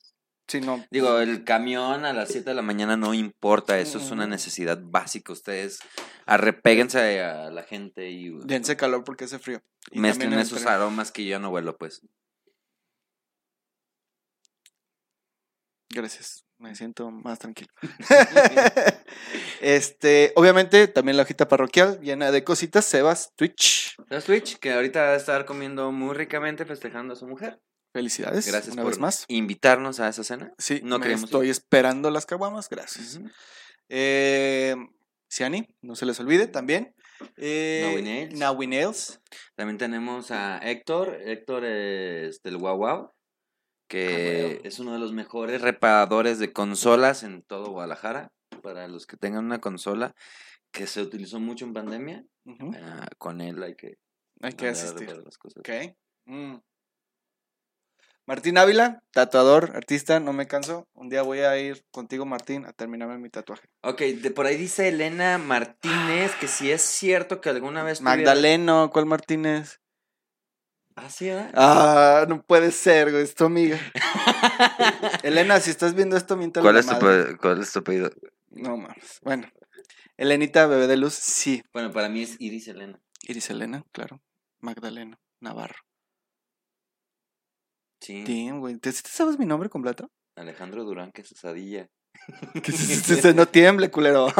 Sí, 0.46 0.60
no. 0.60 0.84
Digo, 0.90 1.20
el 1.20 1.42
camión 1.44 2.04
a 2.04 2.12
las 2.12 2.28
7 2.28 2.50
de 2.50 2.54
la 2.54 2.62
mañana 2.62 2.96
no 2.98 3.14
importa, 3.14 3.78
eso 3.78 3.98
es 3.98 4.10
una 4.10 4.26
Mm. 4.26 4.30
necesidad 4.30 4.78
básica. 4.82 5.32
Ustedes 5.32 5.78
arrepéguense 6.26 7.22
a 7.22 7.50
la 7.50 7.62
gente 7.62 8.10
y 8.10 8.38
Dense 8.44 8.76
calor 8.76 9.04
porque 9.04 9.24
hace 9.24 9.38
frío. 9.38 9.62
Y 9.90 10.00
mezclen 10.00 10.32
esos 10.34 10.58
entre- 10.58 10.72
aromas 10.74 11.10
que 11.12 11.24
yo 11.24 11.38
no 11.40 11.48
huelo, 11.50 11.76
pues. 11.78 12.02
Gracias. 15.90 16.44
Me 16.58 16.74
siento 16.74 17.10
más 17.10 17.38
tranquilo. 17.38 17.68
este, 19.60 20.32
obviamente, 20.36 20.88
también 20.88 21.16
la 21.16 21.22
hojita 21.24 21.48
parroquial 21.48 22.00
llena 22.00 22.30
de 22.30 22.44
cositas. 22.44 22.84
Sebas, 22.84 23.32
Twitch. 23.36 23.96
¿Sabes, 24.08 24.24
Twitch? 24.24 24.58
Que 24.58 24.72
ahorita 24.72 25.02
va 25.02 25.08
a 25.12 25.16
estar 25.16 25.44
comiendo 25.46 25.90
muy 25.92 26.14
ricamente 26.14 26.64
festejando 26.64 27.14
a 27.14 27.16
su 27.16 27.26
mujer. 27.26 27.60
Felicidades. 27.94 28.46
Gracias 28.48 28.74
una 28.74 28.82
por 28.82 28.90
vez 28.90 28.98
más. 28.98 29.24
invitarnos 29.28 30.00
a 30.00 30.08
esa 30.08 30.24
cena. 30.24 30.52
Sí, 30.58 30.80
no 30.82 30.98
me 30.98 31.12
estoy 31.12 31.48
esperando 31.48 32.10
las 32.10 32.26
caguamas. 32.26 32.68
Gracias. 32.68 33.16
Ujú. 33.18 33.30
Eh, 33.88 34.74
Ciani, 35.32 35.66
no 35.80 35.94
se 35.94 36.04
les 36.04 36.18
olvide 36.18 36.48
también. 36.48 36.92
Eh, 37.36 38.28
Naui 38.34 38.66
Nails. 38.66 39.20
También 39.54 39.78
tenemos 39.78 40.32
a 40.32 40.58
Héctor. 40.58 41.20
Héctor 41.24 41.64
es 41.64 42.42
del 42.42 42.56
Wow 42.56 42.76
Wow, 42.78 43.12
que 43.88 44.58
Ah, 44.58 44.60
es 44.66 44.80
uno 44.80 44.92
de 44.92 44.98
los 44.98 45.12
mejores 45.12 45.60
reparadores 45.62 46.40
de 46.40 46.52
consolas 46.52 47.22
en 47.22 47.42
todo 47.42 47.70
Guadalajara. 47.70 48.32
Para 48.60 48.88
los 48.88 49.06
que 49.06 49.16
tengan 49.16 49.44
una 49.44 49.60
consola 49.60 50.14
que 50.72 50.88
se 50.88 51.00
utilizó 51.00 51.38
mucho 51.38 51.64
en 51.64 51.72
pandemia, 51.74 52.24
ah, 52.82 53.06
con 53.18 53.40
él 53.40 53.62
hay 53.62 53.76
que, 53.76 53.98
Hay 54.40 54.54
que 54.54 54.66
asistir. 54.66 55.16
las 55.24 55.38
cosas. 55.38 55.58
Ok. 55.58 55.94
Mm. 56.26 56.56
Martín 58.26 58.56
Ávila, 58.56 59.02
tatuador, 59.10 59.72
artista, 59.76 60.18
no 60.18 60.32
me 60.32 60.46
canso. 60.46 60.88
Un 60.94 61.10
día 61.10 61.20
voy 61.20 61.40
a 61.40 61.58
ir 61.58 61.84
contigo, 61.90 62.24
Martín, 62.24 62.64
a 62.64 62.72
terminarme 62.72 63.18
mi 63.18 63.28
tatuaje. 63.28 63.68
Ok, 63.82 64.00
de 64.00 64.30
por 64.30 64.46
ahí 64.46 64.56
dice 64.56 64.88
Elena 64.88 65.36
Martínez 65.36 66.34
que 66.40 66.48
si 66.48 66.70
es 66.72 66.80
cierto 66.80 67.42
que 67.42 67.50
alguna 67.50 67.82
vez 67.82 67.98
tuviera- 67.98 68.16
Magdaleno, 68.16 68.90
¿cuál 68.90 69.04
Martínez? 69.04 69.80
Ah, 70.96 71.10
sí, 71.10 71.26
¿verdad? 71.26 71.50
Ah, 71.54 72.24
no 72.26 72.42
puede 72.42 72.70
ser, 72.70 73.10
güey, 73.10 73.24
es 73.24 73.34
tu 73.34 73.44
amiga. 73.44 73.78
Elena, 75.22 75.60
si 75.60 75.70
estás 75.70 75.94
viendo 75.94 76.16
esto, 76.16 76.36
mientras 76.36 76.62
¿Cuál 76.62 76.76
es, 76.78 76.86
tu, 76.86 77.38
¿Cuál 77.40 77.60
es 77.60 77.72
tu 77.72 77.80
apellido? 77.80 78.10
No 78.52 78.76
mames. 78.78 79.18
Bueno. 79.22 79.48
Elenita, 80.16 80.66
bebé 80.66 80.86
de 80.86 80.96
luz, 80.96 81.12
sí. 81.14 81.62
Bueno, 81.74 81.90
para 81.92 82.08
mí 82.08 82.22
es 82.22 82.36
Iris 82.38 82.68
Elena. 82.68 83.00
Iris 83.22 83.50
Elena, 83.50 83.84
claro. 83.92 84.22
Magdaleno, 84.60 85.18
Navarro. 85.40 85.74
Sí. 88.04 88.22
Damn, 88.24 88.60
güey. 88.60 88.76
¿Te, 88.78 88.92
sabes 88.92 89.38
mi 89.38 89.46
nombre 89.46 89.68
completo? 89.70 90.10
Alejandro 90.36 90.84
Durán, 90.84 91.10
que 91.12 91.22
es 91.22 91.32
Osadilla. 91.32 91.88
Que 92.62 92.72
se- 92.72 93.32
no 93.34 93.46
tiemble, 93.48 93.90
culero. 93.90 94.28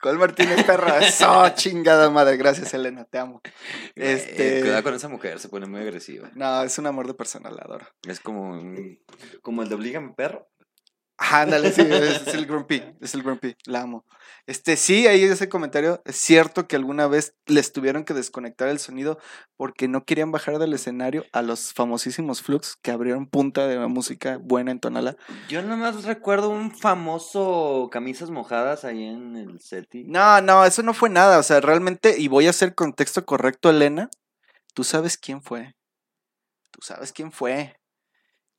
¿Cuál 0.00 0.18
Martínez, 0.18 0.64
perra? 0.64 0.98
Eso, 0.98 1.48
chingada 1.54 2.10
madre. 2.10 2.36
Gracias, 2.36 2.74
Elena, 2.74 3.04
te 3.04 3.18
amo. 3.18 3.40
Este- 3.94 4.60
cuidado 4.60 4.82
con 4.82 4.94
esa 4.94 5.08
mujer, 5.08 5.38
se 5.38 5.48
pone 5.48 5.66
muy 5.66 5.80
agresiva. 5.80 6.28
No, 6.34 6.62
es 6.64 6.76
un 6.78 6.86
amor 6.88 7.06
de 7.06 7.14
persona, 7.14 7.50
la 7.52 7.62
adoro. 7.62 7.86
Es 8.08 8.18
como, 8.18 8.50
un- 8.50 8.98
como 9.42 9.62
el 9.62 9.68
de 9.68 9.76
Oblígame 9.76 10.12
Perro. 10.16 10.48
Ajá, 11.22 11.42
ándale, 11.42 11.70
sí, 11.70 11.82
es, 11.82 12.26
es 12.26 12.34
el 12.34 12.46
Grumpy, 12.46 12.82
es 13.00 13.14
el 13.14 13.22
Grumpy, 13.22 13.54
la 13.66 13.82
amo. 13.82 14.04
Este, 14.44 14.76
sí, 14.76 15.06
ahí 15.06 15.22
ese 15.22 15.48
comentario, 15.48 16.02
es 16.04 16.16
cierto 16.16 16.66
que 16.66 16.74
alguna 16.74 17.06
vez 17.06 17.36
les 17.46 17.72
tuvieron 17.72 18.04
que 18.04 18.12
desconectar 18.12 18.66
el 18.66 18.80
sonido 18.80 19.20
porque 19.56 19.86
no 19.86 20.04
querían 20.04 20.32
bajar 20.32 20.58
del 20.58 20.74
escenario 20.74 21.24
a 21.32 21.42
los 21.42 21.72
famosísimos 21.74 22.42
Flux 22.42 22.76
que 22.82 22.90
abrieron 22.90 23.28
punta 23.28 23.68
de 23.68 23.78
música 23.86 24.36
buena 24.38 24.72
en 24.72 24.80
Tonala. 24.80 25.16
Yo 25.48 25.62
nomás 25.62 26.02
recuerdo 26.02 26.50
un 26.50 26.72
famoso 26.72 27.88
camisas 27.92 28.30
mojadas 28.30 28.84
ahí 28.84 29.04
en 29.04 29.36
el 29.36 29.60
SETI. 29.60 30.06
No, 30.08 30.40
no, 30.40 30.64
eso 30.64 30.82
no 30.82 30.92
fue 30.92 31.08
nada, 31.08 31.38
o 31.38 31.44
sea, 31.44 31.60
realmente, 31.60 32.18
y 32.18 32.26
voy 32.26 32.48
a 32.48 32.50
hacer 32.50 32.74
contexto 32.74 33.24
correcto, 33.24 33.70
Elena, 33.70 34.10
tú 34.74 34.82
sabes 34.82 35.16
quién 35.16 35.40
fue, 35.40 35.76
tú 36.72 36.80
sabes 36.82 37.12
quién 37.12 37.30
fue. 37.30 37.76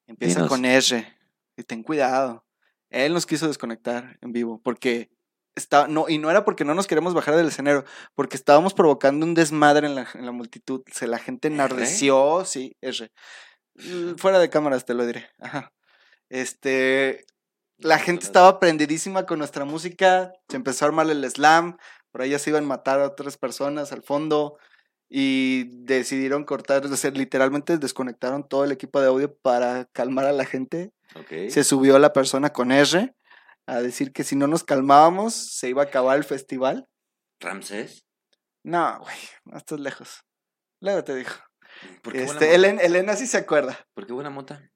Empieza 0.07 0.35
Dinos. 0.35 0.49
con 0.49 0.63
R, 0.63 1.13
y 1.57 1.63
ten 1.63 1.83
cuidado. 1.83 2.45
Él 2.93 3.13
nos 3.13 3.25
quiso 3.25 3.47
desconectar 3.47 4.17
en 4.21 4.31
vivo 4.31 4.61
porque 4.63 5.09
está, 5.55 5.87
no, 5.87 6.07
y 6.07 6.19
no 6.19 6.29
era 6.29 6.45
porque 6.45 6.63
no 6.63 6.75
nos 6.75 6.87
queremos 6.87 7.13
bajar 7.13 7.35
del 7.35 7.47
escenario, 7.47 7.85
porque 8.15 8.37
estábamos 8.37 8.73
provocando 8.73 9.25
un 9.25 9.33
desmadre 9.33 9.87
en 9.87 9.95
la, 9.95 10.07
en 10.13 10.25
la 10.25 10.31
multitud. 10.31 10.83
Se, 10.91 11.07
la 11.07 11.19
gente 11.19 11.47
enardeció, 11.47 12.45
sí, 12.45 12.77
R. 12.81 13.11
Fuera 14.17 14.39
de 14.39 14.49
cámaras 14.49 14.85
te 14.85 14.93
lo 14.93 15.05
diré. 15.05 15.27
Ajá. 15.39 15.73
Este, 16.29 17.25
la 17.77 17.97
gente 17.97 18.25
estaba 18.25 18.59
prendidísima 18.59 19.25
con 19.25 19.39
nuestra 19.39 19.65
música, 19.65 20.31
se 20.47 20.55
empezó 20.55 20.85
a 20.85 20.89
armar 20.89 21.09
el 21.09 21.29
slam, 21.29 21.77
por 22.11 22.21
ahí 22.21 22.29
ya 22.29 22.39
se 22.39 22.51
iban 22.51 22.65
a 22.65 22.67
matar 22.67 23.01
a 23.01 23.07
otras 23.07 23.37
personas 23.37 23.91
al 23.91 24.03
fondo 24.03 24.57
y 25.15 25.65
decidieron 25.85 26.43
cortar, 26.43 26.83
o 26.87 26.97
sea, 26.97 27.11
literalmente 27.11 27.77
desconectaron 27.77 28.47
todo 28.47 28.63
el 28.63 28.71
equipo 28.71 28.99
de 28.99 29.05
audio 29.09 29.31
para 29.37 29.85
calmar 29.93 30.25
a 30.25 30.31
la 30.31 30.43
gente 30.43 30.91
Ok. 31.13 31.49
se 31.49 31.63
subió 31.63 31.99
la 31.99 32.13
persona 32.13 32.51
con 32.51 32.71
R 32.71 33.13
a 33.67 33.81
decir 33.81 34.11
que 34.11 34.23
si 34.23 34.35
no 34.35 34.47
nos 34.47 34.63
calmábamos 34.63 35.35
se 35.35 35.69
iba 35.69 35.83
a 35.83 35.85
acabar 35.85 36.17
el 36.17 36.23
festival. 36.23 36.89
¿Ramsés? 37.39 38.07
No, 38.63 39.01
güey, 39.01 39.15
no 39.45 39.55
estás 39.57 39.79
lejos. 39.79 40.23
Luego 40.81 41.03
te 41.03 41.13
dijo. 41.13 41.35
¿Por 42.01 42.13
qué 42.13 42.23
buena 42.25 42.33
Este? 42.41 42.55
Elena, 42.55 42.81
Elena 42.81 43.15
sí 43.15 43.27
se 43.27 43.37
acuerda. 43.37 43.85
¿Por 43.93 44.07
qué 44.07 44.13
buena 44.13 44.31
mota? 44.31 44.67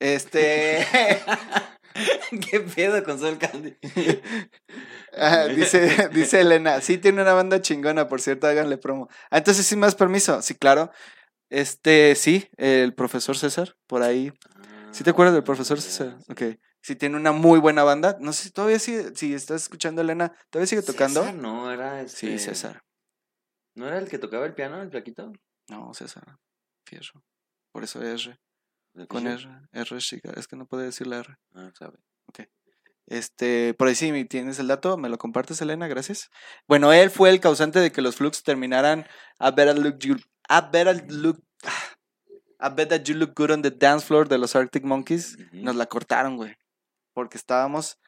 Este, 0.00 0.84
¿Qué 2.50 2.60
pedo 2.60 3.02
con 3.04 3.18
Sol 3.18 3.38
Candy? 3.38 3.76
ah, 5.16 5.44
dice, 5.46 6.08
dice 6.12 6.40
Elena, 6.40 6.80
sí 6.80 6.98
tiene 6.98 7.22
una 7.22 7.32
banda 7.32 7.60
chingona, 7.60 8.08
por 8.08 8.20
cierto, 8.20 8.46
háganle 8.46 8.78
promo. 8.78 9.08
Ah, 9.30 9.38
entonces 9.38 9.74
me 9.76 9.86
das 9.86 9.94
permiso. 9.94 10.42
Sí, 10.42 10.54
claro. 10.54 10.90
Este, 11.50 12.14
sí, 12.14 12.48
el 12.56 12.94
profesor 12.94 13.36
César, 13.36 13.76
por 13.86 14.02
ahí. 14.02 14.32
¿Sí 14.90 15.04
te 15.04 15.10
acuerdas 15.10 15.34
del 15.34 15.44
profesor 15.44 15.78
Ah, 15.78 15.80
ya, 15.80 15.86
César? 15.86 16.18
Ok. 16.28 16.58
Sí 16.80 16.94
tiene 16.96 17.16
una 17.16 17.32
muy 17.32 17.58
buena 17.58 17.82
banda. 17.82 18.16
No 18.20 18.32
sé 18.32 18.44
si 18.44 18.50
todavía 18.50 18.78
sigue, 18.78 19.14
si 19.14 19.34
estás 19.34 19.62
escuchando 19.62 20.02
Elena, 20.02 20.32
¿todavía 20.50 20.66
sigue 20.66 20.82
tocando? 20.82 21.20
César 21.20 21.34
no, 21.34 21.70
era 21.72 22.02
este... 22.02 22.16
Sí, 22.16 22.38
César. 22.38 22.82
¿No 23.74 23.86
era 23.86 23.98
el 23.98 24.08
que 24.08 24.18
tocaba 24.18 24.46
el 24.46 24.54
piano, 24.54 24.80
el 24.80 24.90
flaquito? 24.90 25.32
No, 25.68 25.92
César. 25.94 26.24
Fierro. 26.86 27.22
Por 27.72 27.84
eso 27.84 28.02
R. 28.02 28.38
¿El 28.98 29.06
Con? 29.06 29.26
R. 29.26 29.48
R 29.72 29.98
chica. 29.98 30.32
Es 30.36 30.48
que 30.48 30.56
no 30.56 30.66
puede 30.66 30.86
decir 30.86 31.06
la 31.06 31.18
R. 31.18 31.36
Ah, 31.54 31.70
sabe. 31.78 31.98
Este, 33.08 33.72
por 33.72 33.88
ahí 33.88 33.94
sí 33.94 34.24
tienes 34.26 34.58
el 34.58 34.68
dato, 34.68 34.98
me 34.98 35.08
lo 35.08 35.16
compartes, 35.16 35.62
Elena, 35.62 35.88
gracias. 35.88 36.30
Bueno, 36.66 36.92
él 36.92 37.10
fue 37.10 37.30
el 37.30 37.40
causante 37.40 37.80
de 37.80 37.90
que 37.90 38.02
los 38.02 38.16
Flux 38.16 38.42
terminaran 38.42 39.06
a 39.38 39.50
better 39.50 39.78
look 39.78 39.98
you, 40.00 40.16
a 40.46 40.60
better 40.60 41.10
look, 41.10 41.42
a 42.58 42.68
bet 42.68 42.90
that 42.90 43.04
you 43.04 43.14
look 43.14 43.32
good 43.34 43.50
on 43.50 43.62
the 43.62 43.70
dance 43.70 44.04
floor 44.04 44.28
de 44.28 44.36
los 44.36 44.54
Arctic 44.54 44.84
Monkeys. 44.84 45.38
Nos 45.52 45.74
la 45.74 45.86
cortaron, 45.86 46.36
güey. 46.36 46.54
Porque 47.14 47.38
estábamos 47.38 47.98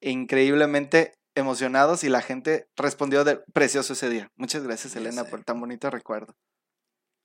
increíblemente 0.00 1.14
emocionados 1.34 2.04
y 2.04 2.10
la 2.10 2.20
gente 2.20 2.68
respondió 2.76 3.24
de 3.24 3.36
precioso 3.54 3.94
ese 3.94 4.10
día. 4.10 4.30
Muchas 4.36 4.62
gracias, 4.62 4.94
Elena, 4.96 5.24
por 5.24 5.42
tan 5.44 5.58
bonito 5.58 5.88
recuerdo. 5.88 6.36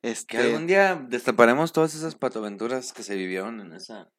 Que 0.02 0.12
Este, 0.12 0.38
algún 0.38 0.68
día 0.68 0.96
destaparemos 0.96 1.74
todas 1.74 1.96
esas 1.96 2.16
patoaventuras 2.16 2.94
que 2.94 3.04
se 3.04 3.16
vivieron 3.16 3.60
en 3.60 3.74
esa... 3.74 4.10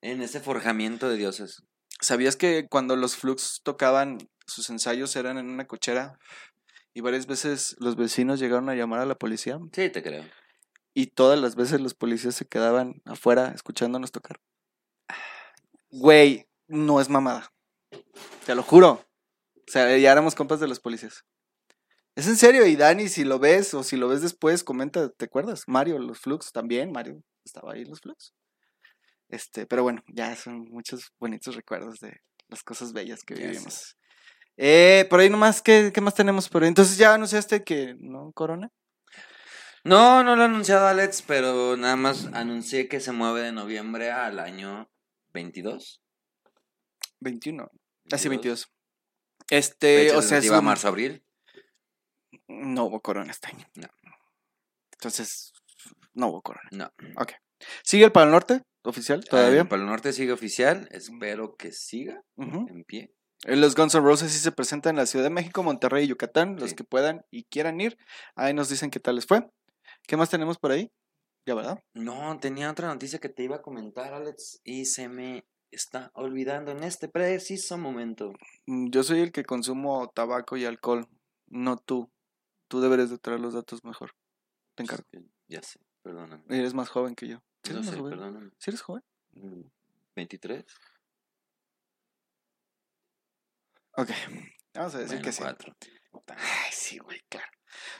En 0.00 0.20
ese 0.22 0.40
forjamiento 0.40 1.08
de 1.08 1.16
dioses. 1.16 1.62
¿Sabías 2.00 2.36
que 2.36 2.66
cuando 2.68 2.94
los 2.94 3.16
Flux 3.16 3.62
tocaban, 3.62 4.18
sus 4.46 4.68
ensayos 4.68 5.16
eran 5.16 5.38
en 5.38 5.48
una 5.48 5.66
cochera? 5.66 6.18
Y 6.92 7.00
varias 7.00 7.26
veces 7.26 7.74
los 7.78 7.96
vecinos 7.96 8.38
llegaron 8.38 8.68
a 8.68 8.74
llamar 8.74 9.00
a 9.00 9.06
la 9.06 9.14
policía. 9.14 9.58
Sí, 9.72 9.88
te 9.88 10.02
creo. 10.02 10.24
Y 10.92 11.06
todas 11.08 11.40
las 11.40 11.56
veces 11.56 11.80
los 11.80 11.94
policías 11.94 12.34
se 12.34 12.46
quedaban 12.46 13.02
afuera 13.04 13.52
escuchándonos 13.54 14.12
tocar. 14.12 14.40
Güey, 15.90 16.46
no 16.68 17.00
es 17.00 17.08
mamada. 17.08 17.52
Te 18.46 18.54
lo 18.54 18.62
juro. 18.62 19.04
O 19.56 19.70
sea, 19.70 19.96
ya 19.96 20.12
éramos 20.12 20.34
compas 20.34 20.60
de 20.60 20.68
los 20.68 20.80
policías. 20.80 21.24
Es 22.16 22.28
en 22.28 22.36
serio, 22.36 22.64
y 22.66 22.76
Dani, 22.76 23.08
si 23.08 23.24
lo 23.24 23.38
ves 23.38 23.74
o 23.74 23.82
si 23.82 23.96
lo 23.96 24.08
ves 24.08 24.22
después, 24.22 24.62
comenta, 24.62 25.08
¿te 25.10 25.24
acuerdas? 25.24 25.64
Mario, 25.66 25.98
los 25.98 26.20
Flux 26.20 26.52
también, 26.52 26.92
Mario 26.92 27.22
estaba 27.44 27.72
ahí 27.72 27.82
en 27.82 27.90
los 27.90 28.00
Flux. 28.00 28.32
Este, 29.28 29.66
pero 29.66 29.82
bueno, 29.82 30.02
ya 30.06 30.36
son 30.36 30.60
muchos 30.70 31.12
bonitos 31.18 31.56
recuerdos 31.56 31.98
de 31.98 32.20
las 32.48 32.62
cosas 32.62 32.92
bellas 32.92 33.24
que 33.24 33.34
Ya 33.34 33.48
vivimos. 33.48 33.96
Eh, 34.56 35.06
por 35.10 35.18
ahí 35.18 35.28
nomás, 35.28 35.60
¿qué, 35.60 35.90
¿qué 35.92 36.00
más 36.00 36.14
tenemos 36.14 36.48
por 36.48 36.62
ahí? 36.62 36.68
Entonces 36.68 36.96
ya 36.96 37.14
anunciaste 37.14 37.64
que 37.64 37.96
no, 37.98 38.30
Corona. 38.32 38.70
No, 39.82 40.22
no 40.22 40.36
lo 40.36 40.42
ha 40.42 40.46
anunciado 40.46 40.86
Alex, 40.86 41.22
pero 41.22 41.76
nada 41.76 41.96
más 41.96 42.26
anuncié 42.32 42.88
que 42.88 43.00
se 43.00 43.10
mueve 43.12 43.42
de 43.42 43.52
noviembre 43.52 44.12
al 44.12 44.38
año 44.38 44.88
22. 45.32 46.00
21. 47.20 47.68
Así 48.12 48.28
22. 48.28 48.68
22. 48.68 48.70
Este, 49.50 50.04
Fecha 50.04 50.18
o 50.18 50.22
sea, 50.22 50.38
es 50.38 50.48
un- 50.48 50.64
marzo-abril. 50.64 51.24
No 52.54 52.84
hubo 52.84 53.00
corona 53.00 53.30
este 53.30 53.48
año. 53.48 53.66
No. 53.74 53.88
Entonces, 54.92 55.52
no 56.14 56.28
hubo 56.28 56.42
corona. 56.42 56.68
No. 56.72 56.90
¿Sigue 57.82 58.04
el 58.04 58.12
Pal 58.12 58.30
Norte 58.30 58.62
oficial 58.82 59.24
todavía? 59.24 59.62
Ah, 59.62 59.68
Para 59.68 59.82
el 59.82 59.88
norte 59.88 60.12
sigue 60.12 60.32
oficial. 60.32 60.88
Espero 60.90 61.56
que 61.56 61.72
siga 61.72 62.22
en 62.36 62.84
pie. 62.84 63.12
Eh, 63.44 63.56
Los 63.56 63.74
Guns 63.74 63.94
N' 63.94 64.02
Roses 64.04 64.32
sí 64.32 64.38
se 64.38 64.52
presentan 64.52 64.90
en 64.90 64.96
la 64.96 65.06
Ciudad 65.06 65.24
de 65.24 65.30
México, 65.30 65.62
Monterrey 65.62 66.04
y 66.04 66.08
Yucatán. 66.08 66.56
Los 66.56 66.74
que 66.74 66.84
puedan 66.84 67.24
y 67.30 67.44
quieran 67.44 67.80
ir, 67.80 67.98
ahí 68.36 68.54
nos 68.54 68.68
dicen 68.68 68.90
qué 68.90 69.00
tal 69.00 69.16
les 69.16 69.26
fue. 69.26 69.46
¿Qué 70.06 70.16
más 70.16 70.30
tenemos 70.30 70.58
por 70.58 70.72
ahí? 70.72 70.90
Ya, 71.46 71.54
¿verdad? 71.54 71.82
No, 71.94 72.38
tenía 72.38 72.70
otra 72.70 72.88
noticia 72.88 73.18
que 73.18 73.28
te 73.28 73.42
iba 73.42 73.56
a 73.56 73.62
comentar, 73.62 74.14
Alex, 74.14 74.60
y 74.64 74.86
se 74.86 75.08
me 75.08 75.46
está 75.70 76.10
olvidando 76.14 76.70
en 76.72 76.84
este 76.84 77.08
preciso 77.08 77.76
momento. 77.76 78.32
Mm, 78.66 78.88
Yo 78.90 79.02
soy 79.02 79.20
el 79.20 79.32
que 79.32 79.44
consumo 79.44 80.08
tabaco 80.14 80.56
y 80.56 80.64
alcohol, 80.64 81.06
no 81.48 81.76
tú. 81.76 82.10
Tú 82.74 82.80
deberes 82.80 83.08
de 83.08 83.18
traer 83.18 83.38
los 83.38 83.54
datos 83.54 83.84
mejor. 83.84 84.16
Te 84.74 84.82
encargo. 84.82 85.04
Es 85.12 85.20
que 85.20 85.28
Ya 85.46 85.62
sé, 85.62 85.78
perdóname. 86.02 86.42
Eres 86.48 86.74
más 86.74 86.88
joven 86.88 87.14
que 87.14 87.28
yo. 87.28 87.40
¿Sí 87.62 87.72
No 87.72 87.84
sé, 87.84 87.96
joven? 87.96 88.10
perdóname. 88.10 88.50
¿Sí 88.58 88.70
eres 88.70 88.82
joven? 88.82 89.04
Mm, 89.30 89.60
23. 90.16 90.64
Ok. 93.96 94.10
Vamos 94.74 94.92
a 94.96 94.98
decir 94.98 95.18
Bueno, 95.18 95.22
que 95.24 95.30
sí. 95.32 95.40
cuatro. 95.40 95.72
Ay, 96.36 96.72
sí, 96.72 96.98
güey, 96.98 97.20
claro. 97.28 97.46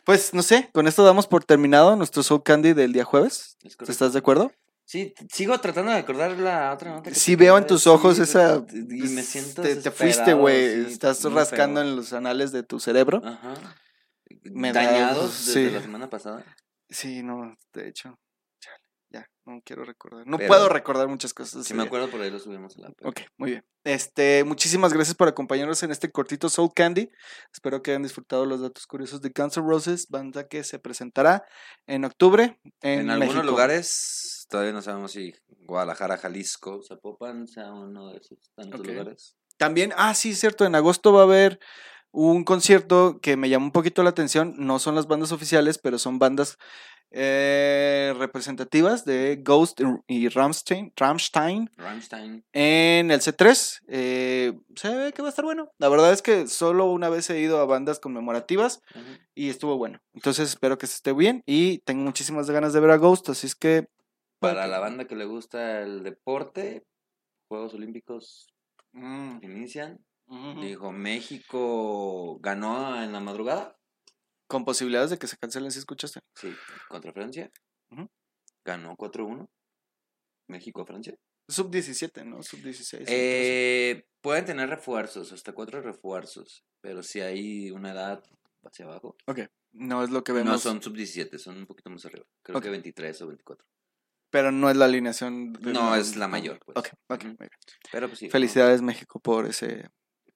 Pues 0.03 0.35
no 0.35 0.43
sé, 0.43 0.71
con 0.73 0.89
esto 0.89 1.05
damos 1.05 1.29
por 1.29 1.45
terminado 1.45 1.95
nuestro 1.95 2.25
Soul 2.25 2.43
Candy 2.43 2.73
del 2.73 2.93
día 2.93 3.05
jueves. 3.05 3.57
Es. 3.63 3.77
¿Estás 3.89 4.13
de 4.13 4.19
acuerdo? 4.19 4.51
Sí, 4.85 5.15
sigo 5.33 5.57
tratando 5.61 5.93
de 5.93 5.99
acordar 5.99 6.33
la 6.33 6.73
otra 6.75 6.91
nota. 6.91 7.11
que 7.11 7.15
Sí 7.17 7.37
veo 7.37 7.57
en 7.59 7.67
tus 7.69 7.83
decir, 7.85 7.93
ojos 7.93 8.19
esa... 8.19 8.57
Y 8.73 8.83
me 8.83 9.13
pues, 9.15 9.27
siento 9.29 9.63
Te, 9.63 9.77
te 9.77 9.93
fuiste, 9.93 10.35
güey. 10.35 10.87
sí, 10.87 10.93
Estás 10.95 11.23
rascando 11.23 11.81
feo. 11.81 11.89
en 11.91 11.95
los 11.97 12.13
anales 12.13 12.51
de 12.51 12.65
tu 12.65 12.81
cerebro. 12.81 13.23
Ajá. 13.25 13.55
Me 14.53 14.73
da- 14.73 14.83
Dañados 14.85 15.47
desde 15.47 15.69
sí. 15.69 15.75
la 15.75 15.81
semana 15.83 16.11
pasada. 16.11 16.45
Sí, 16.89 17.23
no, 17.23 17.57
de 17.73 17.89
hecho. 17.89 18.19
chale, 18.61 18.79
ya, 19.11 19.27
no 19.47 19.61
quiero 19.65 19.85
recordar. 19.85 20.27
No 20.27 20.37
Pero- 20.37 20.49
puedo 20.49 20.69
recordar 20.69 21.09
muchas 21.09 21.33
cosas. 21.35 21.67
Si 21.67 21.73
me 21.75 21.83
acuerdo, 21.83 22.11
por 22.11 22.21
ahí 22.21 22.31
lo 22.31 22.39
subimos 22.39 22.77
a 22.77 22.83
la 22.83 22.89
Ok, 23.03 23.21
muy 23.39 23.51
bien. 23.53 23.65
Este, 23.85 24.45
muchísimas 24.45 24.93
gracias 24.93 25.15
por 25.17 25.29
acompañarnos 25.29 25.83
en 25.83 25.91
este 25.91 26.11
cortito 26.11 26.49
Soul 26.49 26.73
Candy. 26.75 27.11
Espero 27.53 27.83
que 27.83 27.91
hayan 27.93 28.03
disfrutado 28.03 28.47
los 28.47 28.61
datos 28.61 28.87
curiosos 28.87 29.21
de 29.21 29.33
Guns 29.35 29.57
N' 29.57 29.67
Roses, 29.67 30.09
banda 30.09 30.47
que 30.49 30.63
se 30.65 30.79
presentará 30.79 31.45
en 31.87 32.05
octubre 32.05 32.59
en, 32.81 33.01
En, 33.01 33.11
algunos 33.11 33.35
México. 33.35 33.51
lugares, 33.51 34.47
todavía 34.49 34.73
no 34.73 34.83
sabemos 34.83 35.13
si 35.13 35.35
Guadalajara, 35.67 36.17
Jalisco, 36.19 36.83
Zapopan 36.87 37.47
sea 37.47 37.73
uno 37.73 38.11
de 38.13 38.19
esos 38.19 38.39
tantos 38.55 38.87
lugares. 38.87 39.37
También, 39.57 39.93
ah, 39.97 40.15
sí, 40.15 40.35
cierto, 40.35 40.65
en 40.65 40.75
agosto 40.75 41.13
va 41.13 41.21
a 41.21 41.25
haber 41.25 41.61
un 42.15 42.45
concierto 42.45 43.19
que 43.21 43.37
me 43.37 43.49
llamó 43.49 43.67
un 43.67 43.73
poquito 43.73 44.03
la 44.03 44.11
atención. 44.11 44.55
No 44.57 44.79
son 44.79 44.95
las 44.95 45.07
bandas 45.09 45.33
oficiales, 45.33 45.79
pero 45.79 45.99
son 45.99 46.19
bandas 46.19 46.57
eh, 47.11 48.15
representativas 48.19 49.05
de 49.05 49.41
Ghost 49.45 49.81
y 50.07 50.29
Rammstein, 50.29 50.93
Rammstein 50.97 51.71
Rammstein. 51.77 52.45
en 52.53 53.11
el 53.11 53.21
C3. 53.21 53.83
eh, 53.89 54.53
se 54.75 54.95
ve 54.97 55.13
que 55.13 55.23
va 55.23 55.29
a 55.29 55.31
estar 55.31 55.45
bueno. 55.45 55.71
La 55.79 55.89
verdad 55.89 56.13
es 56.13 56.23
que 56.23 56.49
solo 56.49 56.87
una 56.87 57.09
vez 57.09 57.31
he 57.31 57.41
ido 57.41 57.59
a 57.61 57.67
bandas 57.67 58.01
conmemorativas 58.01 58.81
y 59.35 59.49
estuvo 59.51 59.77
bueno. 59.77 60.01
Entonces 60.13 60.49
espero 60.49 60.79
que 60.79 60.87
se 60.87 60.95
esté 60.95 61.13
bien 61.13 61.43
y 61.47 61.79
tengo 61.79 62.03
muchísimas 62.03 62.51
ganas 62.51 62.73
de 62.73 62.81
ver 62.81 62.91
a 62.91 62.97
Ghost, 62.97 63.29
así 63.29 63.47
es 63.47 63.55
que 63.55 63.87
para 64.41 64.67
la 64.67 64.79
banda 64.79 65.07
que 65.07 65.17
le 65.17 65.25
gusta 65.25 65.81
el 65.83 66.03
deporte, 66.03 66.85
Juegos 67.49 67.75
Olímpicos 67.75 68.49
Mm, 68.97 69.39
inician. 69.43 69.99
Dijo, 70.61 70.91
México 70.93 72.39
ganó 72.41 73.03
en 73.03 73.13
la 73.13 73.21
madrugada. 73.21 73.77
Con 74.47 74.65
posibilidades 74.65 75.11
de 75.11 75.19
que 75.19 75.27
se 75.27 75.37
cancelen, 75.37 75.71
si 75.71 75.79
escuchaste? 75.79 76.21
Sí, 76.35 76.55
contra 76.89 77.13
Francia. 77.13 77.51
Ujú. 77.91 78.09
Ganó 78.65 78.97
4-1. 78.97 79.47
México-Francia. 80.49 81.15
Sub 81.49 81.71
17, 81.71 82.25
¿no? 82.25 82.43
Sub 82.43 82.61
16. 82.63 83.05
Eh, 83.07 84.07
pueden 84.21 84.45
tener 84.47 84.69
refuerzos, 84.69 85.33
hasta 85.33 85.53
cuatro 85.53 85.81
refuerzos, 85.83 86.65
pero 86.81 87.03
si 87.03 87.21
hay 87.21 87.71
una 87.71 87.93
edad 87.93 88.23
hacia 88.63 88.87
abajo. 88.87 89.17
no 89.73 90.03
es 90.05 90.11
lo 90.11 90.25
que 90.25 90.33
vemos. 90.33 90.53
No 90.53 90.59
son 90.59 90.81
sub-17, 90.83 91.37
son 91.39 91.59
un 91.59 91.67
poquito 91.67 91.91
más 91.91 92.05
arriba. 92.07 92.25
Creo 92.43 92.59
Ok. 92.59 92.65
que 92.65 92.71
23 92.71 93.21
o 93.23 93.27
24. 93.27 93.67
Pero 94.31 94.51
no 94.53 94.71
es 94.71 94.77
la 94.77 94.87
alineación. 94.87 95.53
de 95.53 95.73
No, 95.73 95.95
es 95.95 96.17
la 96.17 96.29
mayor, 96.29 96.59
pues. 96.65 96.77
Ok, 96.79 96.89
ok. 97.09 97.25
Pero 97.93 98.09
pues 98.09 98.19
sí. 98.19 98.27
¿no? 98.27 98.31
Felicidades, 98.33 98.83
México, 98.83 99.21
por 99.21 99.47
ese. 99.47 99.91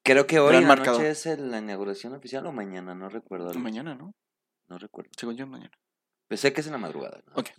Creo 0.08 0.26
que 0.26 0.38
hoy 0.38 0.56
en 0.56 0.62
la 0.62 0.68
marcador. 0.68 1.02
noche 1.02 1.10
es 1.10 1.38
la 1.38 1.58
inauguración 1.58 2.14
oficial 2.14 2.46
o 2.46 2.52
mañana, 2.52 2.94
no 2.94 3.10
recuerdo. 3.10 3.52
Mañana, 3.52 3.94
¿no? 3.94 4.14
No 4.68 4.78
recuerdo. 4.78 5.10
Según 5.14 5.36
yo, 5.36 5.46
mañana. 5.46 5.70
Pensé 6.28 6.50
que 6.54 6.62
es 6.62 6.66
en 6.66 6.72
la 6.72 6.78
madrugada. 6.78 7.22
¿no? 7.26 7.34
Ok. 7.34 7.50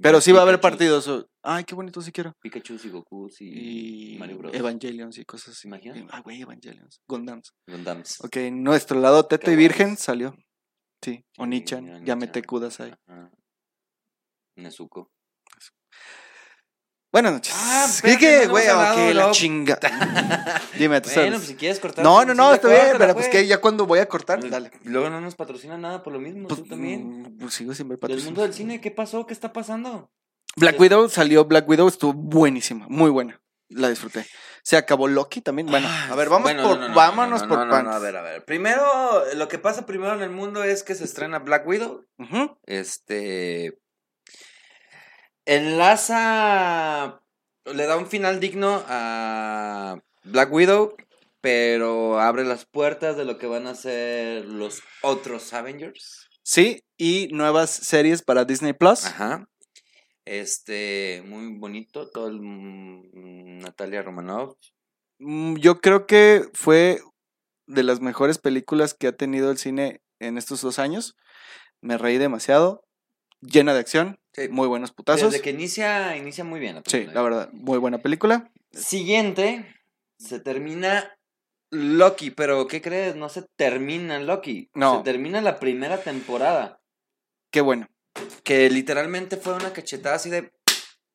Pero 0.00 0.20
sí 0.20 0.32
va 0.32 0.40
a 0.40 0.42
haber 0.42 0.60
partidos. 0.60 1.08
Ay, 1.42 1.62
qué 1.62 1.76
bonito, 1.76 2.00
sí 2.02 2.10
quiero. 2.10 2.32
Pikachu 2.40 2.76
y 2.82 2.88
Goku 2.88 3.30
y, 3.38 4.14
Y 4.14 4.18
Mario 4.18 4.38
Bros. 4.38 4.54
Evangelions 4.54 5.16
y 5.18 5.24
cosas 5.24 5.50
así. 5.50 5.68
Imagina. 5.68 6.08
Ay, 6.10 6.22
güey, 6.22 6.42
Evangelions. 6.42 7.00
Gundams. 7.06 7.52
Gundams. 7.68 8.24
Ok, 8.24 8.36
nuestro 8.50 8.98
lado 8.98 9.24
teta 9.26 9.52
y 9.52 9.56
virgen 9.56 9.96
salió. 9.96 10.34
Sí, 11.02 11.24
Onichan. 11.38 12.04
Yamete 12.04 12.42
Kudasai. 12.42 12.96
Ajá. 13.06 13.30
Nezuko. 14.56 15.13
Buenas 17.14 17.32
noches. 17.32 17.54
Ah, 17.56 17.86
¿Qué, 18.02 18.10
espérate, 18.10 18.18
qué, 18.18 18.44
no 18.46 18.50
güey? 18.50 18.68
Ok, 18.68 19.14
la 19.14 19.30
chinga. 19.30 19.78
Dime, 20.76 21.00
tú 21.00 21.10
Bueno, 21.10 21.22
sabes. 21.22 21.30
pues 21.34 21.46
si 21.46 21.54
quieres 21.54 21.78
cortar. 21.78 22.04
No, 22.04 22.24
no, 22.24 22.34
no, 22.34 22.48
sí, 22.48 22.54
está 22.56 22.68
bien, 22.68 22.96
pero 22.98 23.14
pues 23.14 23.28
que 23.28 23.46
ya 23.46 23.60
cuando 23.60 23.86
voy 23.86 24.00
a 24.00 24.06
cortar, 24.08 24.40
dale. 24.50 24.72
Luego 24.82 25.08
no 25.10 25.20
nos 25.20 25.36
patrocina 25.36 25.78
nada 25.78 26.02
por 26.02 26.12
lo 26.12 26.18
mismo, 26.18 26.48
Pues, 26.48 26.60
tú 26.64 26.68
también. 26.68 27.36
pues 27.38 27.54
sigo 27.54 27.72
sin 27.72 27.86
ver 27.88 27.98
Del 27.98 28.00
patrocinio. 28.00 28.30
mundo 28.32 28.42
del 28.42 28.52
cine, 28.52 28.80
¿qué 28.80 28.90
pasó? 28.90 29.26
¿Qué 29.28 29.32
está 29.32 29.52
pasando? 29.52 30.10
Black 30.56 30.80
Widow 30.80 31.08
salió, 31.08 31.44
Black 31.44 31.68
Widow 31.68 31.86
estuvo 31.86 32.12
buenísima, 32.14 32.86
muy 32.88 33.10
buena. 33.12 33.40
La 33.68 33.88
disfruté. 33.90 34.26
Se 34.64 34.76
acabó 34.76 35.06
Loki 35.06 35.40
también. 35.40 35.68
Bueno, 35.68 35.86
a 35.88 36.16
ver, 36.16 36.28
vamos 36.28 36.42
Bueno, 36.52 36.64
por, 36.68 36.78
no, 36.78 36.82
no, 36.82 36.88
no, 36.88 36.94
vámonos 36.96 37.42
no, 37.42 37.46
no, 37.46 37.54
por 37.54 37.66
no, 37.66 37.76
no, 37.76 37.82
no, 37.84 37.92
a 37.92 37.98
ver, 38.00 38.16
a 38.16 38.22
ver. 38.22 38.44
Primero, 38.44 38.82
lo 39.36 39.46
que 39.46 39.60
pasa 39.60 39.86
primero 39.86 40.14
en 40.14 40.22
el 40.22 40.30
mundo 40.30 40.64
es 40.64 40.82
que 40.82 40.96
se 40.96 41.04
estrena 41.04 41.38
Black 41.38 41.64
Widow. 41.64 42.04
Este. 42.66 43.78
Enlaza. 45.46 47.20
Le 47.64 47.86
da 47.86 47.96
un 47.96 48.06
final 48.06 48.40
digno 48.40 48.82
a 48.86 49.98
Black 50.24 50.52
Widow. 50.52 50.96
Pero 51.40 52.18
abre 52.20 52.42
las 52.42 52.64
puertas 52.64 53.18
de 53.18 53.26
lo 53.26 53.36
que 53.36 53.46
van 53.46 53.66
a 53.66 53.74
ser 53.74 54.46
los 54.46 54.82
otros 55.02 55.52
Avengers. 55.52 56.30
Sí, 56.42 56.84
y 56.96 57.28
nuevas 57.32 57.68
series 57.68 58.22
para 58.22 58.46
Disney 58.46 58.72
Plus. 58.72 59.04
Ajá. 59.04 59.46
Este, 60.24 61.22
muy 61.26 61.58
bonito, 61.58 62.08
todo 62.08 62.28
el 62.28 62.40
mm, 62.40 63.58
Natalia 63.58 64.02
Romanoff. 64.02 64.56
Mm, 65.18 65.56
Yo 65.56 65.80
creo 65.82 66.06
que 66.06 66.46
fue 66.54 67.00
de 67.66 67.82
las 67.82 68.00
mejores 68.00 68.38
películas 68.38 68.94
que 68.94 69.08
ha 69.08 69.12
tenido 69.12 69.50
el 69.50 69.58
cine 69.58 70.00
en 70.20 70.38
estos 70.38 70.62
dos 70.62 70.78
años. 70.78 71.14
Me 71.82 71.98
reí 71.98 72.16
demasiado. 72.16 72.83
Llena 73.46 73.74
de 73.74 73.80
acción, 73.80 74.18
Sí, 74.34 74.48
muy 74.48 74.66
buenos 74.66 74.90
putazos. 74.90 75.30
Desde 75.30 75.42
que 75.42 75.50
inicia, 75.50 76.16
inicia 76.16 76.42
muy 76.42 76.58
bien. 76.58 76.76
Sí, 76.86 76.98
película. 76.98 77.14
la 77.14 77.22
verdad, 77.22 77.52
muy 77.52 77.78
buena 77.78 77.98
película. 77.98 78.50
Siguiente, 78.72 79.72
se 80.18 80.40
termina 80.40 81.16
Loki, 81.70 82.32
pero 82.32 82.66
¿qué 82.66 82.82
crees? 82.82 83.14
No 83.14 83.28
se 83.28 83.42
termina 83.56 84.18
Loki. 84.18 84.70
No. 84.74 84.98
Se 84.98 85.04
termina 85.04 85.40
la 85.40 85.60
primera 85.60 85.98
temporada. 85.98 86.80
Qué 87.52 87.60
bueno. 87.60 87.88
Que 88.42 88.68
literalmente 88.70 89.36
fue 89.36 89.54
una 89.54 89.72
cachetada 89.72 90.16
así 90.16 90.30
de. 90.30 90.52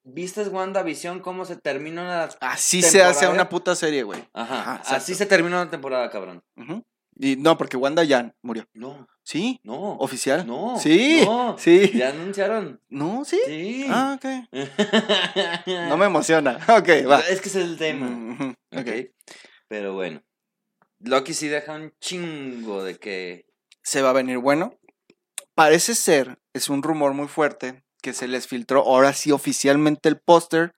¿Viste 0.04 0.44
WandaVision 0.44 1.20
cómo 1.20 1.44
se 1.44 1.58
termina 1.58 2.02
una. 2.02 2.30
Así 2.40 2.82
se 2.82 3.04
hace 3.04 3.28
una 3.28 3.50
puta 3.50 3.76
serie, 3.76 4.04
güey. 4.04 4.24
Ajá. 4.34 4.82
Así 4.86 5.14
se 5.14 5.26
terminó 5.26 5.62
una 5.62 5.70
temporada, 5.70 6.10
cabrón. 6.10 6.42
Ujú. 6.56 6.86
Y 7.22 7.36
no, 7.36 7.58
porque 7.58 7.76
Wanda 7.76 8.04
ya 8.06 8.34
murió. 8.42 8.66
No, 8.74 9.06
Sí, 9.24 9.60
no. 9.64 9.98
oficial. 9.98 10.48
No. 10.48 10.80
Sí, 10.80 11.22
no, 11.26 11.58
sí. 11.60 11.92
Ya 11.94 12.10
anunciaron. 12.10 12.82
No, 12.88 13.26
sí. 13.26 13.38
Sí. 13.46 13.86
Ah, 13.90 14.18
ok. 14.18 14.48
No 15.90 15.98
me 15.98 16.06
emociona. 16.06 16.58
Ok, 16.70 16.90
va. 17.10 17.20
Es 17.20 17.42
que 17.42 17.50
es 17.50 17.56
el 17.56 17.78
tema. 17.78 18.08
Ujú, 18.08 18.54
Ok. 18.72 18.80
ok. 18.80 18.90
Pero 19.68 19.94
bueno. 19.94 20.24
Loki 21.00 21.34
sí 21.34 21.48
deja 21.48 21.74
un 21.76 21.94
chingo 22.00 22.84
de 22.84 22.96
que. 22.98 23.46
Se 23.84 24.02
va 24.02 24.12
a 24.12 24.14
venir 24.14 24.38
bueno. 24.38 24.74
Parece 25.56 25.96
ser, 25.96 26.40
es 26.54 26.70
un 26.70 26.82
rumor 26.84 27.14
muy 27.14 27.28
fuerte, 27.28 27.84
que 28.02 28.14
se 28.14 28.28
les 28.30 28.48
filtró 28.48 28.82
ahora 28.84 29.12
sí 29.14 29.32
oficialmente 29.32 30.08
el 30.08 30.18
póster 30.20 30.74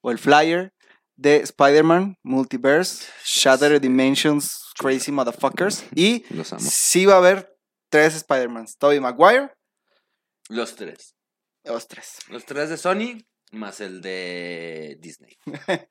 o 0.00 0.10
el 0.10 0.18
flyer 0.18 0.72
de 1.14 1.36
Spider-Man 1.36 2.16
Multiverse, 2.24 3.06
Shattered 3.24 3.80
Dimensions, 3.80 4.61
Crazy 4.74 5.12
Motherfuckers. 5.12 5.84
Y 5.94 6.24
Los 6.34 6.48
sí 6.58 7.06
va 7.06 7.14
a 7.14 7.18
haber 7.18 7.56
tres 7.88 8.14
Spider-Mans. 8.16 8.76
Tobey 8.78 9.00
Maguire, 9.00 9.52
Los 10.48 10.74
tres. 10.76 11.14
los 11.64 11.86
tres. 11.88 12.18
Los 12.28 12.44
tres 12.44 12.68
de 12.70 12.76
Sony 12.76 13.24
más 13.52 13.80
el 13.80 14.00
de 14.00 14.96
Disney. 15.00 15.36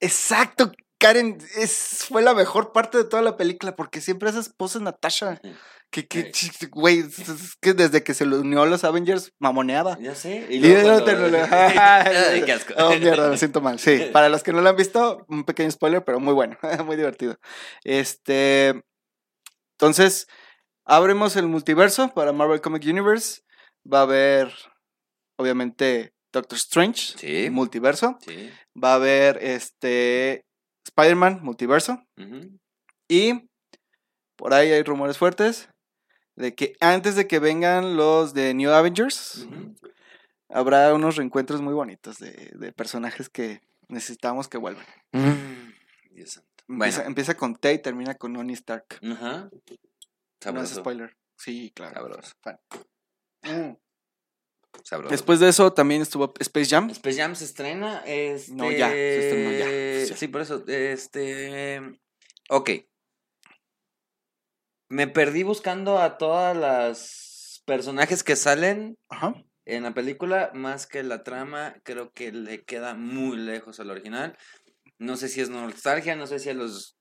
Exacto, 0.00 0.72
Karen, 1.00 1.38
es, 1.56 2.04
fue 2.06 2.20
la 2.20 2.34
mejor 2.34 2.72
parte 2.72 2.98
de 2.98 3.04
toda 3.04 3.22
la 3.22 3.38
película 3.38 3.74
porque 3.74 4.02
siempre 4.02 4.28
esa 4.28 4.40
esposa 4.40 4.78
es 4.78 4.82
Natasha. 4.84 5.40
Que, 5.90 6.06
que, 6.06 6.30
güey, 6.70 7.04
que 7.60 7.72
desde 7.72 8.04
que 8.04 8.12
se 8.14 8.26
le 8.26 8.36
unió 8.36 8.62
a 8.62 8.66
los 8.66 8.84
Avengers, 8.84 9.32
mamoneaba. 9.40 9.98
Ya 9.98 10.14
sé. 10.14 10.46
Y 10.50 10.60
luego. 10.60 11.02
Oh, 12.76 12.90
mierda, 13.00 13.28
lo 13.28 13.36
siento 13.38 13.60
mal. 13.62 13.80
Sí, 13.80 14.08
para 14.12 14.28
los 14.28 14.42
que 14.42 14.52
no 14.52 14.60
lo 14.60 14.68
han 14.68 14.76
visto, 14.76 15.24
un 15.28 15.44
pequeño 15.44 15.70
spoiler, 15.70 16.04
pero 16.04 16.20
muy 16.20 16.34
bueno, 16.34 16.58
muy 16.84 16.96
divertido. 16.96 17.38
Este, 17.82 18.84
entonces, 19.78 20.26
abrimos 20.84 21.34
el 21.36 21.46
multiverso 21.46 22.12
para 22.14 22.32
Marvel 22.32 22.60
Comic 22.60 22.84
Universe. 22.84 23.40
Va 23.90 24.00
a 24.00 24.02
haber, 24.02 24.52
obviamente, 25.38 26.12
Doctor 26.30 26.58
Strange, 26.58 27.18
Sí. 27.18 27.48
multiverso. 27.50 28.18
Sí. 28.20 28.50
Va 28.80 28.92
a 28.92 28.96
haber 28.96 29.38
este 29.42 30.44
Spider-Man, 31.00 31.40
multiverso. 31.42 32.02
Y 33.08 33.48
por 34.36 34.54
ahí 34.54 34.70
hay 34.72 34.82
rumores 34.82 35.18
fuertes 35.18 35.68
de 36.36 36.54
que 36.54 36.74
antes 36.80 37.16
de 37.16 37.26
que 37.26 37.38
vengan 37.38 37.96
los 37.96 38.32
de 38.34 38.54
New 38.54 38.70
Avengers, 38.70 39.46
habrá 40.48 40.94
unos 40.94 41.16
reencuentros 41.16 41.60
muy 41.60 41.74
bonitos 41.74 42.18
de, 42.18 42.50
de 42.54 42.72
personajes 42.72 43.28
que 43.28 43.60
necesitamos 43.88 44.48
que 44.48 44.58
vuelvan. 44.58 44.86
Santo. 45.12 45.74
Empieza, 46.08 46.42
Bueno. 46.66 46.96
empieza 47.06 47.34
con 47.36 47.56
T 47.56 47.72
y 47.74 47.78
termina 47.78 48.14
con 48.14 48.34
Tony 48.34 48.52
Stark. 48.54 48.86
Ajá. 49.02 49.50
No 50.52 50.62
es 50.62 50.70
spoiler. 50.70 51.16
Sí, 51.36 51.72
claro. 51.74 52.18
Fan. 52.42 52.58
Mm. 53.42 53.76
Sabroso. 54.84 55.10
Después 55.10 55.40
de 55.40 55.48
eso 55.48 55.72
también 55.72 56.02
estuvo 56.02 56.32
Space 56.38 56.70
Jam. 56.70 56.90
Space 56.90 57.16
Jam 57.16 57.34
se 57.34 57.44
estrena. 57.44 58.02
Este... 58.06 58.52
No, 58.52 58.70
ya, 58.70 58.88
se 58.88 59.28
estrenó 59.28 59.50
ya, 59.50 59.64
oficial. 59.64 60.18
Sí, 60.18 60.28
por 60.28 60.40
eso. 60.40 60.64
Este. 60.66 61.80
Ok. 62.48 62.70
Me 64.88 65.06
perdí 65.06 65.44
buscando 65.44 65.98
a 65.98 66.18
todas 66.18 66.56
las 66.56 67.62
personajes 67.64 68.24
que 68.24 68.34
salen 68.34 68.98
Ajá. 69.08 69.34
en 69.64 69.84
la 69.84 69.94
película, 69.94 70.50
más 70.54 70.88
que 70.88 71.04
la 71.04 71.22
trama, 71.22 71.76
creo 71.84 72.12
que 72.12 72.32
le 72.32 72.64
queda 72.64 72.94
muy 72.94 73.36
lejos 73.36 73.78
al 73.78 73.90
original. 73.90 74.36
No 74.98 75.16
sé 75.16 75.28
si 75.28 75.40
es 75.40 75.48
nostalgia, 75.48 76.16
no 76.16 76.26
sé 76.26 76.40
si 76.40 76.50
a 76.50 76.54
los 76.54 76.98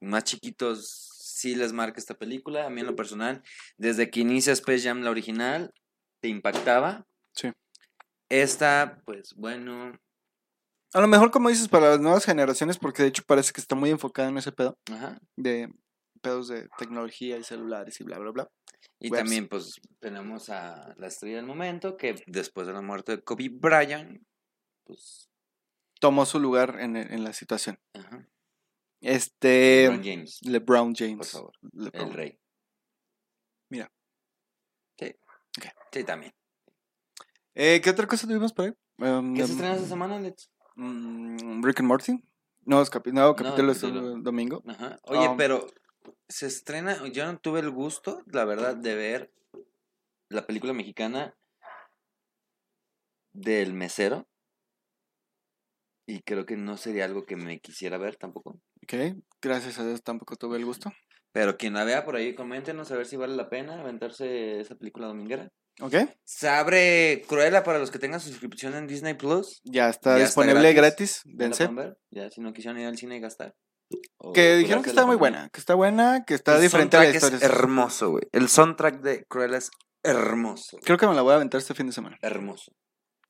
más 0.00 0.24
chiquitos 0.24 1.10
sí 1.36 1.54
les 1.54 1.74
marca 1.74 2.00
esta 2.00 2.14
película. 2.14 2.64
A 2.64 2.70
mí 2.70 2.80
en 2.80 2.86
lo 2.86 2.96
personal, 2.96 3.42
desde 3.76 4.10
que 4.10 4.20
inicia 4.20 4.54
Space 4.54 4.84
Jam 4.84 5.02
la 5.02 5.10
original, 5.10 5.74
te 6.20 6.28
impactaba. 6.28 7.06
Sí. 7.34 7.50
Esta, 8.28 9.00
pues 9.04 9.34
bueno, 9.34 9.98
A 10.92 11.00
lo 11.00 11.08
mejor, 11.08 11.30
como 11.30 11.48
dices, 11.48 11.68
para 11.68 11.90
las 11.90 12.00
nuevas 12.00 12.24
generaciones, 12.24 12.78
porque 12.78 13.02
de 13.02 13.08
hecho 13.08 13.22
parece 13.26 13.52
que 13.52 13.60
está 13.60 13.74
muy 13.74 13.90
enfocada 13.90 14.28
en 14.28 14.38
ese 14.38 14.52
pedo 14.52 14.78
ajá. 14.90 15.18
de 15.36 15.72
pedos 16.22 16.48
de 16.48 16.68
tecnología 16.78 17.36
y 17.36 17.44
celulares 17.44 18.00
y 18.00 18.04
bla, 18.04 18.18
bla, 18.18 18.30
bla. 18.32 18.48
Y 18.98 19.10
Webs. 19.10 19.22
también, 19.22 19.48
pues, 19.48 19.80
tenemos 20.00 20.48
a 20.48 20.94
la 20.96 21.06
estrella 21.08 21.36
del 21.36 21.46
momento, 21.46 21.96
que 21.96 22.16
después 22.26 22.66
de 22.66 22.72
la 22.72 22.80
muerte 22.82 23.16
de 23.16 23.22
Kobe 23.22 23.48
Bryant, 23.50 24.22
pues, 24.84 25.28
Tomó 25.98 26.26
su 26.26 26.38
lugar 26.40 26.76
en, 26.80 26.94
en 26.96 27.24
la 27.24 27.32
situación. 27.32 27.78
ajá. 27.94 28.28
Este. 29.02 29.82
LeBron 29.84 30.02
James, 30.04 30.38
LeBron 30.42 30.94
James. 30.94 31.16
por 31.16 31.26
favor, 31.26 31.52
LeBron. 31.72 32.08
el 32.08 32.14
rey. 32.14 32.38
Mira. 33.70 33.90
Sí. 35.92 36.04
También. 36.04 36.32
Eh, 37.54 37.80
¿Qué 37.82 37.90
otra 37.90 38.06
cosa 38.06 38.26
tuvimos 38.26 38.52
por 38.52 38.66
ahí? 38.66 38.72
Um, 38.98 39.34
¿Qué 39.34 39.42
se 39.42 39.46
de- 39.48 39.52
estrena 39.54 39.74
esta 39.76 39.88
semana, 39.88 40.16
Alex? 40.16 40.50
Rick 40.76 41.80
and 41.80 41.88
Morty. 41.88 42.22
Nuevos 42.64 42.90
capi- 42.90 43.12
nuevo 43.12 43.30
No, 43.30 43.36
capítulo 43.36 43.72
este 43.72 43.86
capítulo. 43.88 44.18
domingo. 44.20 44.62
Ajá. 44.66 44.98
Oye, 45.04 45.28
Um, 45.28 45.36
pero 45.36 45.66
se 46.28 46.46
estrena, 46.46 47.06
yo 47.08 47.24
no 47.24 47.38
tuve 47.38 47.60
el 47.60 47.70
gusto, 47.70 48.22
la 48.26 48.44
verdad, 48.44 48.76
de 48.76 48.94
ver 48.94 49.32
la 50.28 50.44
película 50.46 50.72
mexicana 50.72 51.34
del 53.32 53.72
mesero. 53.72 54.28
Y 56.08 56.20
creo 56.22 56.46
que 56.46 56.56
no 56.56 56.76
sería 56.76 57.04
algo 57.04 57.24
que 57.24 57.36
me 57.36 57.58
quisiera 57.60 57.98
ver 57.98 58.16
tampoco. 58.16 58.60
Ok, 58.82 59.16
gracias 59.40 59.78
a 59.78 59.86
Dios 59.86 60.02
tampoco 60.02 60.36
tuve 60.36 60.56
el 60.58 60.64
gusto. 60.64 60.92
Pero 61.36 61.58
quien 61.58 61.74
la 61.74 61.84
vea 61.84 62.02
por 62.06 62.16
ahí, 62.16 62.34
coméntenos 62.34 62.90
a 62.90 62.96
ver 62.96 63.04
si 63.04 63.16
vale 63.18 63.36
la 63.36 63.50
pena 63.50 63.78
aventarse 63.78 64.58
esa 64.58 64.74
película 64.74 65.06
dominguera. 65.06 65.50
Ok, 65.82 65.94
Se 66.24 66.48
abre 66.48 67.24
Cruella 67.28 67.62
para 67.62 67.78
los 67.78 67.90
que 67.90 67.98
tengan 67.98 68.20
suscripción 68.20 68.74
en 68.74 68.86
Disney 68.86 69.12
Plus. 69.12 69.60
ya 69.62 69.90
está 69.90 70.16
Ya 70.16 70.24
disponible 70.24 70.72
gratis. 70.72 71.20
Dense. 71.26 71.68
ya 72.10 72.30
si 72.30 72.40
no 72.40 72.54
quisieron 72.54 72.80
ir 72.80 72.86
al 72.86 72.96
cine 72.96 73.18
y 73.18 73.20
gastar. 73.20 73.54
O 74.16 74.32
Que 74.32 74.56
dijeron 74.56 74.82
que 74.82 74.88
está 74.88 75.04
muy 75.04 75.16
buena, 75.16 75.50
que 75.50 75.60
está 75.60 75.74
buena, 75.74 76.24
que 76.26 76.32
está 76.32 76.56
El 76.56 76.62
diferente 76.62 76.96
a 76.96 77.00
la 77.00 77.10
historia. 77.10 77.36
Es 77.36 77.42
hermoso, 77.42 78.12
güey. 78.12 78.24
El 78.32 78.48
soundtrack 78.48 79.02
de 79.02 79.26
Cruella 79.28 79.58
es 79.58 79.70
hermoso. 80.02 80.78
Creo 80.84 80.96
que 80.96 81.06
me 81.06 81.14
la 81.14 81.20
voy 81.20 81.32
a 81.32 81.36
aventar 81.36 81.58
este 81.60 81.74
fin 81.74 81.86
de 81.88 81.92
semana. 81.92 82.16
Hermoso. 82.22 82.72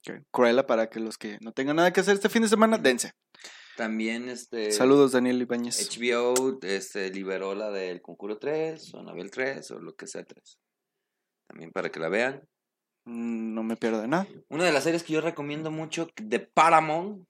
Ok, 0.08 0.20
Cruella 0.30 0.64
para 0.64 0.90
que 0.90 1.00
los 1.00 1.18
que 1.18 1.38
no 1.40 1.50
tengan 1.50 1.74
nada 1.74 1.92
que 1.92 1.98
hacer 1.98 2.14
este 2.14 2.28
fin 2.28 2.42
de 2.42 2.48
semana, 2.48 2.78
dense. 2.78 3.14
También 3.76 4.28
este 4.28 4.72
Saludos, 4.72 5.12
Daniel 5.12 5.40
Ibáñez. 5.42 5.88
HBO 5.90 6.58
este, 6.62 7.10
liberó 7.10 7.54
la 7.54 7.70
del 7.70 8.00
Conjuro 8.00 8.38
3 8.38 8.94
o 8.94 9.00
Anabel 9.00 9.30
3 9.30 9.70
o 9.72 9.78
lo 9.80 9.94
que 9.94 10.06
sea 10.06 10.24
3. 10.24 10.58
También 11.46 11.72
para 11.72 11.90
que 11.90 12.00
la 12.00 12.08
vean. 12.08 12.42
Mm, 13.04 13.54
No 13.54 13.62
me 13.62 13.76
pierdo 13.76 14.00
de 14.00 14.08
nada. 14.08 14.26
Una 14.48 14.64
de 14.64 14.72
las 14.72 14.84
series 14.84 15.02
que 15.02 15.12
yo 15.12 15.20
recomiendo 15.20 15.70
mucho 15.70 16.08
de 16.16 16.40
Paramount, 16.40 17.26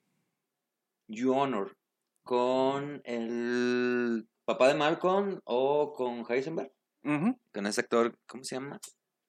You 1.08 1.32
Honor, 1.34 1.76
con 2.22 3.00
el 3.04 4.26
papá 4.44 4.68
de 4.68 4.74
Malcolm 4.74 5.40
o 5.44 5.92
con 5.92 6.24
Heisenberg, 6.28 6.72
Ujú. 7.04 7.38
con 7.52 7.66
ese 7.66 7.80
actor, 7.80 8.16
¿cómo 8.26 8.42
se 8.44 8.54
llama? 8.56 8.80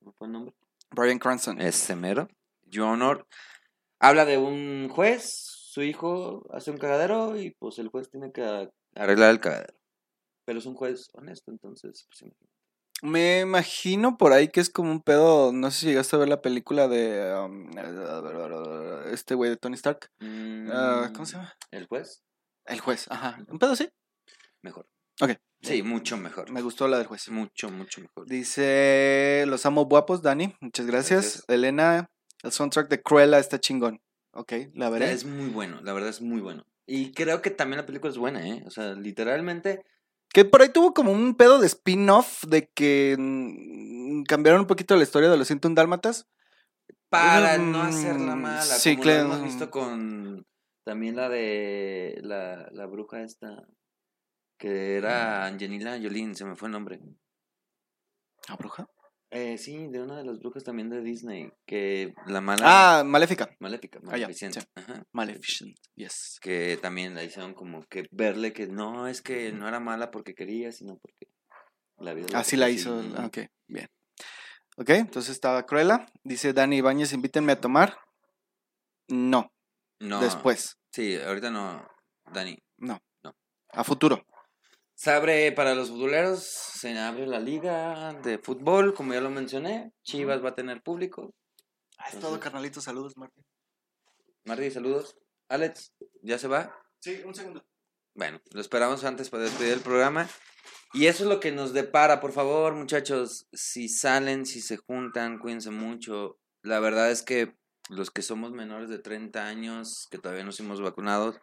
¿No 0.02 0.12
fue 0.14 0.28
el 0.28 0.34
nombre? 0.34 0.56
Brian 0.92 1.20
Cranston. 1.20 1.60
Ese 1.60 1.96
mero. 1.96 2.28
You 2.66 2.84
Honor. 2.86 3.28
Habla 4.00 4.26
de 4.26 4.38
un 4.38 4.88
juez, 4.90 5.57
su 5.78 5.84
hijo 5.84 6.44
hace 6.52 6.72
un 6.72 6.80
cagadero 6.80 7.40
y 7.40 7.52
pues 7.52 7.78
el 7.78 7.90
juez 7.90 8.10
tiene 8.10 8.32
que 8.32 8.68
arreglar 8.96 9.30
el 9.30 9.40
cagadero. 9.40 9.76
Pero 10.44 10.58
es 10.58 10.66
un 10.66 10.74
juez 10.74 11.08
honesto, 11.14 11.52
entonces, 11.52 12.08
pues, 12.10 12.24
imagínate. 12.24 12.58
Me 13.04 13.42
imagino 13.42 14.18
por 14.18 14.34
ahí 14.34 14.48
que 14.48 14.60
es 14.60 14.72
como 14.72 14.92
un 14.92 15.04
pedo. 15.04 15.52
No 15.54 15.70
sé 15.70 15.82
si 15.82 15.86
llegaste 15.86 16.16
a 16.16 16.20
ver 16.20 16.30
la 16.30 16.42
película 16.42 16.88
de. 16.88 17.32
um, 17.32 17.70
este 19.12 19.36
güey 19.36 19.52
de 19.52 19.58
Tony 19.58 19.76
Stark. 19.76 20.10
Ah, 20.20 21.12
¿Cómo 21.14 21.28
se 21.28 21.34
llama? 21.34 21.54
Mm, 21.72 21.76
¿El 21.76 21.86
juez? 21.86 22.24
El 22.66 22.80
juez, 22.80 23.06
ajá. 23.12 23.38
Un 23.48 23.60
pedo 23.60 23.74
así. 23.74 23.88
Mejor. 24.64 24.88
Ok. 25.22 25.34
Sí, 25.62 25.84
mucho 25.84 26.18
mejor. 26.18 26.50
Me 26.50 26.64
gustó 26.64 26.88
la 26.88 26.98
del 26.98 27.06
juez. 27.06 27.30
Mucho, 27.30 27.70
mucho 27.70 28.02
mejor. 28.02 28.28
Dice, 28.28 29.44
los 29.46 29.64
amo 29.68 29.86
guapos, 29.86 30.24
Dani. 30.24 30.56
Muchas 30.60 30.88
gracias. 30.88 31.22
Gracias. 31.22 31.50
Elena, 31.50 32.10
el 32.42 32.52
soundtrack 32.52 32.90
de 32.90 33.04
Cruella 33.04 33.38
está 33.38 33.60
chingón. 33.60 34.02
Ok, 34.38 34.54
la 34.76 34.92
veré. 34.92 35.12
Es 35.12 35.26
muy 35.26 35.50
bueno, 35.50 35.82
la 35.82 35.94
verdad 35.94 36.10
es 36.12 36.22
muy 36.22 36.42
bueno. 36.42 36.64
Y 36.86 37.12
creo 37.12 37.42
que 37.42 37.50
también 37.50 37.78
la 37.80 37.88
película 37.88 38.12
es 38.12 38.20
buena, 38.20 38.48
¿eh? 38.48 38.64
O 38.68 38.70
sea, 38.70 38.94
literalmente. 38.94 39.84
Que 40.30 40.46
por 40.46 40.62
ahí 40.62 40.70
tuvo 40.70 40.94
como 40.94 41.12
un 41.12 41.34
pedo 41.36 41.58
de 41.60 41.66
spin-off 41.66 42.44
de 42.46 42.70
que 42.70 43.16
mm, 43.18 44.24
cambiaron 44.24 44.62
un 44.62 44.68
poquito 44.68 44.96
la 44.96 45.02
historia 45.04 45.30
de 45.30 45.38
los 45.38 45.48
101 45.48 45.74
Dálmatas. 45.74 46.28
Para 47.10 47.58
Mm, 47.58 47.72
no 47.72 47.82
hacerla 47.82 48.36
mala, 48.36 48.62
sí, 48.62 48.92
como 48.92 49.04
claro. 49.04 49.28
lo 49.28 49.34
hemos 49.34 49.44
visto 49.46 49.72
con 49.72 50.46
también 50.84 51.16
la 51.16 51.30
de 51.30 52.20
la, 52.22 52.70
la 52.72 52.86
bruja 52.86 53.24
esta, 53.24 53.66
que 54.60 54.98
era 54.98 55.46
Angelina 55.48 55.98
Jolie, 56.02 56.36
se 56.36 56.46
me 56.46 56.56
fue 56.56 56.68
el 56.68 56.74
nombre. 56.74 57.00
¿La 58.48 58.56
bruja? 58.56 58.88
Eh, 59.30 59.58
sí, 59.58 59.88
de 59.90 60.02
una 60.02 60.18
de 60.18 60.24
las 60.24 60.40
brujas 60.40 60.64
también 60.64 60.90
de 60.90 61.02
Disney, 61.02 61.52
que 61.66 62.14
la 62.28 62.40
mala... 62.40 63.00
Ah, 63.00 63.04
Maléfica. 63.04 63.50
Maléfica, 63.60 64.00
Ah, 64.04 64.12
Maleficent, 64.12 64.54
sí. 64.56 64.62
ajá. 64.76 65.04
Maleficent, 65.12 65.76
yes. 65.96 66.40
Que 66.42 66.78
también 66.82 67.14
la 67.14 67.24
hicieron 67.26 67.54
como 67.54 67.86
que 67.88 68.08
verle 68.12 68.54
que 68.54 68.68
no, 68.68 69.06
es 69.08 69.22
que 69.22 69.52
no 69.52 69.68
era 69.68 69.82
mala 69.82 70.12
porque 70.12 70.34
quería, 70.34 70.72
sino 70.72 70.98
porque 70.98 71.28
la 71.98 72.14
vida... 72.14 72.28
Así 72.40 72.56
la 72.56 72.70
hizo. 72.70 72.96
ujú. 72.98 73.26
Ok, 73.26 73.40
bien. 73.68 73.88
Ok, 74.78 74.90
entonces 74.92 75.32
estaba 75.32 75.66
Cruella. 75.66 76.06
Dice 76.24 76.54
Dani 76.54 76.78
Ibáñez, 76.78 77.12
invítenme 77.12 77.52
a 77.52 77.60
tomar. 77.60 77.98
No, 79.10 79.52
No, 80.00 80.22
después. 80.22 80.78
Sí, 80.92 81.18
ahorita 81.18 81.50
no, 81.52 81.86
Dani. 82.32 82.58
No. 82.78 83.00
No. 83.24 83.36
A 83.72 83.84
futuro. 83.84 84.24
Se 84.98 85.12
abre 85.12 85.52
para 85.52 85.76
los 85.76 85.90
futboleros, 85.90 86.40
se 86.40 86.98
abre 86.98 87.28
la 87.28 87.40
liga 87.40 88.14
de 88.24 88.40
fútbol, 88.40 88.96
como 88.96 89.14
ya 89.14 89.22
lo 89.22 89.30
mencioné. 89.30 89.94
Chivas 90.02 90.44
va 90.44 90.50
a 90.50 90.56
tener 90.56 90.82
público. 90.82 91.36
Ah, 92.00 92.10
es 92.12 92.20
todo, 92.20 92.40
carnalito. 92.40 92.82
Saludos, 92.82 93.16
Martín. 93.16 93.46
Marty, 94.46 94.72
saludos. 94.72 95.16
Alex, 95.50 95.94
¿ya 96.24 96.40
se 96.40 96.48
va? 96.48 96.76
Sí, 97.00 97.22
un 97.24 97.36
segundo. 97.36 97.64
Bueno, 98.16 98.42
lo 98.50 98.60
esperamos 98.60 99.04
antes 99.04 99.30
para 99.30 99.44
despedir 99.44 99.74
el 99.74 99.82
programa. 99.82 100.28
Y 100.94 101.06
eso 101.06 101.26
es 101.26 101.30
lo 101.30 101.40
que 101.40 101.52
nos 101.52 101.74
depara, 101.74 102.20
por 102.20 102.32
favor, 102.32 102.74
muchachos. 102.74 103.48
Si 103.54 103.90
salen, 103.90 104.48
si 104.48 104.62
se 104.62 104.78
juntan, 104.78 105.38
cuídense 105.38 105.70
mucho. 105.70 106.40
La 106.64 106.80
verdad 106.80 107.12
es 107.12 107.22
que 107.22 107.56
los 107.90 108.10
que 108.10 108.24
somos 108.24 108.52
menores 108.52 108.90
de 108.90 108.98
30 108.98 109.46
años, 109.46 110.08
que 110.10 110.18
todavía 110.18 110.44
no 110.44 110.52
somos 110.52 110.82
vacunados, 110.82 111.40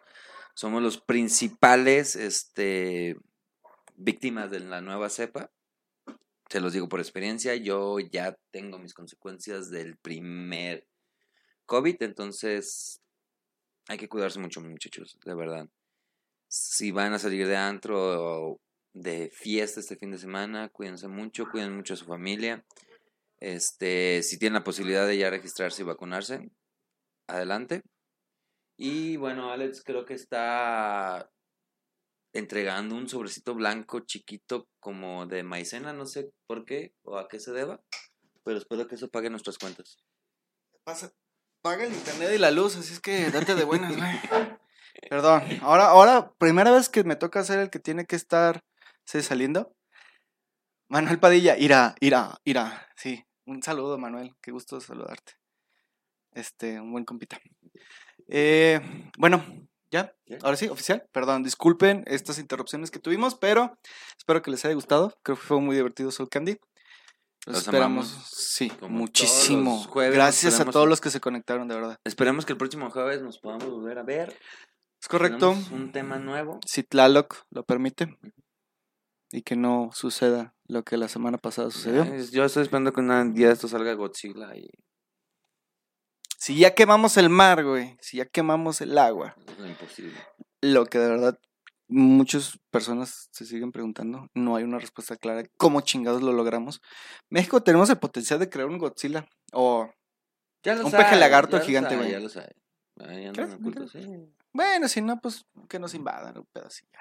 somos 0.55 0.83
los 0.83 0.99
principales 0.99 2.17
este, 2.17 3.15
víctimas 3.95 4.51
de 4.51 4.59
la 4.59 4.81
nueva 4.81 5.09
cepa. 5.09 5.51
Se 6.49 6.59
los 6.59 6.73
digo 6.73 6.87
por 6.87 6.99
experiencia, 6.99 7.55
yo 7.55 7.99
ya 7.99 8.37
tengo 8.51 8.77
mis 8.77 8.93
consecuencias 8.93 9.69
del 9.71 9.97
primer 9.97 10.87
COVID, 11.65 12.01
entonces 12.03 13.01
hay 13.87 13.97
que 13.97 14.07
cuidarse 14.07 14.39
mucho, 14.39 14.61
muchachos, 14.61 15.17
de 15.25 15.35
verdad. 15.35 15.67
Si 16.47 16.91
van 16.91 17.13
a 17.13 17.19
salir 17.19 17.47
de 17.47 17.57
antro 17.57 18.51
o 18.51 18.61
de 18.93 19.29
fiesta 19.33 19.79
este 19.79 19.97
fin 19.97 20.11
de 20.11 20.17
semana, 20.17 20.69
cuídense 20.69 21.07
mucho, 21.07 21.49
cuiden 21.49 21.75
mucho 21.75 21.95
a 21.95 21.97
su 21.97 22.05
familia. 22.05 22.63
Este, 23.39 24.23
si 24.23 24.39
tienen 24.39 24.53
la 24.53 24.63
posibilidad 24.63 25.07
de 25.07 25.17
ya 25.17 25.29
registrarse 25.29 25.81
y 25.81 25.85
vacunarse, 25.85 26.49
adelante. 27.27 27.81
Y 28.77 29.17
bueno, 29.17 29.51
Alex 29.51 29.83
creo 29.83 30.05
que 30.05 30.13
está 30.13 31.29
entregando 32.35 32.95
un 32.95 33.07
sobrecito 33.07 33.55
blanco 33.55 34.01
chiquito 34.01 34.67
como 34.81 35.25
de 35.25 35.43
maicena, 35.43 35.93
no 35.93 36.05
sé 36.05 36.31
por 36.47 36.65
qué 36.65 36.93
o 37.03 37.17
a 37.17 37.29
qué 37.29 37.39
se 37.39 37.53
deba, 37.53 37.81
pero 38.43 38.57
espero 38.57 38.87
que 38.87 38.95
eso 38.95 39.09
pague 39.09 39.29
nuestras 39.29 39.57
cuentas. 39.57 39.97
Pasa, 40.83 41.13
paga 41.61 41.85
el 41.85 41.93
internet 41.93 42.31
y 42.35 42.37
la 42.37 42.51
luz, 42.51 42.75
así 42.75 42.93
es 42.93 42.99
que 42.99 43.31
date 43.31 43.55
de 43.55 43.63
buenas, 43.63 43.95
güey. 43.95 44.11
Perdón, 45.09 45.43
ahora, 45.61 45.87
ahora, 45.87 46.33
primera 46.37 46.71
vez 46.71 46.89
que 46.89 47.05
me 47.05 47.15
toca 47.15 47.43
ser 47.43 47.59
el 47.59 47.69
que 47.69 47.79
tiene 47.79 48.05
que 48.05 48.17
estar 48.17 48.63
¿sí, 49.05 49.21
saliendo. 49.21 49.73
Manuel 50.89 51.19
Padilla, 51.19 51.57
irá, 51.57 51.95
irá, 52.01 52.39
irá. 52.43 52.87
Sí, 52.97 53.25
un 53.45 53.63
saludo, 53.63 53.97
Manuel, 53.97 54.35
qué 54.41 54.51
gusto 54.51 54.81
saludarte. 54.81 55.33
Este, 56.31 56.81
un 56.81 56.91
buen 56.91 57.05
compita. 57.05 57.39
Eh, 58.27 58.81
bueno, 59.17 59.43
ya, 59.91 60.13
ahora 60.41 60.57
sí, 60.57 60.67
oficial. 60.67 61.07
Perdón, 61.11 61.43
disculpen 61.43 62.03
estas 62.07 62.39
interrupciones 62.39 62.91
que 62.91 62.99
tuvimos, 62.99 63.35
pero 63.35 63.77
espero 64.17 64.41
que 64.41 64.51
les 64.51 64.65
haya 64.65 64.75
gustado. 64.75 65.13
Creo 65.23 65.37
que 65.37 65.43
fue 65.43 65.61
muy 65.61 65.75
divertido 65.75 66.11
Soul 66.11 66.29
Candy. 66.29 66.57
Los, 67.45 67.57
Los 67.57 67.67
esperamos, 67.67 68.11
amamos, 68.11 68.29
sí, 68.33 68.69
como 68.71 68.97
muchísimo. 68.97 69.77
jueves, 69.83 70.15
Gracias 70.15 70.59
a 70.59 70.65
todos 70.65 70.89
los 70.89 70.99
que 70.99 71.11
se 71.11 71.19
conectaron, 71.19 71.67
de 71.67 71.75
verdad. 71.75 71.99
Esperemos 72.03 72.45
que 72.45 72.53
el 72.53 72.57
próximo 72.57 72.89
jueves 72.89 73.21
nos 73.21 73.37
podamos 73.37 73.69
volver 73.69 73.99
a 73.99 74.03
ver. 74.03 74.35
Es 74.99 75.07
correcto. 75.07 75.51
Tenemos 75.51 75.71
un 75.71 75.91
tema 75.91 76.17
nuevo. 76.17 76.59
Si 76.65 76.81
Tlaloc 76.81 77.45
lo 77.51 77.63
permite. 77.63 78.17
Y 79.31 79.43
que 79.43 79.55
no 79.55 79.91
suceda 79.93 80.55
lo 80.67 80.83
que 80.83 80.97
la 80.97 81.07
semana 81.07 81.37
pasada 81.37 81.69
sucedió. 81.69 82.05
Yo 82.31 82.45
estoy 82.45 82.63
esperando 82.63 82.93
que 82.93 83.01
un 83.01 83.33
día 83.33 83.51
esto 83.51 83.67
salga 83.67 83.93
Godzilla 83.93 84.55
y 84.55 84.67
Si 86.37 86.57
ya 86.57 86.73
quemamos 86.75 87.17
el 87.17 87.29
mar, 87.29 87.63
güey. 87.63 87.97
Si 88.01 88.17
ya 88.17 88.25
quemamos 88.25 88.81
el 88.81 88.97
agua. 88.97 89.35
es 89.59 89.65
imposible. 89.65 90.13
Lo 90.61 90.85
que 90.85 90.99
de 90.99 91.09
verdad 91.09 91.39
muchas 91.87 92.59
personas 92.71 93.29
se 93.31 93.45
siguen 93.45 93.71
preguntando. 93.71 94.29
No 94.33 94.55
hay 94.55 94.63
una 94.63 94.79
respuesta 94.79 95.15
clara. 95.15 95.43
de 95.43 95.49
¿Cómo 95.57 95.81
chingados 95.81 96.21
lo 96.21 96.33
logramos? 96.33 96.81
México 97.29 97.61
tenemos 97.63 97.89
el 97.89 97.97
potencial 97.97 98.39
de 98.39 98.49
crear 98.49 98.67
un 98.67 98.77
Godzilla. 98.77 99.27
O, 99.53 99.89
Ya 100.63 100.75
lo 100.75 100.85
Un 100.85 100.91
sabe, 100.91 101.03
peje 101.03 101.15
lagarto 101.17 101.57
ya 101.57 101.59
lo 101.59 101.65
gigante, 101.65 101.89
sabe, 101.91 102.01
güey. 102.01 102.11
Ya 102.11 102.19
lo 102.19 102.29
sabe. 102.29 102.55
Ahí 102.99 103.25
andan 103.25 103.51
ocultos, 103.53 103.91
sí. 103.91 103.99
bueno, 104.53 104.87
si 104.87 105.01
no, 105.01 105.19
pues 105.19 105.45
que 105.67 105.79
nos 105.79 105.93
invadan 105.93 106.37
un 106.37 106.45
pedacito. 106.45 106.97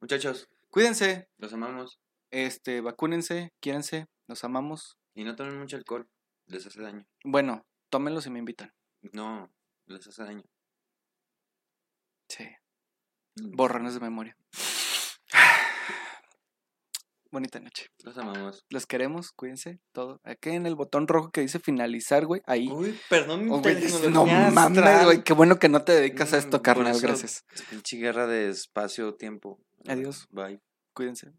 Muchachos, 0.00 0.48
Cuídense. 0.70 1.28
los 1.38 1.52
amamos. 1.52 2.00
Este, 2.30 2.80
vacúnense, 2.80 3.52
quiérense, 3.60 4.06
los 4.26 4.42
amamos. 4.44 4.98
Y 5.14 5.24
no 5.24 5.36
tomen 5.36 5.58
mucho 5.58 5.76
alcohol. 5.76 6.08
Les 6.46 6.66
hace 6.66 6.80
daño. 6.82 7.06
Bueno, 7.22 7.64
tómenlos 7.94 8.26
y 8.26 8.30
me 8.30 8.40
invitan. 8.40 8.72
No, 9.12 9.48
les 9.86 10.04
hace 10.04 10.24
daño. 10.24 10.42
Sí. 12.28 12.42
Mm. 13.36 13.54
Borrones 13.54 13.94
de 13.94 14.00
memoria. 14.00 14.36
Bonita 17.30 17.60
noche. 17.60 17.86
Los 18.02 18.18
amamos. 18.18 18.64
Los 18.68 18.86
queremos, 18.86 19.30
cuídense, 19.30 19.78
todo. 19.92 20.20
Aquí 20.24 20.50
en 20.50 20.66
el 20.66 20.74
botón 20.74 21.06
rojo 21.06 21.30
que 21.30 21.42
dice 21.42 21.60
finalizar, 21.60 22.26
güey, 22.26 22.42
ahí. 22.46 22.68
Uy, 22.68 22.98
perdón, 23.08 23.44
mi 23.44 23.50
Oh, 23.52 23.60
güey, 23.60 23.76
no 24.10 24.26
mames, 24.26 25.04
güey, 25.04 25.22
qué 25.22 25.32
bueno 25.32 25.60
que 25.60 25.68
no 25.68 25.84
te 25.84 25.92
dedicas 25.92 26.32
a 26.32 26.36
Mm, 26.36 26.38
esto, 26.40 26.50
por 26.50 26.62
carnal, 26.62 27.00
gracias. 27.00 27.44
Pinche 27.70 27.96
guerra 27.98 28.26
de 28.26 28.48
espacio-tiempo. 28.48 29.60
Adiós. 29.86 30.26
Bye. 30.30 30.60
Cuídense. 30.94 31.30